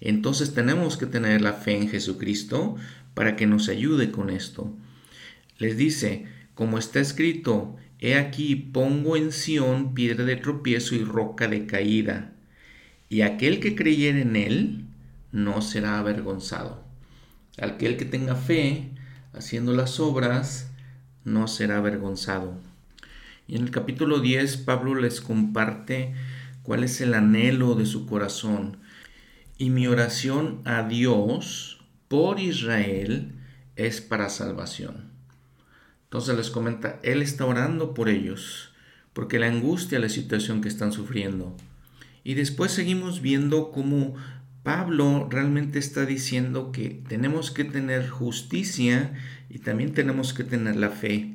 Entonces 0.00 0.54
tenemos 0.54 0.96
que 0.96 1.06
tener 1.06 1.40
la 1.40 1.52
fe 1.52 1.76
en 1.76 1.88
Jesucristo 1.88 2.76
para 3.14 3.36
que 3.36 3.46
nos 3.46 3.68
ayude 3.68 4.10
con 4.10 4.30
esto. 4.30 4.72
Les 5.58 5.76
dice, 5.76 6.26
como 6.54 6.78
está 6.78 7.00
escrito, 7.00 7.76
he 8.00 8.16
aquí 8.16 8.54
pongo 8.56 9.16
en 9.16 9.32
Sión 9.32 9.94
piedra 9.94 10.24
de 10.24 10.36
tropiezo 10.36 10.94
y 10.94 11.04
roca 11.04 11.48
de 11.48 11.66
caída 11.66 12.32
y 13.08 13.22
aquel 13.22 13.60
que 13.60 13.74
creyere 13.74 14.22
en 14.22 14.36
él 14.36 14.84
no 15.32 15.62
será 15.62 15.98
avergonzado. 15.98 16.84
Aquel 17.60 17.96
que 17.96 18.04
tenga 18.04 18.36
fe 18.36 18.90
haciendo 19.32 19.72
las 19.72 19.98
obras 19.98 20.70
no 21.24 21.48
será 21.48 21.78
avergonzado. 21.78 22.54
Y 23.46 23.56
en 23.56 23.62
el 23.62 23.70
capítulo 23.70 24.20
10 24.20 24.58
Pablo 24.58 24.94
les 24.94 25.20
comparte 25.20 26.14
cuál 26.62 26.84
es 26.84 27.00
el 27.00 27.14
anhelo 27.14 27.74
de 27.74 27.86
su 27.86 28.06
corazón. 28.06 28.76
Y 29.56 29.70
mi 29.70 29.86
oración 29.86 30.60
a 30.64 30.82
Dios 30.82 31.80
por 32.08 32.40
Israel 32.40 33.32
es 33.76 34.00
para 34.00 34.28
salvación. 34.28 35.07
Entonces 36.08 36.36
les 36.36 36.48
comenta, 36.48 36.98
Él 37.02 37.20
está 37.20 37.44
orando 37.44 37.92
por 37.92 38.08
ellos, 38.08 38.72
porque 39.12 39.38
la 39.38 39.48
angustia, 39.48 39.98
la 39.98 40.08
situación 40.08 40.62
que 40.62 40.68
están 40.68 40.90
sufriendo, 40.90 41.54
y 42.24 42.32
después 42.32 42.72
seguimos 42.72 43.20
viendo 43.20 43.70
cómo 43.70 44.14
Pablo 44.62 45.28
realmente 45.30 45.78
está 45.78 46.06
diciendo 46.06 46.72
que 46.72 47.02
tenemos 47.08 47.50
que 47.50 47.64
tener 47.64 48.08
justicia 48.08 49.14
y 49.50 49.60
también 49.60 49.92
tenemos 49.92 50.32
que 50.34 50.44
tener 50.44 50.76
la 50.76 50.90
fe. 50.90 51.34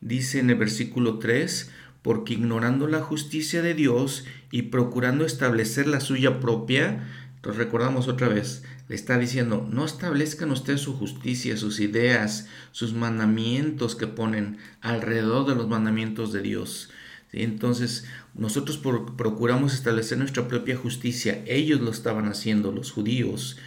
Dice 0.00 0.40
en 0.40 0.50
el 0.50 0.56
versículo 0.56 1.18
3, 1.18 1.70
porque 2.02 2.34
ignorando 2.34 2.86
la 2.86 3.00
justicia 3.00 3.62
de 3.62 3.74
Dios 3.74 4.24
y 4.50 4.62
procurando 4.62 5.24
establecer 5.24 5.86
la 5.86 6.00
suya 6.00 6.40
propia, 6.40 7.06
entonces 7.46 7.64
recordamos 7.64 8.08
otra 8.08 8.26
vez, 8.26 8.64
le 8.88 8.96
está 8.96 9.18
diciendo, 9.18 9.68
no 9.70 9.84
establezcan 9.84 10.50
ustedes 10.50 10.80
su 10.80 10.94
justicia, 10.94 11.56
sus 11.56 11.78
ideas, 11.78 12.48
sus 12.72 12.92
mandamientos 12.92 13.94
que 13.94 14.08
ponen 14.08 14.58
alrededor 14.80 15.46
de 15.46 15.54
los 15.54 15.68
mandamientos 15.68 16.32
de 16.32 16.42
Dios. 16.42 16.90
Entonces, 17.30 18.04
nosotros 18.34 18.78
procuramos 18.78 19.74
establecer 19.74 20.18
nuestra 20.18 20.48
propia 20.48 20.76
justicia. 20.76 21.44
Ellos 21.46 21.80
lo 21.80 21.92
estaban 21.92 22.26
haciendo, 22.26 22.72
los 22.72 22.90
judíos. 22.90 23.58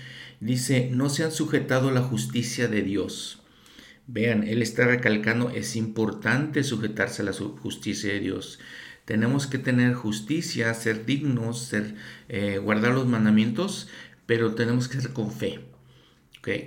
Dice, 0.42 0.90
no 0.92 1.08
se 1.08 1.24
han 1.24 1.32
sujetado 1.32 1.88
a 1.88 1.94
la 1.94 2.02
justicia 2.02 2.68
de 2.68 2.82
Dios. 2.82 3.42
Vean, 4.08 4.44
él 4.44 4.62
está 4.62 4.88
recalcando, 4.88 5.52
es 5.52 5.78
importante 5.78 6.66
sujetarse 6.66 7.22
a 7.22 7.26
la 7.26 7.34
justicia 7.34 8.12
de 8.12 8.20
Dios. 8.20 8.60
Tenemos 9.10 9.48
que 9.48 9.58
tener 9.58 9.96
justicia, 9.96 10.72
ser 10.76 11.04
dignos, 11.04 11.64
ser, 11.64 11.96
eh, 12.28 12.60
guardar 12.60 12.94
los 12.94 13.08
mandamientos, 13.08 13.90
pero 14.28 14.54
tenemos 14.54 14.88
que 14.88 15.02
ser 15.02 15.14
con 15.14 15.32
fe. 15.32 15.62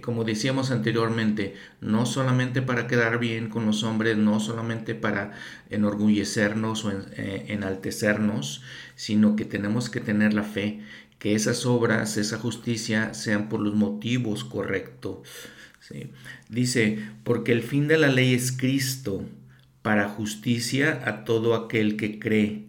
Como 0.00 0.24
decíamos 0.24 0.72
anteriormente, 0.72 1.54
no 1.80 2.04
solamente 2.04 2.60
para 2.60 2.88
quedar 2.88 3.20
bien 3.20 3.48
con 3.48 3.64
los 3.64 3.84
hombres, 3.84 4.16
no 4.16 4.40
solamente 4.40 4.96
para 4.96 5.34
enorgullecernos 5.70 6.84
o 6.84 6.90
eh, 6.90 7.44
enaltecernos, 7.46 8.62
sino 8.96 9.36
que 9.36 9.44
tenemos 9.44 9.88
que 9.88 10.00
tener 10.00 10.34
la 10.34 10.42
fe, 10.42 10.80
que 11.20 11.36
esas 11.36 11.64
obras, 11.64 12.16
esa 12.16 12.38
justicia 12.38 13.14
sean 13.14 13.48
por 13.48 13.60
los 13.60 13.74
motivos 13.76 14.42
correctos. 14.42 15.28
Dice, 16.48 16.98
porque 17.22 17.52
el 17.52 17.62
fin 17.62 17.86
de 17.86 17.98
la 17.98 18.08
ley 18.08 18.34
es 18.34 18.50
Cristo, 18.50 19.24
para 19.82 20.08
justicia 20.08 21.02
a 21.04 21.24
todo 21.24 21.54
aquel 21.54 21.96
que 21.96 22.18
cree. 22.18 22.66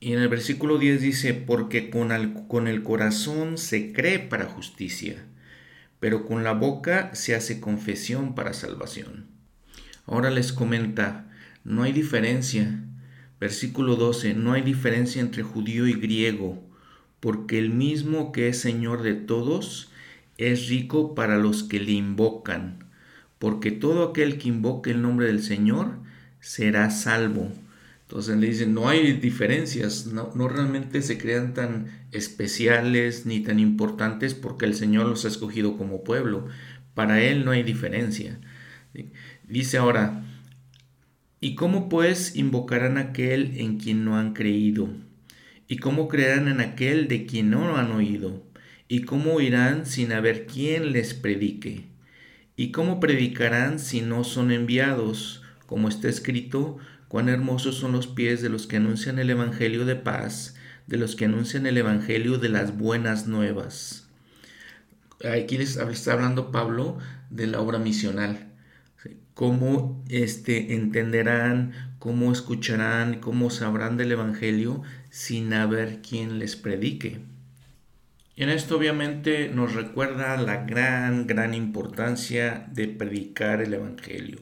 Y 0.00 0.12
en 0.12 0.20
el 0.20 0.28
versículo 0.28 0.78
10 0.78 1.00
dice, 1.00 1.34
porque 1.34 1.90
con 1.90 2.68
el 2.68 2.82
corazón 2.82 3.56
se 3.56 3.92
cree 3.92 4.18
para 4.18 4.44
justicia 4.44 5.24
pero 6.00 6.26
con 6.26 6.44
la 6.44 6.52
boca 6.52 7.14
se 7.14 7.34
hace 7.34 7.60
confesión 7.60 8.34
para 8.34 8.52
salvación. 8.52 9.26
Ahora 10.06 10.30
les 10.30 10.52
comenta, 10.52 11.28
no 11.64 11.82
hay 11.82 11.92
diferencia. 11.92 12.82
Versículo 13.40 13.96
12, 13.96 14.34
no 14.34 14.52
hay 14.52 14.62
diferencia 14.62 15.20
entre 15.20 15.42
judío 15.42 15.86
y 15.86 15.94
griego, 15.94 16.62
porque 17.20 17.58
el 17.58 17.70
mismo 17.70 18.32
que 18.32 18.48
es 18.48 18.60
Señor 18.60 19.02
de 19.02 19.14
todos 19.14 19.90
es 20.38 20.68
rico 20.68 21.14
para 21.14 21.38
los 21.38 21.62
que 21.62 21.80
le 21.80 21.92
invocan, 21.92 22.84
porque 23.38 23.72
todo 23.72 24.08
aquel 24.08 24.38
que 24.38 24.48
invoque 24.48 24.90
el 24.90 25.02
nombre 25.02 25.26
del 25.26 25.42
Señor 25.42 25.98
será 26.46 26.90
salvo. 26.90 27.52
Entonces 28.02 28.36
le 28.36 28.46
dicen, 28.46 28.72
no 28.72 28.88
hay 28.88 29.14
diferencias, 29.14 30.06
no, 30.06 30.48
realmente 30.48 31.02
se 31.02 31.18
crean 31.18 31.54
tan 31.54 32.06
especiales 32.12 33.26
ni 33.26 33.40
tan 33.40 33.58
importantes 33.58 34.34
porque 34.34 34.64
el 34.64 34.74
Señor 34.74 35.06
los 35.06 35.24
ha 35.24 35.28
escogido 35.28 35.76
como 35.76 36.04
pueblo. 36.04 36.46
Para 36.94 37.20
Él 37.20 37.44
no 37.44 37.50
hay 37.50 37.64
diferencia. 37.64 38.38
Dice 39.48 39.78
ahora, 39.78 40.24
¿y 41.40 41.56
cómo 41.56 41.88
pues 41.88 42.36
invocarán 42.36 42.96
aquel 42.96 43.58
en 43.58 43.78
quien 43.78 44.04
no 44.04 44.16
han 44.16 44.32
creído? 44.32 44.88
¿Y 45.66 45.78
cómo 45.78 46.06
creerán 46.06 46.46
en 46.46 46.60
aquel 46.60 47.08
de 47.08 47.26
quien 47.26 47.50
no 47.50 47.76
han 47.76 47.90
oído? 47.90 48.44
¿Y 48.86 49.00
cómo 49.00 49.32
oirán 49.32 49.84
sin 49.84 50.12
haber 50.12 50.46
quien 50.46 50.92
les 50.92 51.12
predique? 51.12 51.86
¿Y 52.54 52.70
cómo 52.70 53.00
predicarán 53.00 53.80
si 53.80 54.00
no 54.00 54.22
son 54.22 54.52
enviados? 54.52 55.42
Como 55.66 55.88
está 55.88 56.08
escrito, 56.08 56.78
Cuán 57.08 57.28
hermosos 57.28 57.76
son 57.76 57.92
los 57.92 58.08
pies 58.08 58.42
de 58.42 58.48
los 58.48 58.66
que 58.66 58.76
anuncian 58.76 59.20
el 59.20 59.30
Evangelio 59.30 59.84
de 59.84 59.94
paz, 59.94 60.56
de 60.88 60.96
los 60.96 61.14
que 61.14 61.26
anuncian 61.26 61.66
el 61.66 61.78
Evangelio 61.78 62.38
de 62.38 62.48
las 62.48 62.76
buenas 62.76 63.28
nuevas. 63.28 64.08
Aquí 65.24 65.56
les 65.56 65.76
está 65.76 66.14
hablando 66.14 66.50
Pablo 66.50 66.98
de 67.30 67.46
la 67.46 67.60
obra 67.60 67.78
misional. 67.78 68.52
Cómo 69.34 70.04
este, 70.08 70.74
entenderán, 70.74 71.94
cómo 72.00 72.32
escucharán, 72.32 73.20
cómo 73.20 73.50
sabrán 73.50 73.96
del 73.96 74.12
Evangelio 74.12 74.82
sin 75.10 75.52
haber 75.52 76.02
quien 76.02 76.40
les 76.40 76.56
predique. 76.56 77.20
Y 78.34 78.42
en 78.42 78.48
esto 78.48 78.76
obviamente 78.76 79.48
nos 79.48 79.74
recuerda 79.74 80.36
la 80.38 80.64
gran, 80.64 81.26
gran 81.26 81.54
importancia 81.54 82.66
de 82.72 82.88
predicar 82.88 83.62
el 83.62 83.74
Evangelio. 83.74 84.40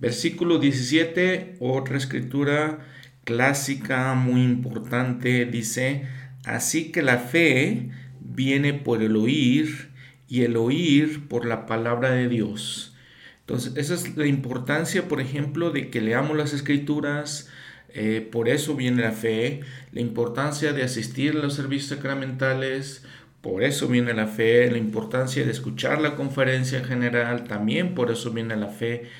Versículo 0.00 0.58
17, 0.58 1.56
otra 1.60 1.98
escritura 1.98 2.86
clásica 3.24 4.14
muy 4.14 4.42
importante, 4.42 5.44
dice, 5.44 6.06
así 6.46 6.90
que 6.90 7.02
la 7.02 7.18
fe 7.18 7.90
viene 8.18 8.72
por 8.72 9.02
el 9.02 9.14
oír 9.14 9.90
y 10.26 10.44
el 10.44 10.56
oír 10.56 11.28
por 11.28 11.44
la 11.44 11.66
palabra 11.66 12.12
de 12.12 12.28
Dios. 12.28 12.96
Entonces, 13.40 13.74
esa 13.76 13.92
es 13.92 14.16
la 14.16 14.26
importancia, 14.26 15.06
por 15.06 15.20
ejemplo, 15.20 15.70
de 15.70 15.90
que 15.90 16.00
leamos 16.00 16.34
las 16.34 16.54
escrituras, 16.54 17.50
eh, 17.90 18.26
por 18.32 18.48
eso 18.48 18.76
viene 18.76 19.02
la 19.02 19.12
fe, 19.12 19.60
la 19.92 20.00
importancia 20.00 20.72
de 20.72 20.82
asistir 20.82 21.32
a 21.32 21.40
los 21.40 21.52
servicios 21.52 21.90
sacramentales, 21.90 23.04
por 23.42 23.64
eso 23.64 23.86
viene 23.86 24.14
la 24.14 24.26
fe, 24.26 24.70
la 24.70 24.78
importancia 24.78 25.44
de 25.44 25.50
escuchar 25.50 26.00
la 26.00 26.16
conferencia 26.16 26.82
general, 26.84 27.44
también 27.44 27.94
por 27.94 28.10
eso 28.10 28.30
viene 28.30 28.56
la 28.56 28.68
fe 28.68 29.10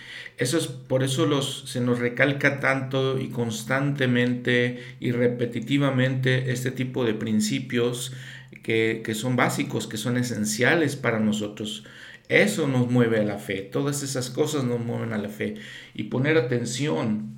eso 0.41 0.57
es, 0.57 0.69
por 0.69 1.03
eso 1.03 1.27
los, 1.27 1.65
se 1.67 1.83
nos 1.83 1.99
recalca 1.99 2.61
tanto 2.61 3.21
y 3.21 3.29
constantemente 3.29 4.83
y 4.99 5.13
repetitivamente 5.13 6.51
este 6.51 6.71
tipo 6.71 7.05
de 7.05 7.13
principios 7.13 8.15
que, 8.63 9.03
que 9.05 9.15
son 9.15 9.37
básicos, 9.37 9.87
que 9.87 9.99
son 9.99 10.17
esenciales 10.17 10.97
para 10.97 11.21
nosotros. 11.21 11.85
Eso 12.31 12.67
nos 12.67 12.91
mueve 12.91 13.19
a 13.21 13.23
la 13.23 13.37
fe, 13.37 13.61
todas 13.61 14.03
esas 14.03 14.31
cosas 14.31 14.65
nos 14.65 14.81
mueven 14.81 15.13
a 15.13 15.19
la 15.19 15.29
fe. 15.29 15.57
Y 15.93 16.05
poner 16.05 16.39
atención, 16.39 17.35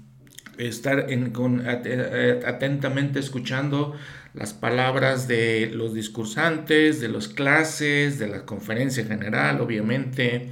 estar 0.56 1.10
en, 1.10 1.32
con, 1.32 1.66
atentamente 1.66 3.18
escuchando 3.18 3.96
las 4.32 4.54
palabras 4.54 5.26
de 5.26 5.72
los 5.74 5.92
discursantes, 5.92 7.00
de 7.00 7.08
las 7.08 7.26
clases, 7.26 8.20
de 8.20 8.28
la 8.28 8.46
conferencia 8.46 9.04
general, 9.04 9.60
obviamente, 9.60 10.50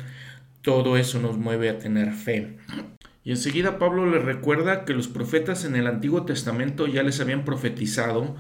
todo 0.63 0.97
eso 0.97 1.21
nos 1.21 1.39
mueve 1.39 1.69
a 1.69 1.79
tener 1.79 2.13
fe. 2.13 2.57
Y 3.23 3.31
enseguida 3.31 3.79
Pablo 3.79 4.07
le 4.07 4.19
recuerda 4.19 4.85
que 4.85 4.95
los 4.95 5.09
profetas 5.09 5.65
en 5.65 5.77
el 5.77 5.87
Antiguo 5.87 6.25
Testamento 6.25 6.87
ya 6.87 7.03
les 7.03 7.21
habían 7.21 7.45
profetizado 7.45 8.37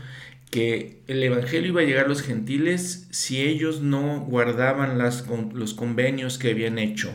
que 0.50 1.02
el 1.06 1.22
Evangelio 1.22 1.68
iba 1.68 1.80
a 1.80 1.84
llegar 1.84 2.06
a 2.06 2.08
los 2.08 2.22
gentiles 2.22 3.06
si 3.10 3.40
ellos 3.40 3.82
no 3.82 4.20
guardaban 4.20 4.98
los 4.98 5.74
convenios 5.74 6.38
que 6.38 6.50
habían 6.50 6.78
hecho. 6.78 7.12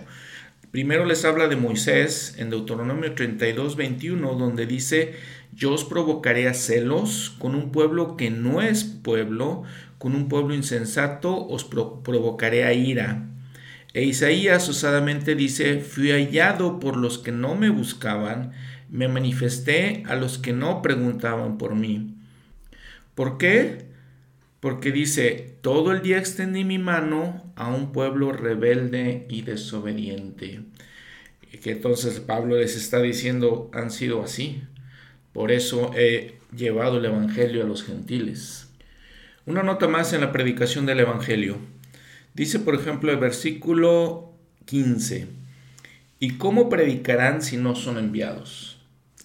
Primero 0.72 1.06
les 1.06 1.26
habla 1.26 1.48
de 1.48 1.56
Moisés 1.56 2.36
en 2.38 2.50
Deuteronomio 2.50 3.14
32, 3.14 3.76
21, 3.76 4.36
donde 4.36 4.66
dice, 4.66 5.14
yo 5.54 5.74
os 5.74 5.86
provocaré 5.86 6.48
a 6.48 6.54
celos 6.54 7.36
con 7.40 7.56
un 7.56 7.72
pueblo 7.72 8.18
que 8.18 8.30
no 8.30 8.62
es 8.62 8.84
pueblo, 8.84 9.64
con 9.98 10.16
un 10.16 10.28
pueblo 10.28 10.54
insensato 10.54 11.48
os 11.48 11.64
provocaré 11.64 12.66
a 12.66 12.74
ira. 12.74 13.35
E 13.96 14.04
Isaías 14.04 14.68
osadamente 14.68 15.36
dice, 15.36 15.80
fui 15.80 16.12
hallado 16.12 16.82
por 16.82 16.98
los 16.98 17.18
que 17.18 17.32
no 17.32 17.56
me 17.56 17.70
buscaban, 17.70 18.52
me 18.90 19.08
manifesté 19.08 20.04
a 20.06 20.16
los 20.16 20.38
que 20.38 20.52
no 20.52 20.82
preguntaban 20.82 21.58
por 21.58 21.76
mí. 21.76 22.14
¿Por 23.16 23.38
qué? 23.38 23.86
Porque 24.60 24.92
dice, 24.92 25.56
todo 25.62 25.94
el 25.94 26.02
día 26.02 26.18
extendí 26.18 26.66
mi 26.66 26.78
mano 26.78 27.54
a 27.56 27.70
un 27.70 27.94
pueblo 27.94 28.34
rebelde 28.34 29.28
y 29.30 29.44
desobediente. 29.44 30.60
Que 31.64 31.72
entonces 31.72 32.20
Pablo 32.20 32.58
les 32.58 32.76
está 32.76 33.02
diciendo, 33.02 33.72
han 33.74 33.92
sido 33.92 34.22
así. 34.22 34.62
Por 35.32 35.54
eso 35.54 35.92
he 35.96 36.38
llevado 36.54 36.98
el 36.98 37.06
Evangelio 37.06 37.64
a 37.64 37.66
los 37.66 37.86
gentiles. 37.86 38.70
Una 39.46 39.64
nota 39.64 39.88
más 39.88 40.12
en 40.12 40.20
la 40.20 40.34
predicación 40.34 40.86
del 40.86 41.00
Evangelio. 41.00 41.60
Dice, 42.36 42.60
por 42.60 42.76
ejemplo, 42.76 43.12
el 43.12 43.18
versículo 43.18 44.34
15, 44.66 45.28
¿y 46.20 46.32
cómo 46.32 46.68
predicarán 46.68 47.42
si 47.42 47.56
no 47.56 47.76
son 47.76 47.98
enviados? 47.98 48.78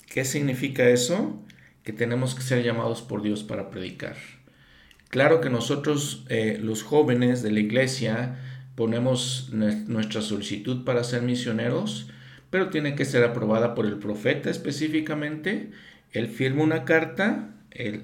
¿Qué 0.08 0.24
significa 0.24 0.88
eso? 0.88 1.42
Que 1.82 1.92
tenemos 1.92 2.36
que 2.36 2.42
ser 2.42 2.62
llamados 2.62 3.02
por 3.02 3.22
Dios 3.22 3.42
para 3.42 3.68
predicar. 3.68 4.16
Claro 5.08 5.40
que 5.40 5.50
nosotros, 5.50 6.24
eh, 6.28 6.60
los 6.62 6.84
jóvenes 6.84 7.42
de 7.42 7.50
la 7.50 7.58
iglesia, 7.58 8.38
ponemos 8.76 9.50
nuestra 9.52 10.22
solicitud 10.22 10.84
para 10.84 11.02
ser 11.02 11.22
misioneros, 11.22 12.08
pero 12.48 12.70
tiene 12.70 12.94
que 12.94 13.04
ser 13.04 13.24
aprobada 13.24 13.74
por 13.74 13.86
el 13.86 13.98
profeta 13.98 14.50
específicamente. 14.50 15.72
Él 16.12 16.28
firma 16.28 16.62
una 16.62 16.84
carta 16.84 17.56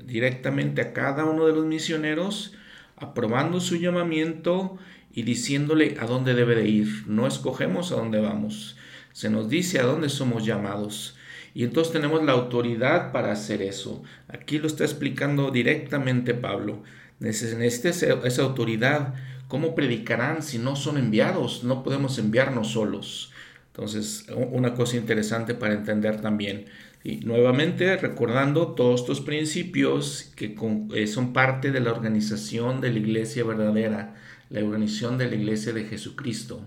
directamente 0.04 0.82
a 0.82 0.92
cada 0.92 1.24
uno 1.26 1.46
de 1.46 1.52
los 1.52 1.64
misioneros, 1.64 2.54
aprobando 2.96 3.61
su 3.61 3.76
llamamiento 3.76 4.78
y 5.16 5.22
diciéndole 5.22 5.96
a 5.98 6.04
dónde 6.04 6.34
debe 6.34 6.54
de 6.54 6.68
ir. 6.68 7.04
No 7.08 7.26
escogemos 7.26 7.90
a 7.90 7.96
dónde 7.96 8.20
vamos, 8.20 8.76
se 9.12 9.30
nos 9.30 9.48
dice 9.48 9.80
a 9.80 9.84
dónde 9.84 10.10
somos 10.10 10.44
llamados. 10.44 11.16
Y 11.54 11.64
entonces 11.64 11.90
tenemos 11.90 12.22
la 12.22 12.32
autoridad 12.32 13.12
para 13.12 13.32
hacer 13.32 13.62
eso. 13.62 14.02
Aquí 14.28 14.58
lo 14.58 14.66
está 14.66 14.84
explicando 14.84 15.50
directamente 15.50 16.34
Pablo. 16.34 16.82
Necesita 17.18 17.88
esa 17.88 18.42
autoridad. 18.42 19.14
¿Cómo 19.48 19.74
predicarán 19.74 20.42
si 20.42 20.58
no 20.58 20.76
son 20.76 20.98
enviados? 20.98 21.64
No 21.64 21.82
podemos 21.82 22.18
enviarnos 22.18 22.72
solos. 22.72 23.32
Entonces, 23.68 24.26
una 24.50 24.74
cosa 24.74 24.98
interesante 24.98 25.54
para 25.54 25.72
entender 25.72 26.20
también. 26.20 26.66
Y 27.02 27.20
nuevamente 27.20 27.96
recordando 27.96 28.74
todos 28.74 29.00
estos 29.00 29.22
principios 29.22 30.30
que 30.36 30.54
eh, 30.94 31.06
son 31.06 31.32
parte 31.32 31.72
de 31.72 31.80
la 31.80 31.92
organización 31.92 32.82
de 32.82 32.92
la 32.92 32.98
iglesia 32.98 33.44
verdadera 33.44 34.14
la 34.51 34.64
organización 34.64 35.18
de 35.18 35.28
la 35.28 35.36
Iglesia 35.36 35.72
de 35.72 35.84
Jesucristo. 35.84 36.61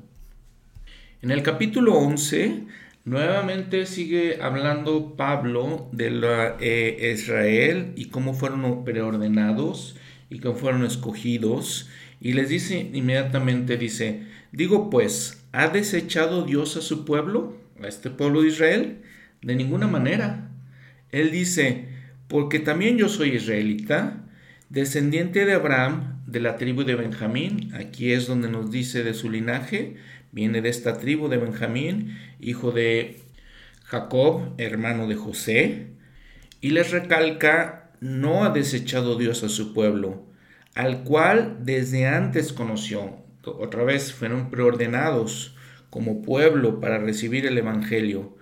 En 1.21 1.32
el 1.32 1.43
capítulo 1.43 1.95
11 1.95 2.65
Nuevamente 3.09 3.88
sigue 3.88 4.39
hablando 4.39 5.15
Pablo 5.15 5.89
de 5.91 6.11
eh, 6.59 7.11
Israel 7.13 7.93
y 7.95 8.09
cómo 8.09 8.36
fueron 8.36 8.84
preordenados 8.84 9.95
y 10.30 10.38
cómo 10.38 10.55
fueron 10.55 10.86
escogidos. 10.86 11.89
Y 12.21 12.34
les 12.34 12.49
dice 12.49 12.89
inmediatamente, 12.93 13.77
dice, 13.77 14.25
digo 14.51 14.89
pues, 14.89 15.43
¿ha 15.53 15.69
desechado 15.69 16.43
Dios 16.43 16.77
a 16.77 16.82
su 16.82 17.05
pueblo, 17.05 17.57
a 17.82 17.88
este 17.88 18.09
pueblo 18.09 18.43
de 18.43 18.49
Israel? 18.49 18.97
De 19.41 19.55
ninguna 19.55 19.88
manera. 19.88 20.51
Él 21.11 21.32
dice, 21.32 21.88
porque 22.27 22.59
también 22.59 22.97
yo 22.97 23.09
soy 23.09 23.30
israelita, 23.30 24.25
descendiente 24.69 25.45
de 25.45 25.53
Abraham, 25.53 26.09
de 26.32 26.39
la 26.39 26.57
tribu 26.57 26.84
de 26.84 26.95
Benjamín, 26.95 27.73
aquí 27.73 28.11
es 28.11 28.27
donde 28.27 28.49
nos 28.49 28.69
dice 28.69 29.03
de 29.03 29.13
su 29.13 29.32
linaje, 29.32 29.95
viene 30.32 30.61
de 30.61 30.69
esta 30.69 30.97
tribu 30.99 31.27
de 31.27 31.38
Benjamín, 31.38 32.17
hijo 32.39 32.71
de 32.71 33.21
Jacob, 33.84 34.53
hermano 34.59 35.07
de 35.07 35.15
José, 35.15 35.88
y 36.61 36.69
les 36.69 36.91
recalca, 36.91 37.91
no 37.99 38.43
ha 38.43 38.51
desechado 38.51 39.17
Dios 39.17 39.43
a 39.43 39.49
su 39.49 39.73
pueblo, 39.73 40.27
al 40.75 41.03
cual 41.03 41.57
desde 41.61 42.05
antes 42.05 42.53
conoció. 42.53 43.17
Otra 43.43 43.84
vez 43.84 44.13
fueron 44.13 44.51
preordenados 44.51 45.55
como 45.89 46.21
pueblo 46.21 46.80
para 46.80 46.99
recibir 46.99 47.47
el 47.47 47.57
Evangelio. 47.57 48.38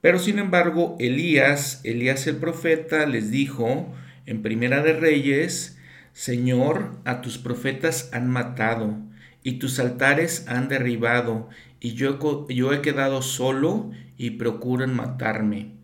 Pero 0.00 0.18
sin 0.18 0.38
embargo, 0.38 0.96
Elías, 0.98 1.82
Elías 1.84 2.26
el 2.26 2.36
profeta, 2.36 3.04
les 3.04 3.30
dijo 3.30 3.94
en 4.24 4.40
Primera 4.42 4.82
de 4.82 4.94
Reyes, 4.94 5.77
Señor, 6.18 6.96
a 7.04 7.20
tus 7.20 7.38
profetas 7.38 8.10
han 8.12 8.28
matado 8.28 8.96
y 9.44 9.60
tus 9.60 9.78
altares 9.78 10.48
han 10.48 10.66
derribado, 10.66 11.48
y 11.78 11.92
yo, 11.94 12.18
yo 12.48 12.72
he 12.72 12.82
quedado 12.82 13.22
solo 13.22 13.92
y 14.16 14.30
procuran 14.30 14.96
matarme. 14.96 15.74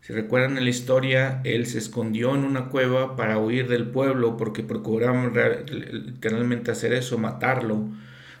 Si 0.00 0.12
recuerdan 0.12 0.54
la 0.54 0.70
historia, 0.70 1.40
él 1.42 1.66
se 1.66 1.78
escondió 1.78 2.36
en 2.36 2.44
una 2.44 2.66
cueva 2.66 3.16
para 3.16 3.38
huir 3.38 3.66
del 3.66 3.88
pueblo 3.88 4.36
porque 4.36 4.62
procuraban 4.62 5.32
literalmente 5.72 6.70
hacer 6.70 6.92
eso, 6.92 7.18
matarlo. 7.18 7.88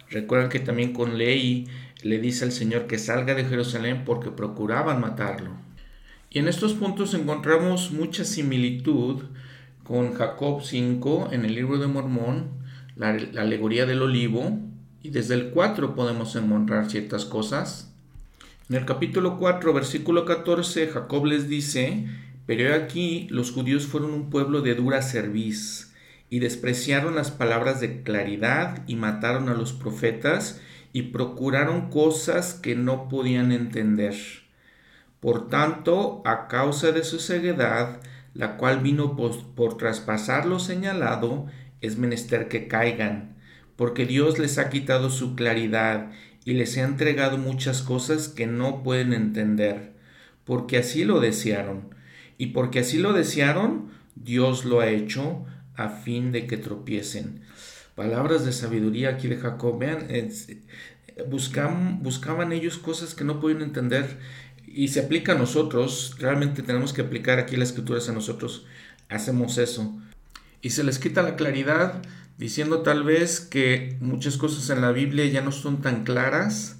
Recuerdan 0.08 0.50
que 0.50 0.60
también 0.60 0.92
con 0.92 1.18
ley 1.18 1.66
le 2.04 2.20
dice 2.20 2.44
al 2.44 2.52
Señor 2.52 2.86
que 2.86 2.96
salga 2.96 3.34
de 3.34 3.44
Jerusalén 3.44 4.04
porque 4.06 4.30
procuraban 4.30 5.00
matarlo. 5.00 5.50
Y 6.30 6.38
en 6.38 6.46
estos 6.46 6.74
puntos 6.74 7.12
encontramos 7.12 7.90
mucha 7.90 8.24
similitud 8.24 9.24
con 9.90 10.14
Jacob 10.14 10.62
5 10.62 11.30
en 11.32 11.44
el 11.44 11.56
libro 11.56 11.76
de 11.78 11.88
Mormón, 11.88 12.50
la, 12.94 13.08
alegoría 13.08 13.86
del 13.86 14.02
olivo, 14.02 14.56
y 15.02 15.10
desde 15.10 15.34
el 15.34 15.50
4 15.50 15.96
podemos 15.96 16.36
encontrar 16.36 16.88
ciertas 16.88 17.24
cosas. 17.24 17.92
En 18.68 18.76
el 18.76 18.84
capítulo 18.84 19.36
4, 19.36 19.72
versículo 19.72 20.24
14, 20.26 20.86
Jacob 20.86 21.24
les 21.26 21.48
dice, 21.48 22.06
pero 22.46 22.72
aquí 22.72 23.26
los 23.30 23.50
judíos 23.50 23.88
fueron 23.88 24.14
un 24.14 24.30
pueblo 24.30 24.60
de 24.60 24.76
dura 24.76 25.02
cerviz, 25.02 25.92
y 26.28 26.38
despreciaron 26.38 27.16
las 27.16 27.32
palabras 27.32 27.80
de 27.80 28.04
claridad, 28.04 28.84
y 28.86 28.94
mataron 28.94 29.48
a 29.48 29.54
los 29.54 29.72
profetas, 29.72 30.60
y 30.92 31.02
procuraron 31.02 31.90
cosas 31.90 32.54
que 32.54 32.76
no 32.76 33.08
podían 33.08 33.50
entender. 33.50 34.14
Por 35.18 35.48
tanto, 35.48 36.22
a 36.24 36.46
causa 36.46 36.92
de 36.92 37.02
su 37.02 37.18
ceguedad, 37.18 38.00
la 38.34 38.56
cual 38.56 38.80
vino 38.80 39.16
por, 39.16 39.76
traspasar 39.76 40.46
lo 40.46 40.58
señalado, 40.58 41.46
es 41.80 41.98
menester 41.98 42.48
que 42.48 42.68
caigan, 42.68 43.36
porque 43.76 44.06
Dios 44.06 44.38
les 44.38 44.58
ha 44.58 44.70
quitado 44.70 45.10
su 45.10 45.34
claridad 45.34 46.10
y 46.44 46.54
les 46.54 46.76
ha 46.78 46.82
entregado 46.82 47.38
muchas 47.38 47.82
cosas 47.82 48.28
que 48.28 48.46
no 48.46 48.82
pueden 48.82 49.12
entender, 49.12 49.94
porque 50.44 50.78
así 50.78 51.04
lo 51.04 51.20
desearon, 51.20 51.94
y 52.38 52.48
porque 52.48 52.80
así 52.80 52.98
lo 52.98 53.12
desearon, 53.12 53.90
Dios 54.14 54.64
lo 54.64 54.80
ha 54.80 54.88
hecho 54.88 55.44
a 55.74 55.88
fin 55.88 56.32
de 56.32 56.46
que 56.46 56.56
tropiecen. 56.56 57.42
Palabras 57.94 58.44
de 58.44 58.52
sabiduría 58.52 59.10
aquí 59.10 59.28
de 59.28 59.36
Jacob. 59.36 59.78
Vean, 59.78 60.08
buscaban, 61.28 62.02
buscaban 62.02 62.52
ellos 62.52 62.78
cosas 62.78 63.14
que 63.14 63.24
no 63.24 63.40
pueden 63.40 63.62
entender 63.62 64.18
y 64.72 64.88
se 64.88 65.00
aplica 65.00 65.32
a 65.32 65.38
nosotros, 65.38 66.14
realmente 66.18 66.62
tenemos 66.62 66.92
que 66.92 67.02
aplicar 67.02 67.38
aquí 67.38 67.56
las 67.56 67.70
escrituras 67.70 68.08
a 68.08 68.12
nosotros, 68.12 68.66
hacemos 69.08 69.58
eso. 69.58 69.98
Y 70.62 70.70
se 70.70 70.84
les 70.84 70.98
quita 70.98 71.22
la 71.22 71.36
claridad 71.36 72.02
diciendo 72.38 72.82
tal 72.82 73.02
vez 73.02 73.40
que 73.40 73.96
muchas 74.00 74.36
cosas 74.36 74.70
en 74.70 74.80
la 74.80 74.92
Biblia 74.92 75.26
ya 75.26 75.42
no 75.42 75.52
son 75.52 75.82
tan 75.82 76.04
claras 76.04 76.78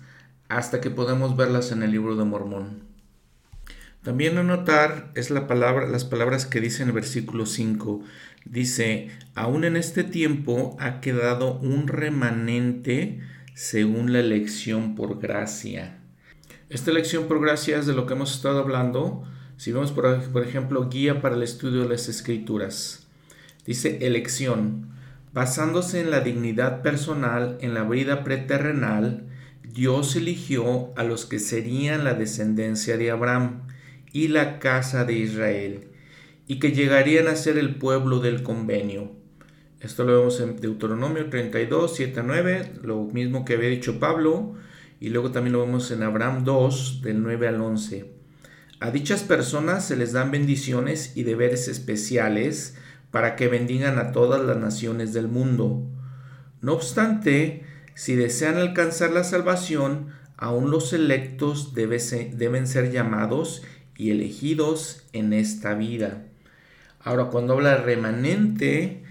hasta 0.49 0.81
que 0.81 0.91
podemos 0.91 1.37
verlas 1.37 1.73
en 1.73 1.83
el 1.83 1.91
libro 1.91 2.17
de 2.17 2.25
Mormón. 2.25 2.85
También 4.03 4.39
a 4.39 4.43
notar 4.43 5.11
es 5.15 5.31
la 5.31 5.47
palabra, 5.47 5.87
las 5.87 6.05
palabras 6.05 6.47
que 6.47 6.61
dice 6.61 6.83
en 6.83 6.89
el 6.89 6.95
versículo 6.95 7.45
5. 7.45 8.03
Dice, 8.47 9.11
aún 9.35 9.65
en 9.65 9.77
este 9.77 10.05
tiempo 10.05 10.77
ha 10.81 11.01
quedado 11.01 11.59
un 11.59 11.87
remanente 11.87 13.21
según 13.55 14.13
la 14.13 14.21
elección 14.21 14.95
por 14.95 15.21
gracia. 15.21 16.00
Esta 16.71 16.93
lección 16.93 17.27
por 17.27 17.41
gracia 17.41 17.79
es 17.81 17.87
de 17.87 17.95
lo 17.95 18.07
que 18.07 18.15
hemos 18.15 18.33
estado 18.33 18.61
hablando. 18.61 19.25
Si 19.57 19.73
vemos, 19.73 19.91
por, 19.91 20.07
ejemplo, 20.41 20.89
guía 20.89 21.21
para 21.21 21.35
el 21.35 21.43
estudio 21.43 21.83
de 21.83 21.89
las 21.89 22.09
escrituras. 22.09 23.09
Dice 23.67 24.07
elección. 24.07 24.89
Basándose 25.33 26.01
en 26.01 26.13
la 26.13 26.21
dignidad 26.21 26.83
personal 26.83 27.59
en 27.61 27.75
la 27.75 27.83
vida 27.83 28.23
preterrenal, 28.23 29.25
Dios 29.65 30.15
eligió 30.15 30.93
a 30.97 31.03
los 31.03 31.27
que 31.27 31.41
serían 31.41 32.05
la 32.05 32.15
descendencia 32.15 32.97
de 32.97 33.11
Abraham 33.11 33.63
y 34.13 34.29
la 34.29 34.61
casa 34.61 35.05
de 35.05 35.15
Israel, 35.15 35.89
y 36.47 36.61
que 36.61 36.71
llegarían 36.71 37.27
a 37.27 37.35
ser 37.35 37.59
el 37.59 37.75
pueblo 37.75 38.21
del 38.21 38.45
convenio. 38.45 39.11
Esto 39.81 40.05
lo 40.05 40.19
vemos 40.19 40.41
en 40.41 40.61
Deuteronomio 40.61 41.31
32, 41.31 41.97
7 41.97 42.21
a 42.21 42.23
9, 42.23 42.73
lo 42.83 43.03
mismo 43.07 43.45
que 43.45 43.55
había 43.55 43.71
dicho 43.71 43.99
Pablo, 43.99 44.55
y 45.01 45.09
luego 45.09 45.33
también 45.33 45.55
lo 45.55 45.65
vemos 45.65 45.91
en 45.91 46.03
Abraham 46.03 46.45
2, 46.45 47.01
del 47.03 47.23
9 47.23 47.49
al 47.49 47.61
11. 47.61 48.13
A 48.81 48.91
dichas 48.91 49.23
personas 49.23 49.87
se 49.87 49.97
les 49.97 50.13
dan 50.13 50.31
bendiciones 50.31 51.17
y 51.17 51.23
deberes 51.23 51.69
especiales 51.69 52.77
para 53.11 53.35
que 53.35 53.49
bendigan 53.49 53.99
a 53.99 54.13
todas 54.13 54.45
las 54.45 54.59
naciones 54.59 55.15
del 55.15 55.27
mundo. 55.27 55.83
No 56.61 56.75
obstante, 56.75 57.65
si 57.95 58.15
desean 58.15 58.59
alcanzar 58.59 59.11
la 59.11 59.25
salvación, 59.25 60.09
aún 60.37 60.71
los 60.71 60.93
electos 60.93 61.75
deben 61.75 62.67
ser 62.67 62.93
llamados 62.93 63.63
y 63.97 64.11
elegidos 64.11 65.07
en 65.13 65.33
esta 65.33 65.75
vida. 65.75 66.27
Ahora, 67.03 67.27
cuando 67.27 67.55
habla 67.55 67.79
remanente, 67.79 69.03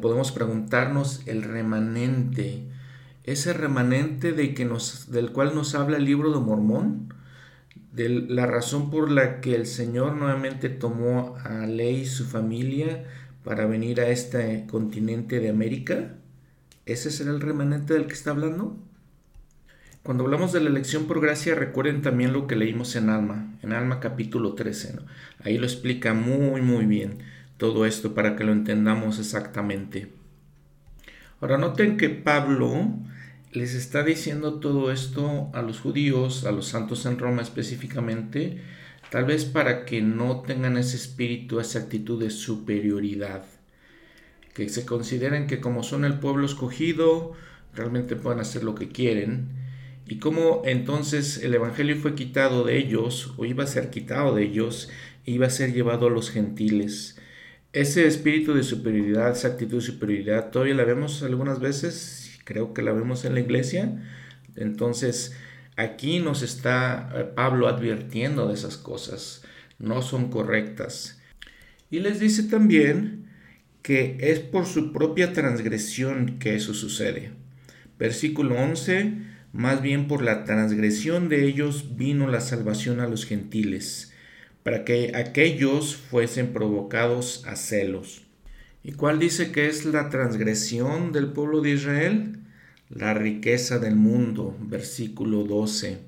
podemos 0.00 0.30
preguntarnos 0.30 1.22
el 1.26 1.42
remanente 1.42 2.69
ese 3.32 3.52
remanente 3.52 4.32
de 4.32 4.54
que 4.54 4.64
nos, 4.64 5.10
del 5.10 5.32
cual 5.32 5.54
nos 5.54 5.74
habla 5.74 5.96
el 5.96 6.04
libro 6.04 6.32
de 6.32 6.40
Mormón, 6.40 7.14
de 7.92 8.08
la 8.08 8.46
razón 8.46 8.90
por 8.90 9.10
la 9.10 9.40
que 9.40 9.54
el 9.54 9.66
Señor 9.66 10.16
nuevamente 10.16 10.68
tomó 10.68 11.36
a 11.44 11.66
Ley 11.66 12.02
y 12.02 12.06
su 12.06 12.24
familia 12.24 13.04
para 13.44 13.66
venir 13.66 14.00
a 14.00 14.08
este 14.08 14.66
continente 14.68 15.40
de 15.40 15.48
América. 15.48 16.14
¿Ese 16.86 17.10
será 17.10 17.30
el 17.30 17.40
remanente 17.40 17.94
del 17.94 18.06
que 18.06 18.12
está 18.14 18.30
hablando? 18.30 18.76
Cuando 20.02 20.24
hablamos 20.24 20.52
de 20.52 20.60
la 20.60 20.70
elección 20.70 21.06
por 21.06 21.20
gracia, 21.20 21.54
recuerden 21.54 22.00
también 22.00 22.32
lo 22.32 22.46
que 22.46 22.56
leímos 22.56 22.96
en 22.96 23.10
Alma, 23.10 23.54
en 23.62 23.72
Alma 23.72 24.00
capítulo 24.00 24.54
13. 24.54 24.96
Ahí 25.44 25.58
lo 25.58 25.66
explica 25.66 26.14
muy, 26.14 26.62
muy 26.62 26.86
bien 26.86 27.18
todo 27.58 27.84
esto 27.84 28.14
para 28.14 28.34
que 28.34 28.44
lo 28.44 28.52
entendamos 28.52 29.18
exactamente. 29.18 30.10
Ahora 31.40 31.58
noten 31.58 31.96
que 31.96 32.08
Pablo 32.08 32.98
les 33.52 33.74
está 33.74 34.04
diciendo 34.04 34.60
todo 34.60 34.92
esto 34.92 35.50
a 35.54 35.62
los 35.62 35.80
judíos, 35.80 36.44
a 36.44 36.52
los 36.52 36.68
santos 36.68 37.04
en 37.06 37.18
Roma 37.18 37.42
específicamente, 37.42 38.60
tal 39.10 39.24
vez 39.24 39.44
para 39.44 39.84
que 39.84 40.02
no 40.02 40.42
tengan 40.42 40.76
ese 40.76 40.96
espíritu, 40.96 41.58
esa 41.58 41.80
actitud 41.80 42.22
de 42.22 42.30
superioridad, 42.30 43.44
que 44.54 44.68
se 44.68 44.86
consideren 44.86 45.48
que 45.48 45.60
como 45.60 45.82
son 45.82 46.04
el 46.04 46.20
pueblo 46.20 46.46
escogido, 46.46 47.32
realmente 47.74 48.14
pueden 48.14 48.38
hacer 48.38 48.62
lo 48.62 48.76
que 48.76 48.88
quieren, 48.88 49.48
y 50.06 50.18
como 50.18 50.62
entonces 50.64 51.42
el 51.42 51.54
Evangelio 51.54 51.96
fue 51.96 52.14
quitado 52.14 52.64
de 52.64 52.78
ellos, 52.78 53.34
o 53.36 53.44
iba 53.44 53.64
a 53.64 53.68
ser 53.68 53.90
quitado 53.90 54.34
de 54.34 54.44
ellos, 54.44 54.90
e 55.26 55.32
iba 55.32 55.46
a 55.46 55.50
ser 55.50 55.72
llevado 55.72 56.06
a 56.06 56.10
los 56.10 56.30
gentiles. 56.30 57.18
Ese 57.72 58.06
espíritu 58.06 58.54
de 58.54 58.64
superioridad, 58.64 59.32
esa 59.32 59.48
actitud 59.48 59.76
de 59.76 59.82
superioridad, 59.82 60.50
todavía 60.50 60.74
la 60.74 60.84
vemos 60.84 61.22
algunas 61.22 61.60
veces 61.60 62.19
creo 62.50 62.74
que 62.74 62.82
la 62.82 62.92
vemos 62.92 63.24
en 63.24 63.34
la 63.34 63.40
iglesia. 63.40 64.02
Entonces, 64.56 65.36
aquí 65.76 66.18
nos 66.18 66.42
está 66.42 67.08
eh, 67.14 67.22
Pablo 67.22 67.68
advirtiendo 67.68 68.48
de 68.48 68.54
esas 68.54 68.76
cosas, 68.76 69.44
no 69.78 70.02
son 70.02 70.30
correctas. 70.30 71.20
Y 71.92 72.00
les 72.00 72.18
dice 72.18 72.42
también 72.42 73.30
que 73.82 74.16
es 74.18 74.40
por 74.40 74.66
su 74.66 74.92
propia 74.92 75.32
transgresión 75.32 76.40
que 76.40 76.56
eso 76.56 76.74
sucede. 76.74 77.30
Versículo 78.00 78.56
11, 78.56 79.12
más 79.52 79.80
bien 79.80 80.08
por 80.08 80.22
la 80.22 80.44
transgresión 80.44 81.28
de 81.28 81.44
ellos 81.44 81.96
vino 81.96 82.26
la 82.26 82.40
salvación 82.40 82.98
a 82.98 83.06
los 83.06 83.26
gentiles, 83.26 84.12
para 84.64 84.84
que 84.84 85.12
aquellos 85.14 85.94
fuesen 85.94 86.52
provocados 86.52 87.44
a 87.46 87.54
celos. 87.54 88.22
¿Y 88.82 88.92
cuál 88.92 89.20
dice 89.20 89.52
que 89.52 89.68
es 89.68 89.84
la 89.84 90.08
transgresión 90.08 91.12
del 91.12 91.28
pueblo 91.28 91.60
de 91.60 91.70
Israel? 91.70 92.39
La 92.92 93.14
riqueza 93.14 93.78
del 93.78 93.94
mundo, 93.94 94.56
versículo 94.58 95.44
12. 95.44 96.00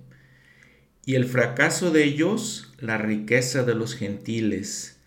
Y 1.07 1.14
el 1.14 1.26
fracaso 1.26 1.93
de 1.93 2.03
ellos, 2.03 2.72
la 2.80 2.99
riqueza 2.99 3.62
de 3.62 3.76
los 3.76 3.95
gentiles. 3.95 4.99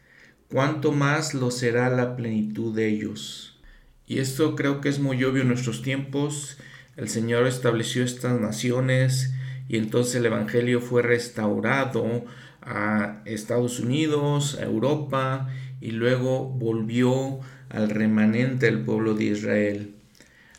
¿Cuánto 0.49 0.93
más 0.93 1.33
lo 1.33 1.51
será 1.51 1.89
la 1.89 2.15
plenitud 2.15 2.73
de 2.73 2.87
ellos? 2.87 3.59
Y 4.07 4.19
esto 4.19 4.55
creo 4.55 4.79
que 4.79 4.87
es 4.87 4.99
muy 4.99 5.21
obvio 5.25 5.41
en 5.41 5.49
nuestros 5.49 5.81
tiempos. 5.81 6.57
El 6.95 7.09
Señor 7.09 7.45
estableció 7.45 8.05
estas 8.05 8.39
naciones 8.39 9.33
y 9.67 9.75
entonces 9.75 10.15
el 10.15 10.27
Evangelio 10.27 10.79
fue 10.79 11.01
restaurado 11.01 12.23
a 12.61 13.21
Estados 13.25 13.81
Unidos, 13.81 14.57
a 14.61 14.63
Europa 14.63 15.49
y 15.81 15.91
luego 15.91 16.47
volvió 16.47 17.41
al 17.67 17.89
remanente 17.89 18.67
del 18.67 18.79
pueblo 18.79 19.13
de 19.13 19.25
Israel. 19.25 19.94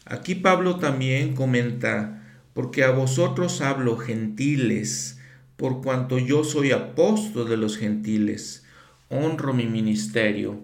Aquí 0.08 0.36
Pablo 0.36 0.76
también 0.76 1.34
comenta, 1.34 2.22
porque 2.54 2.84
a 2.84 2.90
vosotros 2.90 3.60
hablo 3.60 3.96
gentiles, 3.96 5.18
por 5.56 5.82
cuanto 5.82 6.20
yo 6.20 6.44
soy 6.44 6.70
apóstol 6.70 7.48
de 7.48 7.56
los 7.56 7.76
gentiles, 7.76 8.64
honro 9.08 9.52
mi 9.52 9.66
ministerio. 9.66 10.60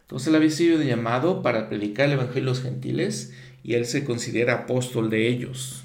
Entonces 0.00 0.28
él 0.28 0.36
había 0.36 0.50
sido 0.50 0.82
llamado 0.82 1.42
para 1.42 1.68
predicar 1.68 2.06
el 2.06 2.14
Evangelio 2.14 2.44
a 2.44 2.54
los 2.54 2.62
gentiles 2.62 3.34
y 3.62 3.74
él 3.74 3.84
se 3.84 4.02
considera 4.02 4.54
apóstol 4.54 5.10
de 5.10 5.28
ellos. 5.28 5.84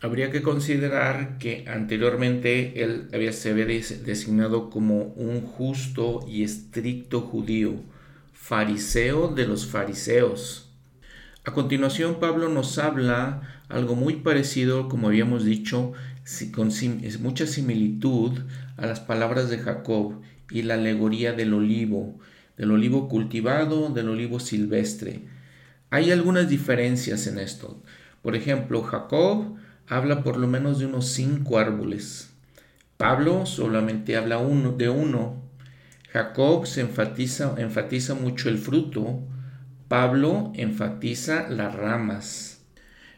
Habría 0.00 0.30
que 0.30 0.40
considerar 0.40 1.36
que 1.36 1.66
anteriormente 1.68 2.82
él 2.82 3.08
había, 3.12 3.34
se 3.34 3.50
había 3.50 3.66
designado 3.66 4.70
como 4.70 5.02
un 5.16 5.42
justo 5.42 6.24
y 6.26 6.44
estricto 6.44 7.20
judío, 7.20 7.74
fariseo 8.32 9.28
de 9.28 9.46
los 9.46 9.66
fariseos. 9.66 10.71
A 11.44 11.50
continuación 11.50 12.20
Pablo 12.20 12.48
nos 12.48 12.78
habla 12.78 13.42
algo 13.68 13.96
muy 13.96 14.16
parecido, 14.16 14.88
como 14.88 15.08
habíamos 15.08 15.44
dicho, 15.44 15.92
con 16.54 16.70
mucha 17.20 17.48
similitud 17.48 18.38
a 18.76 18.86
las 18.86 19.00
palabras 19.00 19.50
de 19.50 19.58
Jacob 19.58 20.20
y 20.52 20.62
la 20.62 20.74
alegoría 20.74 21.32
del 21.32 21.52
olivo, 21.52 22.20
del 22.56 22.70
olivo 22.70 23.08
cultivado, 23.08 23.88
del 23.88 24.10
olivo 24.10 24.38
silvestre. 24.38 25.22
Hay 25.90 26.12
algunas 26.12 26.48
diferencias 26.48 27.26
en 27.26 27.38
esto. 27.38 27.82
Por 28.22 28.36
ejemplo, 28.36 28.82
Jacob 28.84 29.56
habla 29.88 30.22
por 30.22 30.36
lo 30.36 30.46
menos 30.46 30.78
de 30.78 30.86
unos 30.86 31.08
cinco 31.08 31.58
árboles. 31.58 32.30
Pablo 32.96 33.46
solamente 33.46 34.16
habla 34.16 34.38
uno, 34.38 34.70
de 34.70 34.90
uno, 34.90 35.42
Jacob 36.12 36.66
se 36.68 36.82
enfatiza, 36.82 37.56
enfatiza 37.58 38.14
mucho 38.14 38.48
el 38.48 38.58
fruto, 38.58 39.24
Pablo 39.92 40.52
enfatiza 40.54 41.50
las 41.50 41.74
ramas. 41.74 42.62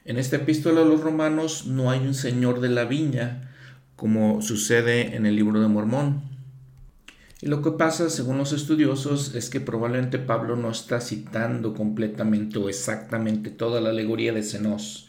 En 0.05 0.18
esta 0.18 0.39
epístola 0.39 0.81
a 0.81 0.85
los 0.85 1.03
romanos 1.03 1.66
no 1.66 1.93
hay 1.93 2.01
un 2.01 2.14
señor 2.14 2.61
de 2.61 2.68
la 2.68 2.85
viña, 2.85 3.53
como 3.95 4.43
sucede 4.43 5.14
en 5.14 5.25
el 5.25 5.37
libro 5.37 5.61
de 5.61 5.68
Mormón. 5.68 6.22
Y 7.41 7.47
lo 7.47 7.62
que 7.62 7.70
pasa, 7.70 8.11
según 8.11 8.39
los 8.39 8.53
estudiosos, 8.53 9.37
es 9.37 9.51
que 9.51 9.61
probablemente 9.61 10.18
Pablo 10.18 10.57
no 10.57 10.68
está 10.68 11.01
citando 11.01 11.75
completamente 11.75 12.59
o 12.59 12.68
exactamente 12.68 13.51
toda 13.51 13.81
la 13.81 13.91
alegoría 13.91 14.33
de 14.33 14.43
Zenos. 14.43 15.09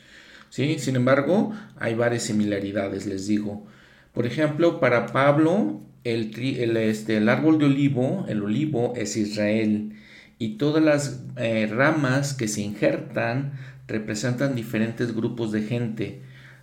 ¿sí? 0.52 0.78
Sin 0.78 0.96
embargo, 0.96 1.52
hay 1.78 1.96
varias 1.96 2.22
similaridades, 2.22 3.08
les 3.08 3.26
digo. 3.26 3.66
Por 4.14 4.28
ejemplo, 4.28 4.80
para 4.80 5.08
Pablo, 5.08 5.82
el, 6.04 6.30
este, 6.78 7.18
el 7.18 7.28
árbol 7.28 7.58
de 7.58 7.66
olivo, 7.66 8.24
el 8.30 8.44
olivo 8.44 8.94
es 8.96 9.18
Israel 9.18 9.96
y 10.38 10.58
todas 10.58 10.84
las 10.84 11.22
eh, 11.38 11.68
ramas 11.72 12.34
que 12.34 12.48
se 12.48 12.62
injertan 12.62 13.54
representan 13.88 14.56
diferentes 14.56 15.16
grupos 15.16 15.52
de 15.52 15.64
gente, 15.64 16.22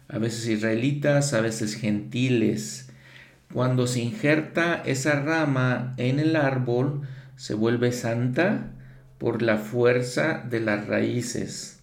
a 0.09 0.19
veces 0.19 0.47
israelitas, 0.47 1.33
a 1.33 1.41
veces 1.41 1.75
gentiles. 1.75 2.91
Cuando 3.53 3.87
se 3.87 4.01
injerta 4.01 4.83
esa 4.85 5.21
rama 5.21 5.95
en 5.97 6.19
el 6.19 6.37
árbol, 6.37 7.03
se 7.37 7.55
vuelve 7.55 7.93
santa 7.93 8.73
por 9.19 9.43
la 9.43 9.59
fuerza 9.59 10.45
de 10.49 10.61
las 10.61 10.87
raíces. 10.87 11.81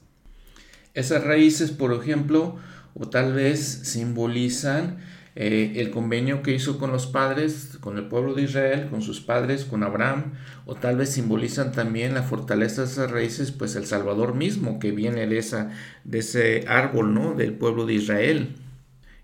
Esas 0.94 1.24
raíces, 1.24 1.72
por 1.72 1.94
ejemplo, 1.94 2.58
o 2.94 3.08
tal 3.08 3.34
vez 3.34 3.60
simbolizan 3.84 4.98
eh, 5.36 5.74
el 5.76 5.92
convenio 5.92 6.42
que 6.42 6.54
hizo 6.54 6.78
con 6.78 6.92
los 6.92 7.08
padres, 7.08 7.78
con 7.80 7.98
el 7.98 8.08
pueblo 8.08 8.34
de 8.34 8.44
Israel, 8.44 8.88
con 8.90 9.02
sus 9.02 9.22
padres, 9.22 9.64
con 9.66 9.84
Abraham, 9.84 10.34
o 10.66 10.76
tal 10.76 10.98
vez 10.98 11.10
simbolizan 11.10 11.72
también 11.72 12.14
la 12.14 12.24
fortaleza 12.24 12.82
de 12.82 12.88
esas 12.88 13.12
raíces, 13.12 13.52
pues 13.52 13.76
el 13.76 13.86
Salvador 13.86 14.36
mismo 14.36 14.80
que 14.80 14.92
viene 14.92 15.28
de, 15.28 15.38
esa, 15.38 15.72
de 16.04 16.20
ese 16.20 16.66
árbol, 16.68 17.14
¿no? 17.14 17.36
Del 17.36 17.54
pueblo 17.54 17.86
de 17.86 17.94
Israel. 17.94 18.56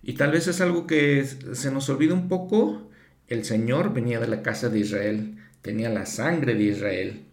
Y 0.04 0.14
tal 0.14 0.32
vez 0.32 0.48
es 0.48 0.62
algo 0.62 0.86
que 0.86 1.26
se 1.26 1.72
nos 1.72 1.90
olvida 1.90 2.14
un 2.14 2.28
poco, 2.28 2.90
el 3.28 3.44
Señor 3.44 3.92
venía 3.92 4.20
de 4.20 4.28
la 4.28 4.44
casa 4.44 4.70
de 4.70 4.80
Israel, 4.80 5.38
tenía 5.62 5.90
la 5.90 6.06
sangre 6.06 6.54
de 6.54 6.64
Israel. 6.64 7.26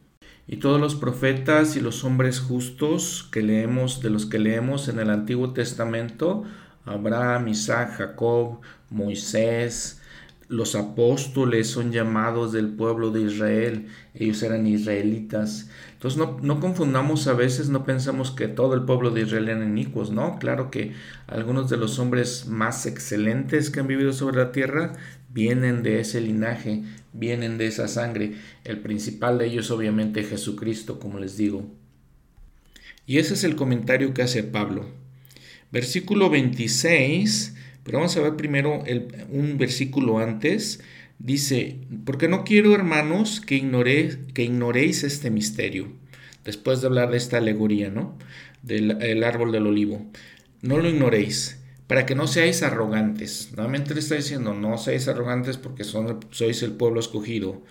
Y 0.49 0.57
todos 0.57 0.81
los 0.81 0.95
profetas 0.95 1.77
y 1.77 1.81
los 1.81 2.03
hombres 2.03 2.41
justos 2.41 3.29
que 3.31 3.43
leemos, 3.43 4.01
de 4.01 4.11
los 4.11 4.27
que 4.27 4.39
leemos 4.39 4.89
en 4.89 4.99
el 4.99 5.11
Antiguo 5.11 5.53
Testamento, 5.53 6.45
Abraham, 6.85 7.49
Isaac, 7.49 7.97
Jacob, 7.97 8.61
Moisés, 8.91 10.01
los 10.53 10.75
apóstoles 10.75 11.69
son 11.69 11.93
llamados 11.93 12.53
del 12.53 12.69
pueblo 12.69 13.11
de 13.11 13.23
Israel, 13.23 13.87
ellos 14.13 14.43
eran 14.43 14.67
israelitas. 14.67 15.71
Entonces 15.95 16.21
no, 16.43 16.61
confundamos 16.61 17.27
a 17.27 17.33
veces, 17.33 17.71
no 17.71 17.85
pensamos 17.85 18.33
que 18.33 18.49
todo 18.49 18.75
el 18.75 18.83
pueblo 18.83 19.11
de 19.11 19.23
Israel 19.23 19.49
eran 19.49 19.67
inicuos, 19.67 20.11
no, 20.11 20.39
claro 20.39 20.71
que 20.71 20.93
algunos 21.27 21.71
de 21.71 21.79
los 21.79 21.99
hombres 21.99 22.47
más 22.49 22.85
excelentes 22.85 23.71
que 23.71 23.81
han 23.81 23.87
vivido 23.87 24.13
sobre 24.13 24.37
la 24.37 24.53
tierra 24.53 24.93
vienen 25.31 25.83
de 25.83 26.01
ese 26.01 26.21
linaje, 26.21 26.83
vienen 27.15 27.57
de 27.57 27.69
esa 27.69 27.89
sangre. 27.89 28.35
El 28.65 28.81
principal 28.81 29.39
de 29.39 29.47
ellos 29.47 29.71
obviamente 29.71 30.23
Jesucristo, 30.23 31.01
como 31.01 31.19
les 31.19 31.39
digo. 31.39 31.65
Y 33.07 33.19
ese 33.19 33.33
es 33.33 33.45
el 33.45 33.57
comentario 33.57 34.13
que 34.13 34.23
hace 34.23 34.43
Pablo. 34.43 35.02
Versículo 35.73 36.29
26, 36.29 37.55
pero 37.83 37.99
vamos 37.99 38.17
a 38.17 38.21
ver 38.21 38.37
primero 38.37 38.85
un 39.31 39.57
versículo 39.59 40.19
antes. 40.19 40.81
Dice, 41.19 41.79
porque 42.05 42.29
no 42.29 42.45
quiero, 42.45 42.75
hermanos, 42.75 43.41
que, 43.41 43.61
que 44.35 44.43
ignoréis 44.43 45.03
este 45.03 45.31
misterio. 45.31 45.93
Después 46.45 46.81
de 46.81 46.89
hablar 46.89 47.11
de 47.11 47.17
esta 47.17 47.39
alegoría, 47.39 47.89
¿no? 47.89 48.19
Del 48.63 49.25
árbol 49.25 49.53
del 49.53 49.67
olivo. 49.67 50.05
No 50.61 50.79
lo 50.79 50.89
ignoréis, 50.89 51.61
para 51.87 52.07
que 52.07 52.15
no 52.15 52.27
seáis 52.27 52.63
arrogantes. 52.63 53.51
Nuevamente 53.57 53.95
le 53.95 54.01
está 54.01 54.15
diciendo, 54.15 54.55
no 54.55 54.79
seáis 54.79 55.09
arrogantes 55.09 55.57
porque 55.57 55.85
son, 55.85 56.21
sois 56.31 56.63
el 56.63 56.73
pueblo 56.73 57.01
escogido, 57.01 57.63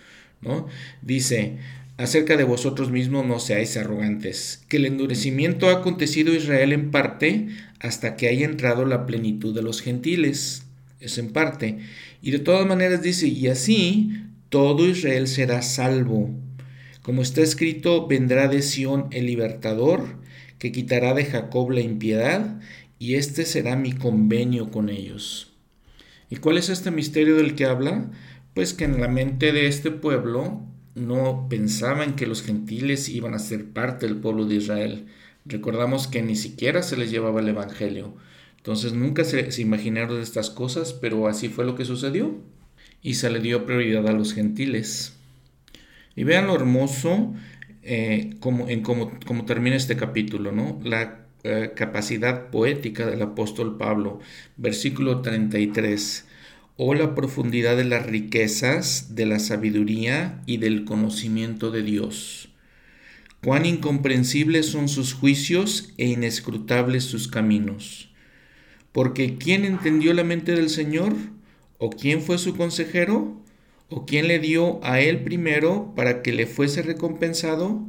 ¿no? 0.41 0.67
Dice, 1.01 1.57
acerca 2.01 2.35
de 2.35 2.43
vosotros 2.43 2.89
mismos 2.89 3.27
no 3.27 3.39
seáis 3.39 3.77
arrogantes, 3.77 4.63
que 4.67 4.77
el 4.77 4.85
endurecimiento 4.85 5.69
ha 5.69 5.73
acontecido 5.73 6.33
a 6.33 6.35
Israel 6.35 6.73
en 6.73 6.89
parte 6.89 7.49
hasta 7.79 8.15
que 8.15 8.27
haya 8.27 8.45
entrado 8.45 8.85
la 8.85 9.05
plenitud 9.05 9.53
de 9.53 9.61
los 9.61 9.81
gentiles. 9.81 10.63
Es 10.99 11.19
en 11.19 11.31
parte. 11.31 11.77
Y 12.21 12.31
de 12.31 12.39
todas 12.39 12.65
maneras 12.65 13.03
dice, 13.03 13.27
y 13.27 13.47
así 13.47 14.13
todo 14.49 14.87
Israel 14.87 15.27
será 15.27 15.61
salvo. 15.61 16.31
Como 17.03 17.21
está 17.21 17.41
escrito, 17.41 18.07
vendrá 18.07 18.47
de 18.47 18.63
Sión 18.63 19.07
el 19.11 19.27
libertador, 19.27 20.17
que 20.57 20.71
quitará 20.71 21.13
de 21.13 21.25
Jacob 21.25 21.69
la 21.69 21.81
impiedad, 21.81 22.59
y 22.97 23.13
este 23.15 23.45
será 23.45 23.75
mi 23.75 23.91
convenio 23.91 24.71
con 24.71 24.89
ellos. 24.89 25.53
¿Y 26.31 26.37
cuál 26.37 26.57
es 26.57 26.69
este 26.69 26.89
misterio 26.89 27.35
del 27.35 27.53
que 27.53 27.65
habla? 27.65 28.09
Pues 28.55 28.73
que 28.73 28.85
en 28.85 28.99
la 28.99 29.07
mente 29.07 29.51
de 29.51 29.67
este 29.67 29.91
pueblo 29.91 30.70
no 30.95 31.47
pensaban 31.49 32.15
que 32.15 32.27
los 32.27 32.43
gentiles 32.43 33.09
iban 33.09 33.33
a 33.33 33.39
ser 33.39 33.65
parte 33.65 34.07
del 34.07 34.17
pueblo 34.17 34.45
de 34.45 34.55
Israel. 34.55 35.07
Recordamos 35.45 36.07
que 36.07 36.21
ni 36.21 36.35
siquiera 36.35 36.83
se 36.83 36.97
les 36.97 37.11
llevaba 37.11 37.39
el 37.39 37.49
Evangelio. 37.49 38.15
Entonces 38.57 38.93
nunca 38.93 39.23
se, 39.23 39.49
imaginaron 39.61 40.17
de 40.17 40.23
estas 40.23 40.49
cosas, 40.49 40.93
pero 40.93 41.27
así 41.27 41.49
fue 41.49 41.65
lo 41.65 41.75
que 41.75 41.85
sucedió. 41.85 42.37
Y 43.01 43.15
se 43.15 43.31
le 43.31 43.39
dio 43.39 43.65
prioridad 43.65 44.07
a 44.07 44.13
los 44.13 44.33
gentiles. 44.33 45.13
Y 46.15 46.23
vean 46.23 46.47
lo 46.47 46.55
hermoso 46.55 47.33
eh, 47.81 48.35
como, 48.39 48.69
en 48.69 48.81
cómo, 48.81 49.11
termina 49.47 49.75
este 49.75 49.95
capítulo, 49.95 50.51
¿no? 50.51 50.79
La 50.83 51.25
eh, 51.43 51.71
capacidad 51.75 52.51
poética 52.51 53.07
del 53.07 53.21
apóstol 53.23 53.77
Pablo. 53.77 54.19
Versículo 54.57 55.21
33 55.21 56.27
o 56.83 56.95
la 56.95 57.13
profundidad 57.13 57.77
de 57.77 57.83
las 57.83 58.07
riquezas, 58.07 59.13
de 59.13 59.27
la 59.27 59.37
sabiduría 59.37 60.41
y 60.47 60.57
del 60.57 60.83
conocimiento 60.83 61.69
de 61.69 61.83
Dios. 61.83 62.49
Cuán 63.43 63.67
incomprensibles 63.67 64.65
son 64.65 64.89
sus 64.89 65.13
juicios 65.13 65.93
e 65.99 66.07
inescrutables 66.07 67.03
sus 67.03 67.27
caminos. 67.27 68.09
Porque 68.93 69.37
¿quién 69.37 69.63
entendió 69.63 70.15
la 70.15 70.23
mente 70.23 70.55
del 70.55 70.71
Señor? 70.71 71.13
¿O 71.77 71.91
quién 71.91 72.19
fue 72.19 72.39
su 72.39 72.57
consejero? 72.57 73.39
¿O 73.89 74.07
quién 74.07 74.27
le 74.27 74.39
dio 74.39 74.83
a 74.83 75.01
él 75.01 75.19
primero 75.19 75.93
para 75.95 76.23
que 76.23 76.33
le 76.33 76.47
fuese 76.47 76.81
recompensado? 76.81 77.85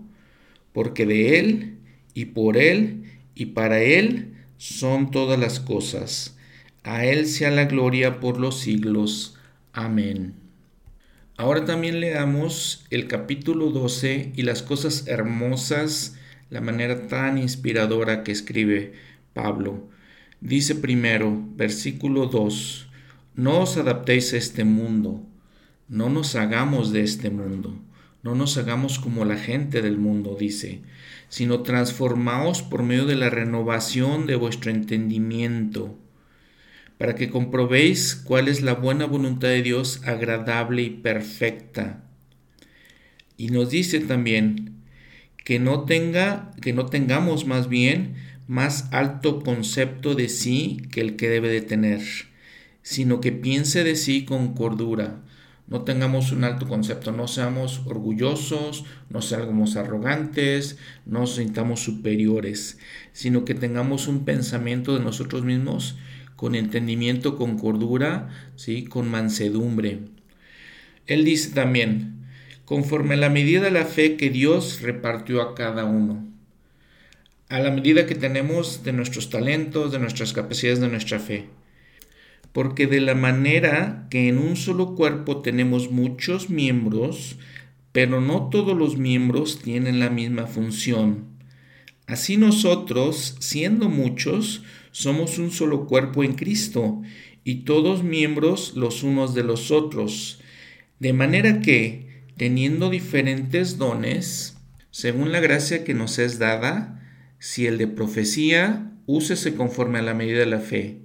Porque 0.75 1.07
de 1.07 1.39
él 1.39 1.79
y 2.13 2.27
por 2.27 2.59
él 2.59 3.05
y 3.35 3.47
para 3.47 3.81
él 3.81 4.35
son 4.59 5.11
todas 5.11 5.41
las 5.41 5.61
cosas. 5.61 6.37
A 6.83 7.05
él 7.05 7.27
sea 7.27 7.51
la 7.51 7.65
gloria 7.65 8.21
por 8.21 8.39
los 8.39 8.59
siglos. 8.61 9.37
Amén. 9.73 10.35
Ahora 11.37 11.65
también 11.65 12.01
leamos 12.01 12.87
el 12.91 13.09
capítulo 13.09 13.71
12 13.71 14.33
y 14.35 14.43
las 14.43 14.63
cosas 14.63 15.07
hermosas, 15.07 16.17
la 16.51 16.61
manera 16.61 17.07
tan 17.07 17.39
inspiradora 17.39 18.23
que 18.23 18.33
escribe 18.33 18.93
Pablo. 19.33 19.89
Dice 20.41 20.75
primero, 20.75 21.43
versículo 21.57 22.27
2, 22.27 22.89
no 23.37 23.61
os 23.61 23.77
adaptéis 23.77 24.33
a 24.35 24.37
este 24.37 24.65
mundo 24.65 25.27
no 25.93 26.09
nos 26.09 26.37
hagamos 26.37 26.91
de 26.91 27.03
este 27.03 27.29
mundo, 27.29 27.79
no 28.23 28.35
nos 28.35 28.57
hagamos 28.57 28.99
como 28.99 29.27
la 29.27 29.37
gente 29.37 29.83
del 29.83 29.99
mundo, 29.99 30.39
dice, 30.41 30.81
sino 31.29 31.61
transformaos 31.61 32.63
por 32.63 32.83
medio 32.83 33.05
de 33.05 33.15
la 33.15 33.29
renovación 33.29 34.27
de 34.27 34.37
vuestro 34.37 34.71
entendimiento, 34.71 35.99
para 37.03 37.17
que 37.17 37.31
comprobéis 37.31 38.15
cuál 38.15 38.47
es 38.47 38.63
la 38.63 38.75
buena 38.75 39.07
voluntad 39.07 39.49
de 39.49 39.61
Dios 39.61 40.03
agradable 40.05 40.83
y 40.83 40.91
perfecta. 40.91 42.05
Y 43.37 43.49
nos 43.49 43.71
dice 43.71 43.99
también 43.99 44.85
que 45.45 45.59
no 45.59 45.83
tenga 45.83 46.53
que 46.61 46.73
no 46.73 46.87
tengamos 46.87 47.45
más 47.45 47.69
bien 47.69 48.15
más 48.47 48.87
alto 48.93 49.41
concepto 49.41 50.15
de 50.15 50.29
sí 50.29 50.81
que 50.93 51.01
el 51.01 51.17
que 51.17 51.29
debe 51.29 51.49
de 51.49 51.63
tener, 51.63 52.03
sino 52.83 53.21
que 53.21 53.33
piense 53.33 53.83
de 53.83 53.97
sí 53.97 54.25
con 54.25 54.55
cordura 54.55 55.23
no 55.73 55.85
tengamos 55.85 56.33
un 56.33 56.45
alto 56.45 56.69
concepto, 56.69 57.13
no 57.13 57.27
seamos 57.27 57.81
orgullosos, 57.87 58.85
no 59.09 59.23
seamos 59.23 59.77
arrogantes, 59.77 60.77
no 61.07 61.21
nos 61.21 61.37
sintamos 61.37 61.81
superiores, 61.81 62.79
sino 63.15 63.47
que 63.47 63.55
tengamos 63.55 64.07
un 64.07 64.27
pensamiento 64.27 64.95
de 64.95 65.03
nosotros 65.03 65.45
mismos 65.45 65.97
con 66.43 66.57
entendimiento, 66.57 67.37
con 67.37 67.57
cordura, 67.57 68.31
¿sí? 68.57 68.83
con 68.83 69.09
mansedumbre. 69.09 70.01
Él 71.07 71.25
dice 71.25 71.53
también, 71.55 72.25
conforme 72.65 73.15
a 73.15 73.19
la 73.19 73.29
medida 73.29 73.61
de 73.61 73.71
la 73.71 73.85
fe 73.85 74.17
que 74.17 74.29
Dios 74.29 74.83
repartió 74.83 75.41
a 75.41 75.55
cada 75.55 75.85
uno, 75.85 76.27
a 77.49 77.61
la 77.61 77.71
medida 77.71 78.07
que 78.07 78.17
tenemos 78.17 78.83
de 78.83 78.93
nuestros 78.93 79.31
talentos, 79.31 79.93
de 79.93 80.01
nuestras 80.01 80.33
capacidades, 80.33 80.81
de 80.81 80.89
nuestra 80.89 81.21
fe 81.21 81.47
porque 82.53 82.89
de 82.89 83.01
la 83.01 83.15
manera 83.15 84.09
que 84.11 84.29
en 84.29 84.39
un 84.39 84.57
solo 84.57 84.97
cuerpo 84.97 85.43
tenemos 85.43 85.93
muchos 85.93 86.51
miembros, 86.51 87.37
pero 87.93 88.21
no 88.21 88.49
todos 88.51 88.77
los 88.77 88.97
miembros 88.97 89.61
tienen 89.63 90.01
la 90.01 90.11
misma 90.11 90.49
función. 90.49 91.33
Así 92.09 92.37
nosotros, 92.37 93.37
siendo 93.39 93.89
muchos, 93.89 94.65
somos 94.93 95.39
un 95.39 95.51
solo 95.51 95.87
cuerpo 95.87 96.23
en 96.23 96.35
Cristo, 96.35 97.03
y 97.45 97.65
todos 97.65 98.05
miembros 98.05 98.75
los 98.77 99.03
unos 99.03 99.35
de 99.35 99.43
los 99.43 99.73
otros. 99.73 100.41
De 101.01 101.13
manera 101.13 101.61
que, 101.61 102.23
teniendo 102.37 102.89
diferentes 102.89 103.77
dones, 103.79 104.57
según 104.93 105.33
la 105.33 105.41
gracia 105.41 105.83
que 105.83 105.95
nos 105.95 106.21
es 106.21 106.39
dada, 106.39 107.03
si 107.41 107.67
el 107.67 107.79
de 107.79 107.89
profecía, 107.89 108.93
úsese 109.07 109.55
conforme 109.57 109.99
a 109.99 110.03
la 110.03 110.15
medida 110.15 110.39
de 110.39 110.47
la 110.47 110.61
fe 110.61 111.03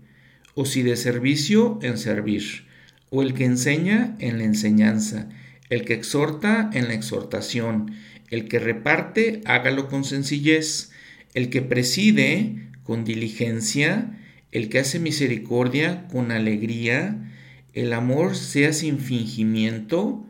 o 0.58 0.66
si 0.66 0.82
de 0.82 0.96
servicio, 0.96 1.78
en 1.84 2.00
servir, 2.00 2.66
o 3.12 3.22
el 3.22 3.36
que 3.36 3.46
enseña, 3.46 4.16
en 4.18 4.40
la 4.40 4.44
enseñanza, 4.44 5.30
el 5.70 5.86
que 5.86 5.94
exhorta, 5.94 6.72
en 6.74 6.88
la 6.88 6.96
exhortación, 6.96 7.92
el 8.32 8.48
que 8.48 8.58
reparte, 8.58 9.42
hágalo 9.46 9.88
con 9.88 10.04
sencillez, 10.04 10.90
el 11.36 11.52
que 11.52 11.62
preside, 11.62 12.70
con 12.88 13.04
diligencia, 13.04 14.18
el 14.54 14.70
que 14.70 14.80
hace 14.80 14.98
misericordia, 14.98 16.08
con 16.08 16.32
alegría, 16.32 17.34
el 17.74 17.92
amor 17.92 18.38
sea 18.38 18.72
sin 18.72 19.00
fingimiento, 19.00 20.26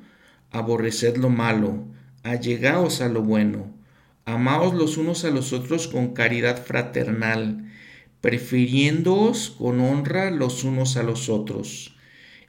aborreced 0.50 1.18
lo 1.18 1.30
malo, 1.30 1.86
allegaos 2.24 3.02
a 3.02 3.10
lo 3.10 3.22
bueno, 3.22 3.72
amaos 4.26 4.74
los 4.74 4.98
unos 4.98 5.24
a 5.24 5.30
los 5.30 5.54
otros 5.54 5.88
con 5.88 6.16
caridad 6.16 6.62
fraternal, 6.62 7.72
prefiriéndoos 8.22 9.52
con 9.52 9.80
honra 9.80 10.32
los 10.32 10.64
unos 10.64 10.98
a 10.98 11.04
los 11.04 11.30
otros. 11.30 11.96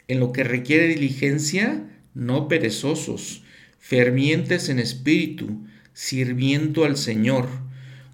En 0.08 0.20
lo 0.20 0.32
que 0.32 0.42
requiere 0.42 0.86
diligencia, 0.86 1.84
no 2.14 2.48
perezosos, 2.48 3.44
fervientes 3.78 4.70
en 4.70 4.78
espíritu, 4.78 5.66
sirviendo 5.92 6.86
al 6.86 6.96
Señor, 6.96 7.46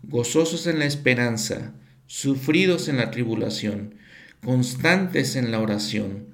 gozosos 0.02 0.66
en 0.66 0.80
la 0.80 0.86
esperanza, 0.86 1.72
sufridos 2.14 2.86
en 2.86 2.98
la 2.98 3.10
tribulación, 3.10 3.96
constantes 4.40 5.34
en 5.34 5.50
la 5.50 5.58
oración, 5.58 6.28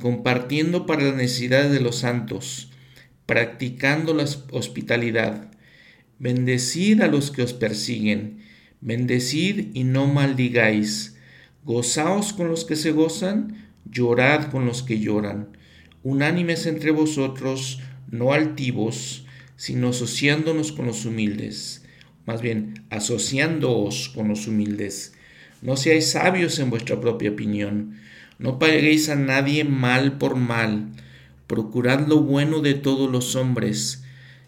compartiendo 0.00 0.84
para 0.84 1.04
las 1.04 1.14
necesidades 1.14 1.70
de 1.70 1.78
los 1.78 1.94
santos, 1.94 2.72
practicando 3.24 4.14
la 4.14 4.26
hospitalidad. 4.50 5.48
Bendecid 6.18 7.02
a 7.02 7.06
los 7.06 7.30
que 7.30 7.42
os 7.42 7.52
persiguen, 7.52 8.40
Bendecid 8.80 9.68
y 9.74 9.84
no 9.84 10.08
maldigáis. 10.08 11.16
Gozaos 11.62 12.32
con 12.32 12.48
los 12.48 12.64
que 12.64 12.74
se 12.74 12.90
gozan, 12.90 13.70
llorad 13.88 14.50
con 14.50 14.66
los 14.66 14.82
que 14.82 14.98
lloran. 14.98 15.56
Unánimes 16.02 16.66
entre 16.66 16.90
vosotros, 16.90 17.78
no 18.10 18.32
altivos, 18.32 19.24
sino 19.54 19.90
asociándonos 19.90 20.72
con 20.72 20.86
los 20.86 21.04
humildes. 21.04 21.81
Más 22.26 22.42
bien, 22.42 22.84
asociándoos 22.90 24.08
con 24.10 24.28
los 24.28 24.46
humildes. 24.46 25.14
No 25.60 25.76
seáis 25.76 26.10
sabios 26.10 26.58
en 26.58 26.70
vuestra 26.70 27.00
propia 27.00 27.30
opinión. 27.30 27.98
No 28.38 28.58
paguéis 28.58 29.08
a 29.08 29.16
nadie 29.16 29.64
mal 29.64 30.18
por 30.18 30.36
mal. 30.36 30.88
Procurad 31.46 32.06
lo 32.06 32.20
bueno 32.20 32.60
de 32.60 32.74
todos 32.74 33.10
los 33.10 33.36
hombres 33.36 34.02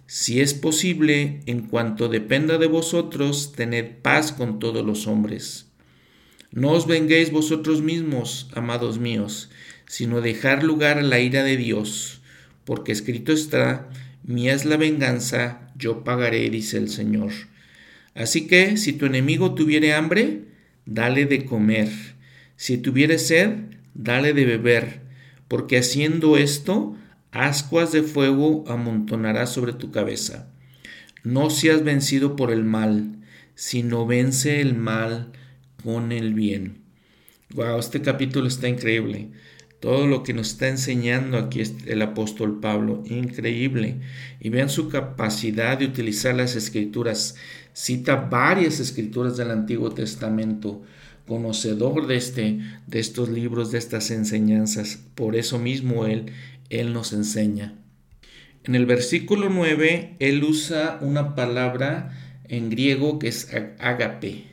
si 0.06 0.40
es 0.42 0.52
posible, 0.52 1.40
en 1.46 1.62
cuanto 1.62 2.08
dependa 2.08 2.58
de 2.58 2.66
vosotros, 2.66 3.52
tened 3.56 4.02
paz 4.02 4.32
con 4.32 4.58
todos 4.58 4.84
los 4.84 5.06
hombres. 5.06 5.66
No 6.50 6.72
os 6.72 6.86
venguéis 6.86 7.30
vosotros 7.32 7.80
mismos, 7.80 8.48
amados 8.52 8.98
míos, 8.98 9.50
sino 9.86 10.20
dejar 10.20 10.62
lugar 10.62 10.98
a 10.98 11.02
la 11.02 11.20
ira 11.20 11.42
de 11.42 11.56
Dios, 11.56 12.20
porque 12.64 12.92
escrito 12.92 13.32
está, 13.32 13.88
mía 14.24 14.52
es 14.52 14.66
la 14.66 14.76
venganza, 14.76 15.72
yo 15.74 16.04
pagaré, 16.04 16.50
dice 16.50 16.76
el 16.76 16.90
Señor. 16.90 17.32
Así 18.14 18.46
que, 18.46 18.76
si 18.76 18.92
tu 18.92 19.06
enemigo 19.06 19.54
tuviere 19.54 19.94
hambre, 19.94 20.44
dale 20.86 21.26
de 21.26 21.44
comer, 21.44 21.88
si 22.56 22.78
tuviere 22.78 23.18
sed, 23.18 23.56
dale 23.94 24.32
de 24.32 24.44
beber, 24.44 25.00
porque 25.48 25.78
haciendo 25.78 26.36
esto, 26.36 26.96
ascuas 27.32 27.90
de 27.92 28.02
fuego 28.02 28.64
amontonarás 28.68 29.52
sobre 29.52 29.72
tu 29.72 29.90
cabeza. 29.90 30.48
No 31.24 31.50
seas 31.50 31.82
vencido 31.82 32.36
por 32.36 32.52
el 32.52 32.64
mal, 32.64 33.16
sino 33.54 34.06
vence 34.06 34.60
el 34.60 34.74
mal 34.74 35.32
con 35.82 36.12
el 36.12 36.34
bien. 36.34 36.82
Wow, 37.54 37.78
este 37.78 38.02
capítulo 38.02 38.46
está 38.46 38.68
increíble. 38.68 39.30
Todo 39.84 40.06
lo 40.06 40.22
que 40.22 40.32
nos 40.32 40.52
está 40.52 40.68
enseñando 40.68 41.36
aquí 41.36 41.60
el 41.84 42.00
apóstol 42.00 42.58
Pablo, 42.58 43.02
increíble. 43.04 44.00
Y 44.40 44.48
vean 44.48 44.70
su 44.70 44.88
capacidad 44.88 45.76
de 45.76 45.84
utilizar 45.84 46.34
las 46.34 46.56
escrituras. 46.56 47.34
Cita 47.74 48.16
varias 48.16 48.80
escrituras 48.80 49.36
del 49.36 49.50
Antiguo 49.50 49.90
Testamento, 49.90 50.80
conocedor 51.26 52.06
de, 52.06 52.16
este, 52.16 52.60
de 52.86 52.98
estos 52.98 53.28
libros, 53.28 53.72
de 53.72 53.78
estas 53.78 54.10
enseñanzas. 54.10 55.00
Por 55.14 55.36
eso 55.36 55.58
mismo 55.58 56.06
él 56.06 56.32
él 56.70 56.94
nos 56.94 57.12
enseña. 57.12 57.74
En 58.64 58.74
el 58.74 58.86
versículo 58.86 59.50
9, 59.50 60.16
Él 60.18 60.42
usa 60.44 60.96
una 61.02 61.34
palabra 61.34 62.18
en 62.48 62.70
griego 62.70 63.18
que 63.18 63.28
es 63.28 63.50
ágape 63.78 64.44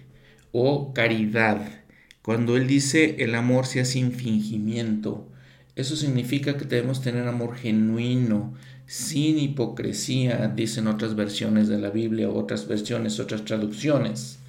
o 0.51 0.93
caridad. 0.93 1.80
Cuando 2.21 2.55
Él 2.55 2.67
dice 2.67 3.15
el 3.19 3.35
amor 3.35 3.65
sea 3.65 3.85
sin 3.85 4.11
fingimiento, 4.11 5.27
eso 5.75 5.95
significa 5.95 6.57
que 6.57 6.65
debemos 6.65 7.01
tener 7.01 7.27
amor 7.27 7.55
genuino, 7.55 8.53
sin 8.85 9.39
hipocresía, 9.39 10.51
dicen 10.53 10.87
otras 10.87 11.15
versiones 11.15 11.67
de 11.67 11.79
la 11.79 11.89
Biblia, 11.89 12.29
otras 12.29 12.67
versiones, 12.67 13.19
otras 13.19 13.45
traducciones. 13.45 14.39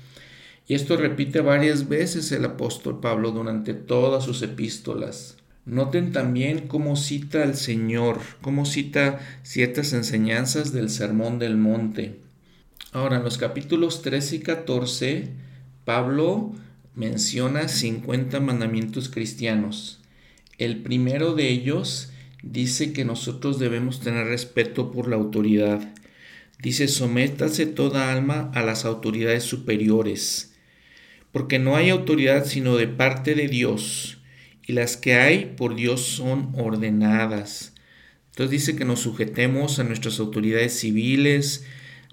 Y 0.67 0.75
esto 0.75 0.97
repite 0.97 1.41
varias 1.41 1.89
veces 1.89 2.31
el 2.33 2.45
apóstol 2.45 3.01
Pablo 3.01 3.31
durante 3.31 3.73
todas 3.73 4.25
sus 4.25 4.43
epístolas. 4.43 5.37
Noten 5.65 6.11
también 6.13 6.67
cómo 6.67 6.97
cita 6.97 7.45
al 7.45 7.55
Señor, 7.55 8.19
cómo 8.41 8.67
cita 8.67 9.21
ciertas 9.45 9.93
enseñanzas 9.93 10.73
del 10.73 10.91
Sermón 10.91 11.39
del 11.39 11.57
Monte. 11.57 12.19
Ahora, 12.91 13.19
en 13.19 13.25
los 13.25 13.39
capítulos 13.39 14.03
13 14.03 14.37
y 14.37 14.39
14, 14.41 15.29
Pablo 15.85 16.53
menciona 16.95 17.69
50 17.69 18.41
mandamientos 18.41 19.09
cristianos. 19.09 20.01
El 20.59 20.83
primero 20.83 21.35
de 21.35 21.49
ellos 21.49 22.11
dice 22.43 22.93
que 22.93 23.05
nosotros 23.05 23.59
debemos 23.59 24.01
tener 24.01 24.27
respeto 24.27 24.93
por 24.93 25.09
la 25.09 25.17
autoridad. 25.17 25.95
Dice, 26.63 26.89
sométase 26.89 27.67
toda 27.67 28.13
alma 28.13 28.51
a 28.55 28.63
las 28.63 28.85
autoridades 28.85 29.43
superiores, 29.43 30.55
porque 31.33 31.59
no 31.59 31.77
hay 31.77 31.91
autoridad 31.91 32.45
sino 32.45 32.77
de 32.77 32.89
parte 32.89 33.35
de 33.35 33.49
Dios, 33.49 34.19
y 34.67 34.75
las 34.75 34.97
que 34.97 35.15
hay 35.15 35.55
por 35.57 35.75
Dios 35.75 36.03
son 36.03 36.53
ordenadas. 36.57 37.73
Entonces 38.31 38.51
dice 38.51 38.77
que 38.77 38.85
nos 38.85 39.01
sujetemos 39.01 39.79
a 39.79 39.85
nuestras 39.85 40.19
autoridades 40.21 40.79
civiles. 40.79 41.67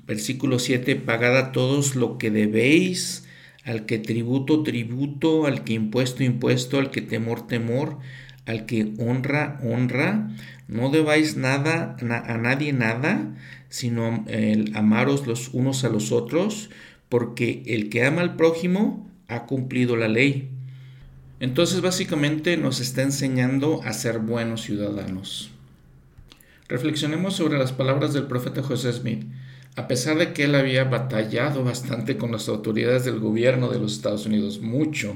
Versículo 0.05 0.59
7, 0.59 0.95
pagad 0.97 1.37
a 1.37 1.51
todos 1.51 1.95
lo 1.95 2.17
que 2.17 2.31
debéis, 2.31 3.25
al 3.69 3.85
que 3.85 3.99
tributo, 3.99 4.63
tributo, 4.63 5.45
al 5.45 5.63
que 5.63 5.73
impuesto, 5.73 6.23
impuesto, 6.23 6.79
al 6.79 6.89
que 6.89 7.03
temor, 7.03 7.45
temor, 7.45 7.99
al 8.47 8.65
que 8.65 8.93
honra, 8.97 9.59
honra. 9.63 10.31
No 10.67 10.89
debáis 10.89 11.37
nada 11.37 11.95
a 12.01 12.37
nadie 12.37 12.73
nada, 12.73 13.35
sino 13.69 14.25
el 14.27 14.75
amaros 14.75 15.27
los 15.27 15.49
unos 15.53 15.83
a 15.83 15.89
los 15.89 16.11
otros, 16.11 16.71
porque 17.09 17.61
el 17.67 17.89
que 17.89 18.03
ama 18.05 18.21
al 18.21 18.35
prójimo 18.35 19.07
ha 19.27 19.45
cumplido 19.45 19.95
la 19.95 20.07
ley. 20.07 20.49
Entonces 21.39 21.81
básicamente 21.81 22.57
nos 22.57 22.79
está 22.79 23.03
enseñando 23.03 23.81
a 23.83 23.93
ser 23.93 24.17
buenos 24.17 24.63
ciudadanos. 24.63 25.51
Reflexionemos 26.67 27.35
sobre 27.35 27.59
las 27.59 27.71
palabras 27.71 28.13
del 28.13 28.25
profeta 28.25 28.63
José 28.63 28.91
Smith. 28.93 29.25
A 29.79 29.87
pesar 29.87 30.17
de 30.17 30.33
que 30.33 30.43
él 30.43 30.55
había 30.55 30.83
batallado 30.83 31.63
bastante 31.63 32.17
con 32.17 32.33
las 32.33 32.49
autoridades 32.49 33.05
del 33.05 33.17
gobierno 33.17 33.69
de 33.69 33.79
los 33.79 33.93
Estados 33.93 34.25
Unidos, 34.25 34.59
mucho, 34.59 35.15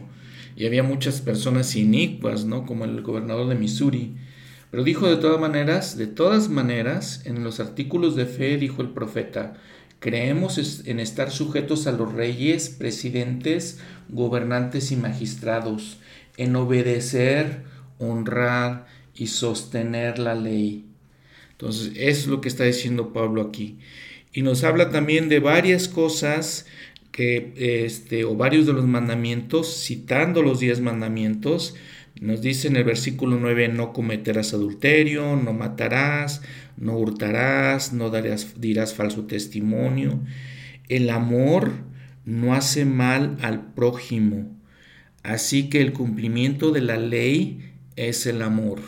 y 0.55 0.65
había 0.65 0.83
muchas 0.83 1.19
personas 1.19 1.75
inicuas, 1.75 2.45
¿no? 2.45 2.65
Como 2.65 2.85
el 2.85 3.01
gobernador 3.01 3.49
de 3.49 3.55
Missouri, 3.55 4.15
pero 4.71 4.85
dijo 4.85 5.09
de 5.09 5.17
todas 5.17 5.41
maneras, 5.41 5.97
de 5.97 6.07
todas 6.07 6.47
maneras, 6.47 7.23
en 7.25 7.43
los 7.43 7.59
artículos 7.59 8.15
de 8.15 8.25
fe 8.25 8.55
dijo 8.55 8.81
el 8.81 8.91
profeta, 8.91 9.55
creemos 9.99 10.85
en 10.87 11.01
estar 11.01 11.29
sujetos 11.29 11.85
a 11.85 11.91
los 11.91 12.13
reyes, 12.13 12.69
presidentes, 12.69 13.81
gobernantes 14.07 14.93
y 14.93 14.95
magistrados, 14.95 15.97
en 16.37 16.55
obedecer, 16.55 17.63
honrar 17.99 18.85
y 19.13 19.27
sostener 19.27 20.19
la 20.19 20.35
ley. 20.35 20.85
Entonces, 21.51 21.91
es 21.97 22.27
lo 22.27 22.39
que 22.39 22.47
está 22.47 22.63
diciendo 22.63 23.11
Pablo 23.11 23.41
aquí. 23.41 23.77
Y 24.33 24.41
nos 24.41 24.63
habla 24.63 24.89
también 24.89 25.29
de 25.29 25.39
varias 25.39 25.87
cosas 25.87 26.65
que, 27.11 27.53
este, 27.85 28.25
o 28.25 28.35
varios 28.35 28.65
de 28.65 28.73
los 28.73 28.85
mandamientos, 28.85 29.83
citando 29.85 30.41
los 30.41 30.59
diez 30.59 30.81
mandamientos, 30.81 31.75
nos 32.19 32.41
dice 32.41 32.67
en 32.67 32.75
el 32.75 32.83
versículo 32.83 33.37
9, 33.39 33.69
no 33.69 33.93
cometerás 33.93 34.53
adulterio, 34.53 35.35
no 35.35 35.53
matarás, 35.53 36.41
no 36.77 36.97
hurtarás, 36.97 37.93
no 37.93 38.09
darás, 38.09 38.59
dirás 38.59 38.93
falso 38.93 39.25
testimonio. 39.25 40.19
El 40.89 41.09
amor 41.09 41.71
no 42.25 42.53
hace 42.53 42.85
mal 42.85 43.37
al 43.41 43.73
prójimo. 43.73 44.55
Así 45.23 45.69
que 45.69 45.81
el 45.81 45.93
cumplimiento 45.93 46.71
de 46.71 46.81
la 46.81 46.97
ley 46.97 47.73
es 47.95 48.25
el 48.25 48.41
amor. 48.41 48.79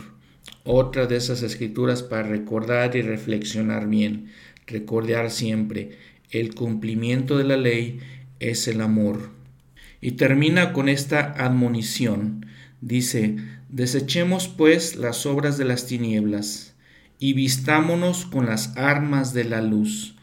Otra 0.63 1.05
de 1.05 1.15
esas 1.15 1.43
escrituras 1.43 2.03
para 2.03 2.23
recordar 2.23 2.95
y 2.95 3.01
reflexionar 3.01 3.87
bien. 3.87 4.31
Recordar 4.67 5.31
siempre, 5.31 5.97
el 6.31 6.55
cumplimiento 6.55 7.37
de 7.37 7.43
la 7.43 7.57
ley 7.57 7.99
es 8.39 8.67
el 8.67 8.81
amor. 8.81 9.31
Y 10.01 10.11
termina 10.11 10.73
con 10.73 10.89
esta 10.89 11.21
admonición 11.21 12.45
Dice, 12.85 13.37
desechemos 13.69 14.47
pues 14.47 14.95
las 14.95 15.25
obras 15.25 15.57
de 15.57 15.65
las 15.65 15.87
tinieblas 15.87 16.75
y 17.17 17.33
vistámonos 17.33 18.25
con 18.25 18.45
las 18.45 18.77
armas 18.77 19.33
de 19.33 19.45
la 19.45 19.63
luz. 19.63 20.13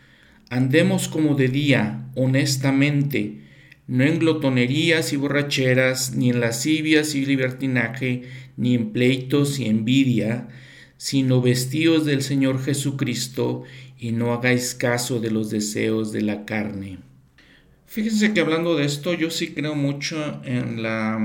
Andemos 0.49 1.09
como 1.09 1.35
de 1.35 1.49
día, 1.49 2.07
honestamente, 2.15 3.41
no 3.89 4.05
en 4.05 4.21
glotonerías 4.21 5.13
y 5.13 5.17
borracheras, 5.17 6.15
ni 6.15 6.31
en 6.31 6.41
lascivias 6.41 7.17
y 7.17 7.27
libertinaje, 7.27 8.23
ni 8.57 8.77
en 8.77 8.93
pleitos 8.93 9.59
y 9.59 9.67
envidia, 9.67 10.47
sino 10.97 11.43
vestidos 11.43 12.05
del 12.05 12.23
Señor 12.23 12.63
Jesucristo 12.63 13.65
y 14.03 14.11
no 14.11 14.33
hagáis 14.33 14.75
caso 14.75 15.21
de 15.21 15.31
los 15.31 15.49
deseos 15.49 16.11
de 16.11 16.23
la 16.23 16.45
carne. 16.45 16.99
Fíjense 17.87 18.35
que 18.35 18.41
hablando 18.41 18.75
de 18.75 18.85
esto, 18.85 19.15
yo 19.15 19.31
sí 19.31 19.55
creo 19.55 19.77
mucho 19.77 20.43
en 20.45 20.83
la 20.83 21.21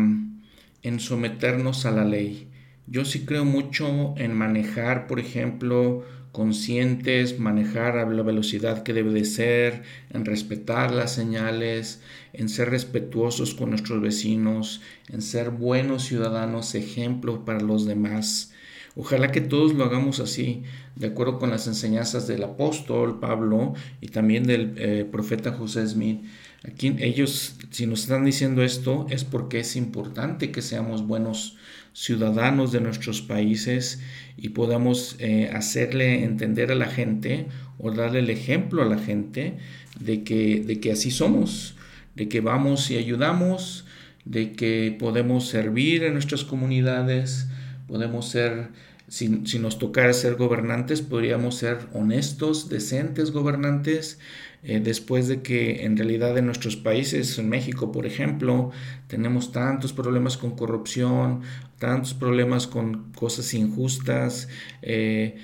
en 0.83 0.99
someternos 0.99 1.87
a 1.87 1.91
la 1.91 2.05
ley. 2.05 2.49
Yo 2.85 3.03
sí 3.03 3.25
creo 3.25 3.45
mucho 3.45 4.13
en 4.17 4.31
manejar, 4.35 5.07
por 5.07 5.19
ejemplo, 5.19 6.05
conscientes, 6.31 7.39
manejar 7.39 7.97
a 7.97 8.07
la 8.07 8.21
velocidad 8.21 8.83
que 8.83 8.93
debe 8.93 9.11
de 9.11 9.25
ser, 9.25 9.81
en 10.11 10.23
respetar 10.23 10.91
las 10.91 11.15
señales, 11.15 12.03
en 12.33 12.47
ser 12.47 12.69
respetuosos 12.69 13.55
con 13.55 13.71
nuestros 13.71 14.03
vecinos, 14.03 14.81
en 15.09 15.23
ser 15.23 15.49
buenos 15.49 16.03
ciudadanos, 16.03 16.75
ejemplos 16.75 17.39
para 17.43 17.59
los 17.59 17.87
demás. 17.87 18.53
Ojalá 18.99 19.31
que 19.31 19.41
todos 19.41 19.75
lo 19.75 19.83
hagamos 19.83 20.19
así, 20.19 20.63
de 20.95 21.07
acuerdo 21.07 21.37
con 21.37 21.51
las 21.51 21.67
enseñanzas 21.67 22.25
del 22.25 22.43
apóstol 22.43 23.19
Pablo 23.19 23.75
y 24.01 24.07
también 24.07 24.43
del 24.43 24.73
eh, 24.77 25.05
profeta 25.09 25.51
José 25.51 25.87
Smith. 25.87 26.23
Aquí 26.67 26.95
ellos, 26.97 27.57
si 27.69 27.85
nos 27.85 28.01
están 28.01 28.25
diciendo 28.25 28.63
esto, 28.63 29.05
es 29.11 29.23
porque 29.23 29.59
es 29.59 29.75
importante 29.75 30.49
que 30.49 30.63
seamos 30.63 31.05
buenos 31.05 31.57
ciudadanos 31.93 32.71
de 32.71 32.81
nuestros 32.81 33.21
países 33.21 34.01
y 34.35 34.49
podamos 34.49 35.15
eh, 35.19 35.51
hacerle 35.53 36.23
entender 36.23 36.71
a 36.71 36.75
la 36.75 36.87
gente 36.87 37.45
o 37.77 37.91
darle 37.91 38.19
el 38.19 38.31
ejemplo 38.31 38.81
a 38.81 38.85
la 38.85 38.97
gente 38.97 39.59
de 39.99 40.23
que, 40.23 40.61
de 40.61 40.79
que 40.79 40.91
así 40.91 41.11
somos, 41.11 41.75
de 42.15 42.27
que 42.29 42.41
vamos 42.41 42.89
y 42.89 42.97
ayudamos, 42.97 43.85
de 44.25 44.53
que 44.53 44.95
podemos 44.97 45.47
servir 45.47 46.03
en 46.03 46.13
nuestras 46.13 46.43
comunidades, 46.43 47.47
podemos 47.87 48.27
ser 48.29 48.69
si, 49.07 49.45
si, 49.45 49.59
nos 49.59 49.79
tocara 49.79 50.13
ser 50.13 50.35
gobernantes, 50.35 51.01
podríamos 51.01 51.55
ser 51.55 51.79
honestos, 51.93 52.69
decentes 52.69 53.31
gobernantes, 53.31 54.19
eh, 54.63 54.81
después 54.81 55.27
de 55.27 55.41
que 55.41 55.85
en 55.85 55.95
realidad 55.95 56.37
en 56.37 56.45
nuestros 56.45 56.75
países, 56.75 57.37
en 57.39 57.47
México 57.47 57.91
por 57.91 58.05
ejemplo, 58.05 58.71
tenemos 59.07 59.51
tantos 59.51 59.93
problemas 59.93 60.35
con 60.35 60.51
corrupción, 60.57 61.41
tantos 61.79 62.13
problemas 62.13 62.67
con 62.67 63.11
cosas 63.13 63.53
injustas, 63.53 64.49
eh, 64.81 65.37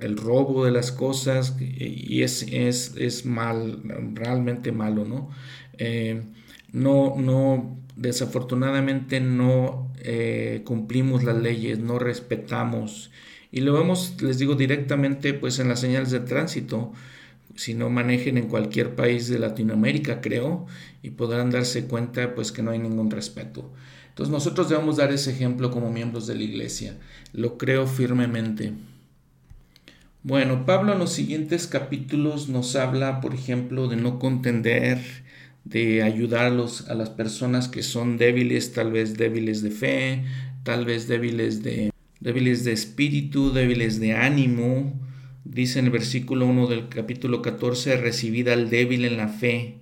el 0.00 0.16
robo 0.16 0.64
de 0.64 0.70
las 0.70 0.92
cosas, 0.92 1.56
y 1.60 2.22
es, 2.22 2.42
es, 2.50 2.94
es 2.96 3.26
mal, 3.26 3.82
realmente 4.14 4.72
malo, 4.72 5.04
¿no? 5.04 5.30
Eh, 5.76 6.22
no, 6.72 7.14
no, 7.16 7.78
desafortunadamente 7.98 9.20
no 9.20 9.92
cumplimos 10.64 11.24
las 11.24 11.36
leyes, 11.36 11.78
no 11.78 11.98
respetamos. 11.98 13.10
Y 13.50 13.60
lo 13.60 13.72
vemos, 13.74 14.20
les 14.22 14.38
digo 14.38 14.54
directamente, 14.54 15.34
pues 15.34 15.58
en 15.58 15.68
las 15.68 15.80
señales 15.80 16.10
de 16.10 16.20
tránsito 16.20 16.92
si 17.54 17.74
no 17.74 17.90
manejen 17.90 18.38
en 18.38 18.46
cualquier 18.46 18.94
país 18.94 19.26
de 19.28 19.40
Latinoamérica, 19.40 20.20
creo, 20.20 20.66
y 21.02 21.10
podrán 21.10 21.50
darse 21.50 21.86
cuenta 21.86 22.36
pues 22.36 22.52
que 22.52 22.62
no 22.62 22.70
hay 22.70 22.78
ningún 22.78 23.10
respeto. 23.10 23.72
Entonces 24.10 24.32
nosotros 24.32 24.68
debemos 24.68 24.96
dar 24.96 25.12
ese 25.12 25.32
ejemplo 25.32 25.72
como 25.72 25.90
miembros 25.90 26.28
de 26.28 26.36
la 26.36 26.42
iglesia, 26.42 26.96
lo 27.32 27.58
creo 27.58 27.88
firmemente. 27.88 28.74
Bueno, 30.22 30.66
Pablo 30.66 30.92
en 30.92 31.00
los 31.00 31.12
siguientes 31.12 31.66
capítulos 31.66 32.48
nos 32.48 32.76
habla, 32.76 33.20
por 33.20 33.34
ejemplo, 33.34 33.88
de 33.88 33.96
no 33.96 34.20
contender, 34.20 34.98
de 35.68 36.02
ayudar 36.02 36.46
a, 36.46 36.94
las 36.94 37.10
personas 37.10 37.68
que 37.68 37.82
son 37.82 38.16
débiles, 38.16 38.72
tal 38.72 38.92
vez 38.92 39.16
débiles 39.16 39.62
de 39.62 39.70
fe, 39.70 40.24
tal 40.62 40.84
vez 40.84 41.08
débiles 41.08 41.62
de, 41.62 41.90
débiles 42.20 42.64
de 42.64 42.72
espíritu, 42.72 43.52
débiles 43.52 44.00
de 44.00 44.14
ánimo, 44.14 44.98
Dice 45.48 45.78
en 45.78 45.86
el 45.86 45.90
versículo 45.90 46.46
1 46.46 46.66
del 46.66 46.88
capítulo 46.90 47.40
14, 47.40 47.96
recibida 47.96 48.52
al 48.52 48.68
débil 48.68 49.06
en 49.06 49.16
la 49.16 49.28
fe, 49.28 49.78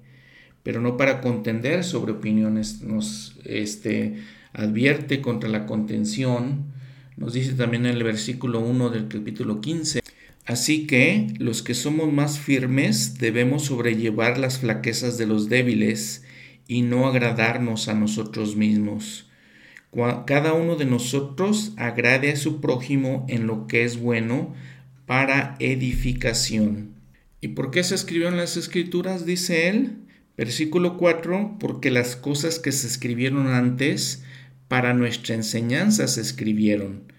pero 0.62 0.80
no 0.80 0.96
para 0.96 1.20
contender 1.20 1.82
sobre 1.82 2.12
opiniones, 2.12 2.82
nos 2.82 3.36
este, 3.44 4.22
advierte 4.52 5.20
contra 5.20 5.48
la 5.48 5.66
contención. 5.66 6.66
Nos 7.16 7.32
dice 7.32 7.54
también 7.54 7.84
en 7.84 7.96
el 7.96 8.04
versículo 8.04 8.60
1 8.60 8.90
del 8.90 9.08
capítulo 9.08 9.60
15, 9.60 10.02
Así 10.46 10.86
que 10.86 11.34
los 11.38 11.62
que 11.62 11.74
somos 11.74 12.12
más 12.12 12.38
firmes 12.38 13.18
debemos 13.18 13.64
sobrellevar 13.64 14.38
las 14.38 14.60
flaquezas 14.60 15.18
de 15.18 15.26
los 15.26 15.48
débiles 15.48 16.24
y 16.68 16.82
no 16.82 17.06
agradarnos 17.06 17.88
a 17.88 17.94
nosotros 17.94 18.56
mismos. 18.56 19.28
Cada 20.26 20.52
uno 20.52 20.76
de 20.76 20.84
nosotros 20.84 21.72
agrade 21.76 22.30
a 22.30 22.36
su 22.36 22.60
prójimo 22.60 23.26
en 23.28 23.46
lo 23.46 23.66
que 23.66 23.84
es 23.84 23.98
bueno, 23.98 24.54
para 25.06 25.56
edificación. 25.58 26.94
¿Y 27.40 27.48
por 27.48 27.70
qué 27.70 27.84
se 27.84 27.94
escribió 27.94 28.28
en 28.28 28.36
las 28.36 28.56
escrituras? 28.56 29.24
Dice 29.24 29.68
él, 29.68 29.98
Versículo 30.36 30.98
4, 30.98 31.56
porque 31.58 31.90
las 31.90 32.14
cosas 32.14 32.58
que 32.58 32.70
se 32.70 32.86
escribieron 32.86 33.48
antes 33.48 34.22
para 34.68 34.92
nuestra 34.92 35.34
enseñanza 35.34 36.06
se 36.08 36.20
escribieron, 36.20 37.10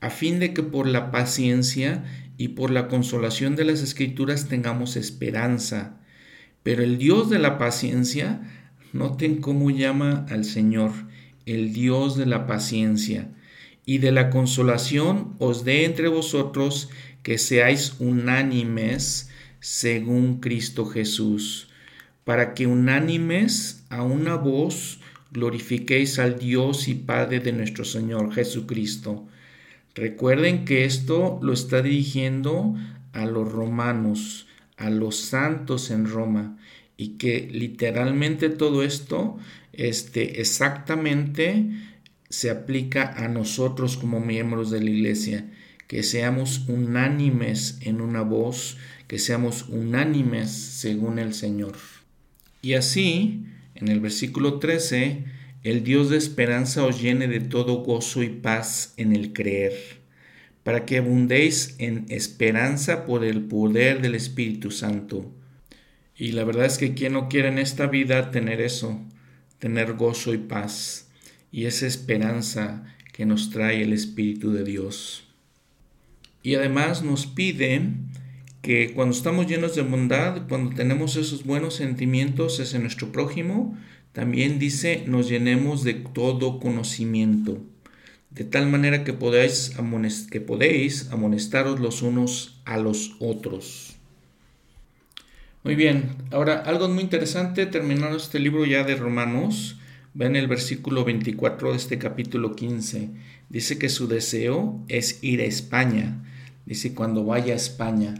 a 0.00 0.10
fin 0.10 0.40
de 0.40 0.52
que 0.52 0.62
por 0.62 0.86
la 0.86 1.10
paciencia 1.10 2.04
y 2.36 2.48
por 2.48 2.70
la 2.70 2.88
consolación 2.88 3.56
de 3.56 3.64
las 3.64 3.82
escrituras 3.82 4.48
tengamos 4.48 4.96
esperanza. 4.96 6.00
Pero 6.62 6.82
el 6.82 6.98
Dios 6.98 7.30
de 7.30 7.38
la 7.38 7.58
paciencia, 7.58 8.40
noten 8.92 9.40
cómo 9.40 9.70
llama 9.70 10.26
al 10.28 10.44
Señor, 10.44 10.92
el 11.44 11.72
Dios 11.72 12.16
de 12.16 12.26
la 12.26 12.46
paciencia, 12.46 13.30
y 13.84 13.98
de 13.98 14.12
la 14.12 14.30
consolación 14.30 15.34
os 15.38 15.64
dé 15.64 15.84
entre 15.84 16.08
vosotros 16.08 16.90
que 17.22 17.38
seáis 17.38 17.94
unánimes 18.00 19.30
según 19.60 20.40
Cristo 20.40 20.86
Jesús 20.86 21.68
para 22.26 22.54
que 22.54 22.66
unánimes 22.66 23.84
a 23.88 24.02
una 24.02 24.34
voz 24.34 24.98
glorifiquéis 25.30 26.18
al 26.18 26.40
Dios 26.40 26.88
y 26.88 26.94
Padre 26.94 27.38
de 27.38 27.52
nuestro 27.52 27.84
Señor 27.84 28.34
Jesucristo. 28.34 29.28
Recuerden 29.96 30.66
que 30.66 30.84
esto 30.84 31.38
lo 31.42 31.54
está 31.54 31.80
dirigiendo 31.80 32.76
a 33.14 33.24
los 33.24 33.50
romanos, 33.50 34.46
a 34.76 34.90
los 34.90 35.16
santos 35.16 35.90
en 35.90 36.06
Roma, 36.06 36.58
y 36.98 37.16
que 37.16 37.48
literalmente 37.50 38.50
todo 38.50 38.82
esto 38.82 39.38
este, 39.72 40.42
exactamente 40.42 41.70
se 42.28 42.50
aplica 42.50 43.10
a 43.16 43.28
nosotros 43.28 43.96
como 43.96 44.20
miembros 44.20 44.70
de 44.70 44.82
la 44.82 44.90
iglesia, 44.90 45.50
que 45.86 46.02
seamos 46.02 46.68
unánimes 46.68 47.78
en 47.80 48.02
una 48.02 48.20
voz, 48.20 48.76
que 49.08 49.18
seamos 49.18 49.66
unánimes 49.70 50.50
según 50.50 51.18
el 51.18 51.32
Señor. 51.32 51.74
Y 52.60 52.74
así, 52.74 53.46
en 53.74 53.88
el 53.88 54.00
versículo 54.00 54.58
13, 54.58 55.24
el 55.66 55.82
Dios 55.82 56.10
de 56.10 56.16
esperanza 56.16 56.84
os 56.84 57.02
llene 57.02 57.26
de 57.26 57.40
todo 57.40 57.82
gozo 57.82 58.22
y 58.22 58.28
paz 58.28 58.94
en 58.98 59.12
el 59.12 59.32
creer, 59.32 59.72
para 60.62 60.86
que 60.86 60.98
abundéis 60.98 61.74
en 61.78 62.06
esperanza 62.08 63.04
por 63.04 63.24
el 63.24 63.40
poder 63.40 64.00
del 64.00 64.14
Espíritu 64.14 64.70
Santo. 64.70 65.28
Y 66.16 66.30
la 66.30 66.44
verdad 66.44 66.66
es 66.66 66.78
que 66.78 66.94
quien 66.94 67.14
no 67.14 67.28
quiere 67.28 67.48
en 67.48 67.58
esta 67.58 67.88
vida 67.88 68.30
tener 68.30 68.60
eso, 68.60 69.00
tener 69.58 69.94
gozo 69.94 70.32
y 70.34 70.38
paz, 70.38 71.08
y 71.50 71.64
esa 71.64 71.88
esperanza 71.88 72.84
que 73.12 73.26
nos 73.26 73.50
trae 73.50 73.82
el 73.82 73.92
Espíritu 73.92 74.52
de 74.52 74.62
Dios. 74.62 75.24
Y 76.44 76.54
además 76.54 77.02
nos 77.02 77.26
pide 77.26 77.90
que 78.62 78.92
cuando 78.94 79.16
estamos 79.16 79.48
llenos 79.48 79.74
de 79.74 79.82
bondad, 79.82 80.46
cuando 80.46 80.76
tenemos 80.76 81.16
esos 81.16 81.44
buenos 81.44 81.74
sentimientos 81.74 82.60
hacia 82.60 82.78
nuestro 82.78 83.10
prójimo, 83.10 83.76
también 84.16 84.58
dice, 84.58 85.04
nos 85.06 85.28
llenemos 85.28 85.84
de 85.84 85.92
todo 85.92 86.58
conocimiento, 86.58 87.58
de 88.30 88.44
tal 88.44 88.66
manera 88.66 89.04
que 89.04 89.12
podéis, 89.12 89.76
amonestaros 89.76 91.80
los 91.80 92.00
unos 92.00 92.62
a 92.64 92.78
los 92.78 93.16
otros. 93.20 93.96
Muy 95.64 95.74
bien, 95.74 96.16
ahora 96.30 96.60
algo 96.60 96.88
muy 96.88 97.02
interesante, 97.02 97.66
terminando 97.66 98.16
este 98.16 98.40
libro 98.40 98.64
ya 98.64 98.84
de 98.84 98.96
Romanos, 98.96 99.76
ven 100.14 100.34
el 100.34 100.46
versículo 100.46 101.04
24 101.04 101.72
de 101.72 101.76
este 101.76 101.98
capítulo 101.98 102.56
15, 102.56 103.10
dice 103.50 103.78
que 103.78 103.90
su 103.90 104.08
deseo 104.08 104.82
es 104.88 105.22
ir 105.22 105.42
a 105.42 105.44
España, 105.44 106.24
dice 106.64 106.94
cuando 106.94 107.22
vaya 107.22 107.52
a 107.52 107.56
España. 107.56 108.14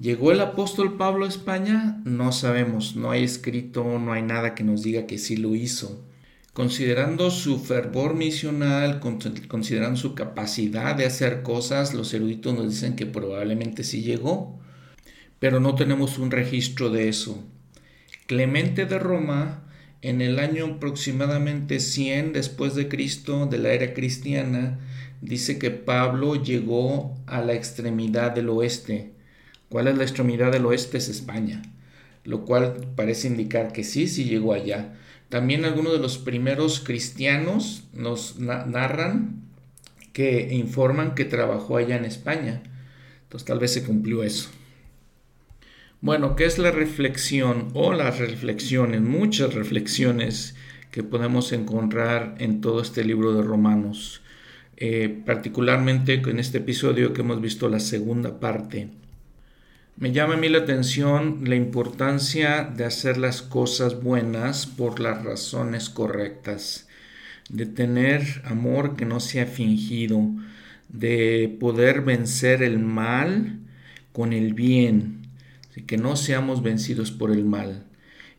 ¿Llegó 0.00 0.30
el 0.30 0.40
apóstol 0.40 0.96
Pablo 0.96 1.24
a 1.24 1.28
España? 1.28 2.00
No 2.04 2.30
sabemos, 2.30 2.94
no 2.94 3.10
hay 3.10 3.24
escrito, 3.24 3.98
no 3.98 4.12
hay 4.12 4.22
nada 4.22 4.54
que 4.54 4.62
nos 4.62 4.84
diga 4.84 5.08
que 5.08 5.18
sí 5.18 5.36
lo 5.36 5.56
hizo. 5.56 6.04
Considerando 6.52 7.32
su 7.32 7.58
fervor 7.58 8.14
misional, 8.14 9.00
considerando 9.00 9.98
su 9.98 10.14
capacidad 10.14 10.94
de 10.94 11.04
hacer 11.04 11.42
cosas, 11.42 11.94
los 11.94 12.14
eruditos 12.14 12.54
nos 12.54 12.68
dicen 12.70 12.94
que 12.94 13.06
probablemente 13.06 13.82
sí 13.82 14.02
llegó, 14.02 14.60
pero 15.40 15.58
no 15.58 15.74
tenemos 15.74 16.18
un 16.18 16.30
registro 16.30 16.90
de 16.90 17.08
eso. 17.08 17.42
Clemente 18.26 18.86
de 18.86 19.00
Roma, 19.00 19.64
en 20.00 20.20
el 20.20 20.38
año 20.38 20.66
aproximadamente 20.76 21.80
100 21.80 22.34
después 22.34 22.76
de 22.76 22.86
Cristo, 22.86 23.46
de 23.46 23.58
la 23.58 23.70
era 23.70 23.94
cristiana, 23.94 24.78
dice 25.22 25.58
que 25.58 25.72
Pablo 25.72 26.36
llegó 26.36 27.16
a 27.26 27.40
la 27.40 27.54
extremidad 27.54 28.30
del 28.30 28.48
oeste, 28.50 29.17
¿Cuál 29.68 29.88
es 29.88 29.96
la 29.96 30.04
extremidad 30.04 30.52
del 30.52 30.66
oeste? 30.66 30.98
Es 30.98 31.08
España, 31.08 31.62
lo 32.24 32.44
cual 32.44 32.88
parece 32.96 33.28
indicar 33.28 33.72
que 33.72 33.84
sí, 33.84 34.08
sí 34.08 34.24
llegó 34.24 34.54
allá. 34.54 34.94
También 35.28 35.64
algunos 35.64 35.92
de 35.92 35.98
los 35.98 36.18
primeros 36.18 36.80
cristianos 36.80 37.84
nos 37.92 38.38
narran 38.38 39.42
que 40.12 40.48
informan 40.54 41.14
que 41.14 41.26
trabajó 41.26 41.76
allá 41.76 41.96
en 41.96 42.06
España. 42.06 42.62
Entonces 43.24 43.46
tal 43.46 43.58
vez 43.58 43.72
se 43.72 43.84
cumplió 43.84 44.24
eso. 44.24 44.48
Bueno, 46.00 46.34
¿qué 46.34 46.44
es 46.44 46.58
la 46.58 46.70
reflexión 46.70 47.68
o 47.74 47.92
las 47.92 48.18
reflexiones? 48.18 49.02
Muchas 49.02 49.52
reflexiones 49.52 50.54
que 50.90 51.02
podemos 51.02 51.52
encontrar 51.52 52.36
en 52.38 52.60
todo 52.60 52.80
este 52.80 53.04
libro 53.04 53.34
de 53.34 53.42
Romanos. 53.42 54.22
Eh, 54.76 55.22
particularmente 55.26 56.14
en 56.14 56.38
este 56.38 56.58
episodio 56.58 57.12
que 57.12 57.22
hemos 57.22 57.40
visto 57.40 57.68
la 57.68 57.80
segunda 57.80 58.40
parte. 58.40 58.88
Me 60.00 60.12
llama 60.12 60.34
a 60.34 60.36
mí 60.36 60.48
la 60.48 60.58
atención 60.58 61.40
la 61.42 61.56
importancia 61.56 62.62
de 62.62 62.84
hacer 62.84 63.18
las 63.18 63.42
cosas 63.42 64.00
buenas 64.00 64.64
por 64.64 65.00
las 65.00 65.24
razones 65.24 65.90
correctas, 65.90 66.86
de 67.48 67.66
tener 67.66 68.42
amor 68.44 68.94
que 68.94 69.06
no 69.06 69.18
sea 69.18 69.46
fingido, 69.46 70.20
de 70.88 71.56
poder 71.58 72.02
vencer 72.02 72.62
el 72.62 72.78
mal 72.78 73.58
con 74.12 74.32
el 74.32 74.54
bien, 74.54 75.26
que 75.88 75.96
no 75.96 76.14
seamos 76.14 76.62
vencidos 76.62 77.10
por 77.10 77.32
el 77.32 77.44
mal, 77.44 77.82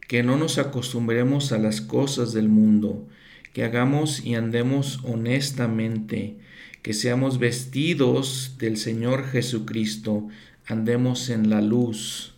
que 0.08 0.24
no 0.24 0.38
nos 0.38 0.60
acostumbremos 0.60 1.52
a 1.52 1.58
las 1.58 1.82
cosas 1.82 2.32
del 2.32 2.48
mundo, 2.48 3.06
que 3.52 3.66
hagamos 3.66 4.24
y 4.24 4.36
andemos 4.36 5.02
honestamente, 5.04 6.38
que 6.82 6.94
seamos 6.94 7.38
vestidos 7.38 8.56
del 8.60 8.78
Señor 8.78 9.28
Jesucristo, 9.28 10.30
andemos 10.70 11.30
en 11.30 11.50
la 11.50 11.62
luz, 11.62 12.36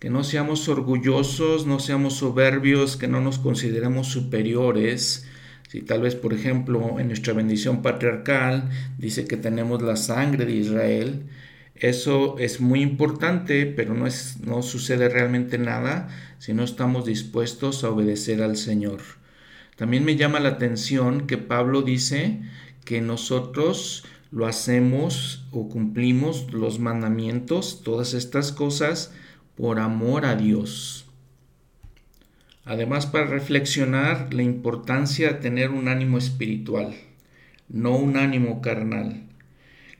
que 0.00 0.10
no 0.10 0.24
seamos 0.24 0.68
orgullosos, 0.68 1.66
no 1.66 1.78
seamos 1.78 2.14
soberbios, 2.14 2.96
que 2.96 3.06
no 3.06 3.20
nos 3.20 3.38
consideremos 3.38 4.08
superiores. 4.08 5.28
Si 5.68 5.80
tal 5.82 6.02
vez, 6.02 6.16
por 6.16 6.34
ejemplo, 6.34 6.98
en 6.98 7.06
nuestra 7.06 7.32
bendición 7.32 7.80
patriarcal 7.80 8.68
dice 8.98 9.26
que 9.26 9.36
tenemos 9.36 9.80
la 9.80 9.94
sangre 9.94 10.44
de 10.44 10.56
Israel, 10.56 11.22
eso 11.76 12.36
es 12.38 12.60
muy 12.60 12.82
importante, 12.82 13.66
pero 13.66 13.94
no, 13.94 14.08
es, 14.08 14.38
no 14.44 14.62
sucede 14.62 15.08
realmente 15.08 15.58
nada 15.58 16.08
si 16.40 16.52
no 16.52 16.64
estamos 16.64 17.06
dispuestos 17.06 17.84
a 17.84 17.90
obedecer 17.90 18.42
al 18.42 18.56
Señor. 18.56 19.00
También 19.76 20.04
me 20.04 20.16
llama 20.16 20.40
la 20.40 20.50
atención 20.50 21.28
que 21.28 21.38
Pablo 21.38 21.82
dice 21.82 22.40
que 22.84 23.00
nosotros 23.00 24.04
lo 24.32 24.46
hacemos 24.46 25.46
o 25.52 25.68
cumplimos 25.68 26.52
los 26.52 26.80
mandamientos, 26.80 27.82
todas 27.84 28.14
estas 28.14 28.50
cosas, 28.50 29.12
por 29.54 29.78
amor 29.78 30.24
a 30.24 30.34
Dios. 30.34 31.06
Además, 32.64 33.06
para 33.06 33.26
reflexionar 33.26 34.32
la 34.32 34.42
importancia 34.42 35.28
de 35.28 35.34
tener 35.34 35.70
un 35.70 35.86
ánimo 35.88 36.16
espiritual, 36.16 36.94
no 37.68 37.96
un 37.96 38.16
ánimo 38.16 38.62
carnal. 38.62 39.24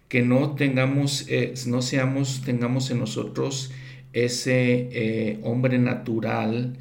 Que 0.09 0.23
no 0.23 0.55
tengamos, 0.55 1.27
eh, 1.29 1.55
no 1.67 1.83
seamos, 1.83 2.43
tengamos 2.45 2.91
en 2.91 3.01
nosotros 3.01 3.71
ese 4.13 4.89
eh, 4.93 5.41
hombre 5.43 5.79
natural 5.79 6.77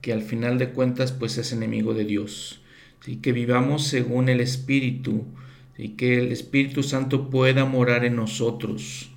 que 0.00 0.12
al 0.12 0.22
final 0.22 0.58
de 0.58 0.70
cuentas 0.70 1.12
pues 1.12 1.38
es 1.38 1.52
enemigo 1.52 1.94
de 1.94 2.04
Dios. 2.04 2.62
y 3.06 3.16
Que 3.16 3.32
vivamos 3.32 3.84
según 3.86 4.28
el 4.28 4.40
Espíritu, 4.40 5.24
y 5.78 5.90
que 5.90 6.18
el 6.18 6.32
Espíritu 6.32 6.82
Santo 6.82 7.30
pueda 7.30 7.64
morar 7.64 8.04
en 8.04 8.16
nosotros. 8.16 9.10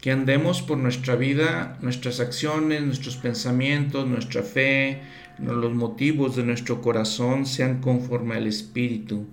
Que 0.00 0.10
andemos 0.10 0.62
por 0.62 0.78
nuestra 0.78 1.14
vida, 1.14 1.78
nuestras 1.82 2.20
acciones, 2.20 2.82
nuestros 2.82 3.16
pensamientos, 3.16 4.06
nuestra 4.06 4.42
fe, 4.42 5.02
los 5.38 5.72
motivos 5.74 6.36
de 6.36 6.42
nuestro 6.42 6.80
corazón 6.80 7.46
sean 7.46 7.80
conforme 7.80 8.34
al 8.34 8.46
Espíritu, 8.46 9.26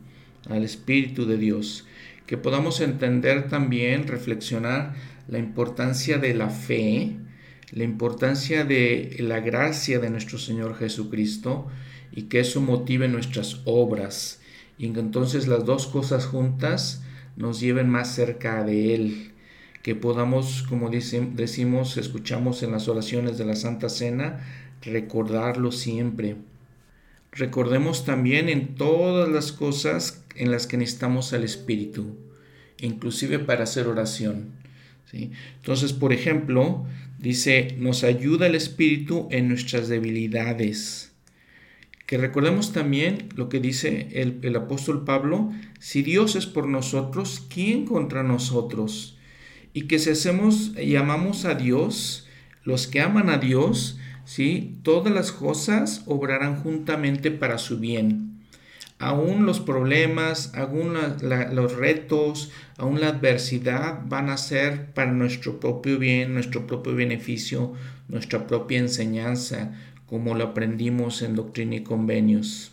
al 0.50 0.64
Espíritu 0.64 1.26
de 1.26 1.38
Dios. 1.38 1.86
Que 2.26 2.38
podamos 2.38 2.82
entender 2.82 3.48
también, 3.48 4.08
reflexionar 4.08 4.94
la 5.30 5.40
importancia 5.40 6.18
de 6.18 6.34
la 6.34 6.50
fe, 6.50 7.16
la 7.72 7.84
importancia 7.84 8.66
de 8.66 9.16
la 9.20 9.40
gracia 9.40 10.00
de 10.00 10.10
nuestro 10.10 10.38
Señor 10.38 10.76
Jesucristo 10.78 11.68
y 12.12 12.24
que 12.24 12.40
eso 12.42 12.60
motive 12.62 13.08
nuestras 13.08 13.62
obras 13.66 14.37
y 14.78 14.86
entonces 14.86 15.48
las 15.48 15.66
dos 15.66 15.88
cosas 15.88 16.26
juntas 16.26 17.02
nos 17.36 17.60
lleven 17.60 17.90
más 17.90 18.14
cerca 18.14 18.64
de 18.64 18.94
Él, 18.94 19.32
que 19.82 19.96
podamos, 19.96 20.64
como 20.68 20.90
decimos, 20.90 21.98
escuchamos 21.98 22.62
en 22.64 22.72
las 22.72 22.88
oraciones 22.88 23.38
de 23.38 23.46
la 23.46 23.56
Santa 23.56 23.90
Cena, 23.90 24.46
recordarlo 24.82 25.72
siempre. 25.72 26.36
Recordemos 27.32 28.06
también 28.06 28.50
en 28.50 28.76
todas 28.76 29.30
las 29.30 29.52
cosas 29.52 30.24
en 30.36 30.52
las 30.52 30.68
que 30.68 30.78
necesitamos 30.78 31.34
al 31.34 31.44
Espíritu, 31.44 32.16
inclusive 32.80 33.40
para 33.40 33.64
hacer 33.64 33.88
oración. 33.88 34.52
¿sí? 35.12 35.32
Entonces, 35.58 35.94
por 35.94 36.14
ejemplo, 36.14 36.86
dice, 37.20 37.76
nos 37.80 38.04
ayuda 38.04 38.48
el 38.48 38.56
Espíritu 38.56 39.28
en 39.32 39.48
nuestras 39.48 39.88
debilidades. 39.88 41.12
Que 42.08 42.18
recordemos 42.18 42.72
también 42.72 43.30
lo 43.36 43.50
que 43.50 43.60
dice 43.60 44.08
el, 44.14 44.40
el 44.42 44.56
apóstol 44.56 45.04
Pablo, 45.04 45.52
si 45.78 46.02
Dios 46.02 46.36
es 46.38 46.46
por 46.46 46.68
nosotros, 46.68 47.46
¿quién 47.54 47.86
contra 47.86 48.24
nosotros? 48.24 49.18
Y 49.74 49.84
que 49.84 50.00
si 50.00 50.12
hacemos 50.12 50.72
y 50.82 50.96
amamos 50.96 51.44
a 51.44 51.54
Dios, 51.54 52.26
los 52.64 52.88
que 52.88 53.02
aman 53.02 53.30
a 53.30 53.38
Dios, 53.38 54.00
¿sí? 54.24 54.78
Todas 54.84 55.14
las 55.14 55.34
cosas 55.34 56.04
obrarán 56.06 56.56
juntamente 56.56 57.30
para 57.30 57.58
su 57.58 57.78
bien. 57.78 58.40
Aún 59.00 59.46
los 59.46 59.60
problemas, 59.60 60.54
aún 60.56 60.96
los 61.52 61.76
retos, 61.76 62.52
aún 62.78 63.00
la 63.00 63.10
adversidad 63.10 64.00
van 64.06 64.30
a 64.30 64.38
ser 64.38 64.94
para 64.94 65.12
nuestro 65.12 65.60
propio 65.60 66.00
bien, 66.00 66.34
nuestro 66.34 66.66
propio 66.66 66.96
beneficio, 66.96 67.74
nuestra 68.08 68.48
propia 68.48 68.80
enseñanza, 68.80 69.74
como 70.08 70.34
lo 70.36 70.46
aprendimos 70.46 71.22
en 71.22 71.36
Doctrina 71.36 71.76
y 71.76 71.84
Convenios. 71.84 72.72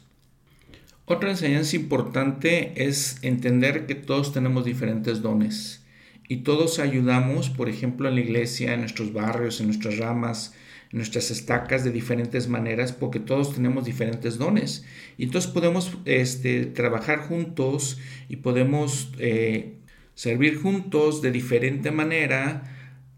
Otra 1.07 1.31
enseñanza 1.31 1.77
importante 1.77 2.87
es 2.87 3.19
entender 3.23 3.87
que 3.87 3.95
todos 3.95 4.33
tenemos 4.33 4.65
diferentes 4.65 5.21
dones 5.21 5.85
y 6.29 6.39
todos 6.39 6.79
ayudamos, 6.79 7.51
por 7.51 7.69
ejemplo, 7.69 8.09
en 8.09 8.15
la 8.15 8.23
iglesia, 8.23 8.73
en 8.73 8.81
nuestros 8.81 9.13
barrios, 9.13 9.61
en 9.61 9.67
nuestras 9.67 9.99
ramas, 9.99 10.55
nuestras 10.93 11.31
estacas 11.31 11.85
de 11.85 11.91
diferentes 11.91 12.49
maneras 12.49 12.93
porque 12.93 13.21
todos 13.21 13.55
tenemos 13.55 13.85
diferentes 13.85 14.39
dones. 14.39 14.87
Y 15.19 15.25
entonces 15.25 15.51
podemos 15.51 15.99
este, 16.07 16.65
trabajar 16.67 17.19
juntos 17.19 17.99
y 18.29 18.37
podemos 18.37 19.13
eh, 19.19 19.75
servir 20.15 20.57
juntos 20.63 21.21
de 21.21 21.33
diferente 21.33 21.91
manera, 21.91 22.63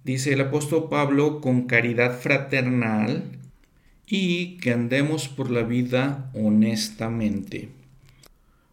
dice 0.03 0.33
el 0.33 0.41
apóstol 0.41 0.89
Pablo, 0.89 1.41
con 1.41 1.67
caridad 1.67 2.19
fraternal 2.19 3.36
y 4.07 4.59
que 4.59 4.73
andemos 4.73 5.29
por 5.29 5.51
la 5.51 5.63
vida 5.63 6.31
honestamente. 6.35 7.69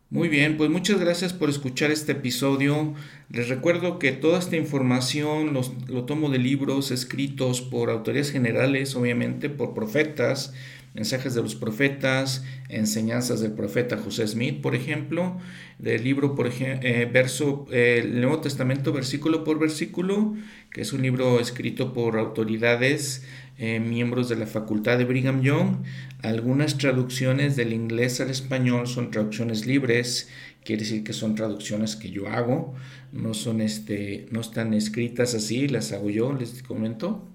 Muy 0.09 0.29
bien, 0.29 0.57
pues 0.57 0.69
muchas 0.69 0.99
gracias 0.99 1.33
por 1.33 1.49
escuchar 1.49 1.89
este 1.89 2.11
episodio. 2.11 2.93
Les 3.31 3.49
recuerdo 3.49 3.97
que 3.97 4.11
toda 4.11 4.37
esta 4.37 4.55
información 4.57 5.53
lo 5.87 6.03
tomo 6.03 6.29
de 6.29 6.37
libros 6.37 6.91
escritos 6.91 7.61
por 7.61 7.89
autoridades 7.89 8.31
generales, 8.31 8.95
obviamente 8.95 9.49
por 9.49 9.73
profetas, 9.73 10.53
mensajes 10.93 11.33
de 11.33 11.41
los 11.41 11.55
profetas, 11.55 12.43
enseñanzas 12.69 13.41
del 13.41 13.53
profeta 13.53 13.97
José 13.97 14.27
Smith, 14.27 14.61
por 14.61 14.75
ejemplo, 14.75 15.39
del 15.79 16.03
libro, 16.03 16.35
por 16.35 16.45
ejemplo, 16.45 16.87
eh, 16.87 17.09
verso, 17.11 17.65
el 17.71 18.21
Nuevo 18.21 18.39
Testamento, 18.41 18.93
versículo 18.93 19.43
por 19.43 19.57
versículo, 19.57 20.35
que 20.71 20.81
es 20.81 20.93
un 20.93 21.01
libro 21.01 21.39
escrito 21.39 21.93
por 21.93 22.17
autoridades 22.17 23.23
eh, 23.57 23.79
miembros 23.79 24.29
de 24.29 24.35
la 24.35 24.47
Facultad 24.47 24.97
de 24.97 25.05
Brigham 25.05 25.41
Young. 25.41 25.83
Algunas 26.21 26.77
traducciones 26.77 27.55
del 27.55 27.73
inglés 27.73 28.19
al 28.19 28.29
español 28.29 28.87
son 28.87 29.11
traducciones 29.11 29.65
libres, 29.67 30.29
quiere 30.63 30.81
decir 30.83 31.03
que 31.03 31.13
son 31.13 31.35
traducciones 31.35 31.95
que 31.95 32.09
yo 32.09 32.27
hago, 32.27 32.73
no 33.11 33.33
son 33.33 33.61
este, 33.61 34.27
no 34.31 34.41
están 34.41 34.73
escritas 34.73 35.35
así, 35.35 35.67
las 35.67 35.91
hago 35.91 36.09
yo, 36.09 36.33
les 36.33 36.63
comento. 36.63 37.27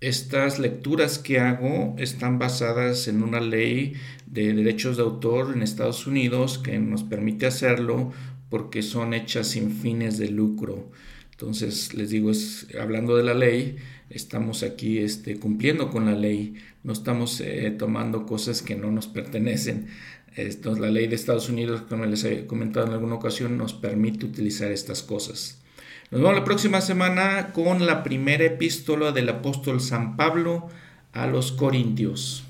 Estas 0.00 0.58
lecturas 0.58 1.18
que 1.18 1.40
hago 1.40 1.96
están 1.98 2.38
basadas 2.38 3.08
en 3.08 3.22
una 3.22 3.40
ley 3.40 3.94
de 4.26 4.52
derechos 4.52 4.96
de 4.96 5.02
autor 5.02 5.52
en 5.54 5.62
Estados 5.62 6.06
Unidos 6.06 6.58
que 6.58 6.78
nos 6.78 7.02
permite 7.02 7.46
hacerlo 7.46 8.12
porque 8.48 8.82
son 8.82 9.14
hechas 9.14 9.48
sin 9.48 9.72
fines 9.72 10.18
de 10.18 10.30
lucro. 10.30 10.90
Entonces, 11.32 11.94
les 11.94 12.10
digo, 12.10 12.30
es, 12.30 12.66
hablando 12.80 13.16
de 13.16 13.24
la 13.24 13.34
ley, 13.34 13.76
estamos 14.10 14.62
aquí 14.62 14.98
este, 14.98 15.38
cumpliendo 15.38 15.90
con 15.90 16.06
la 16.06 16.12
ley, 16.12 16.54
no 16.82 16.92
estamos 16.92 17.40
eh, 17.40 17.74
tomando 17.76 18.26
cosas 18.26 18.62
que 18.62 18.76
no 18.76 18.90
nos 18.90 19.06
pertenecen. 19.06 19.88
Esto, 20.36 20.74
la 20.76 20.90
ley 20.90 21.08
de 21.08 21.16
Estados 21.16 21.48
Unidos, 21.48 21.82
como 21.88 22.06
les 22.06 22.24
he 22.24 22.46
comentado 22.46 22.86
en 22.86 22.92
alguna 22.92 23.16
ocasión, 23.16 23.58
nos 23.58 23.74
permite 23.74 24.24
utilizar 24.24 24.70
estas 24.70 25.02
cosas. 25.02 25.60
Nos 26.10 26.20
vemos 26.20 26.36
la 26.36 26.44
próxima 26.44 26.80
semana 26.80 27.52
con 27.52 27.86
la 27.86 28.02
primera 28.02 28.44
epístola 28.44 29.12
del 29.12 29.28
apóstol 29.28 29.80
San 29.80 30.16
Pablo 30.16 30.68
a 31.12 31.26
los 31.26 31.52
Corintios. 31.52 32.47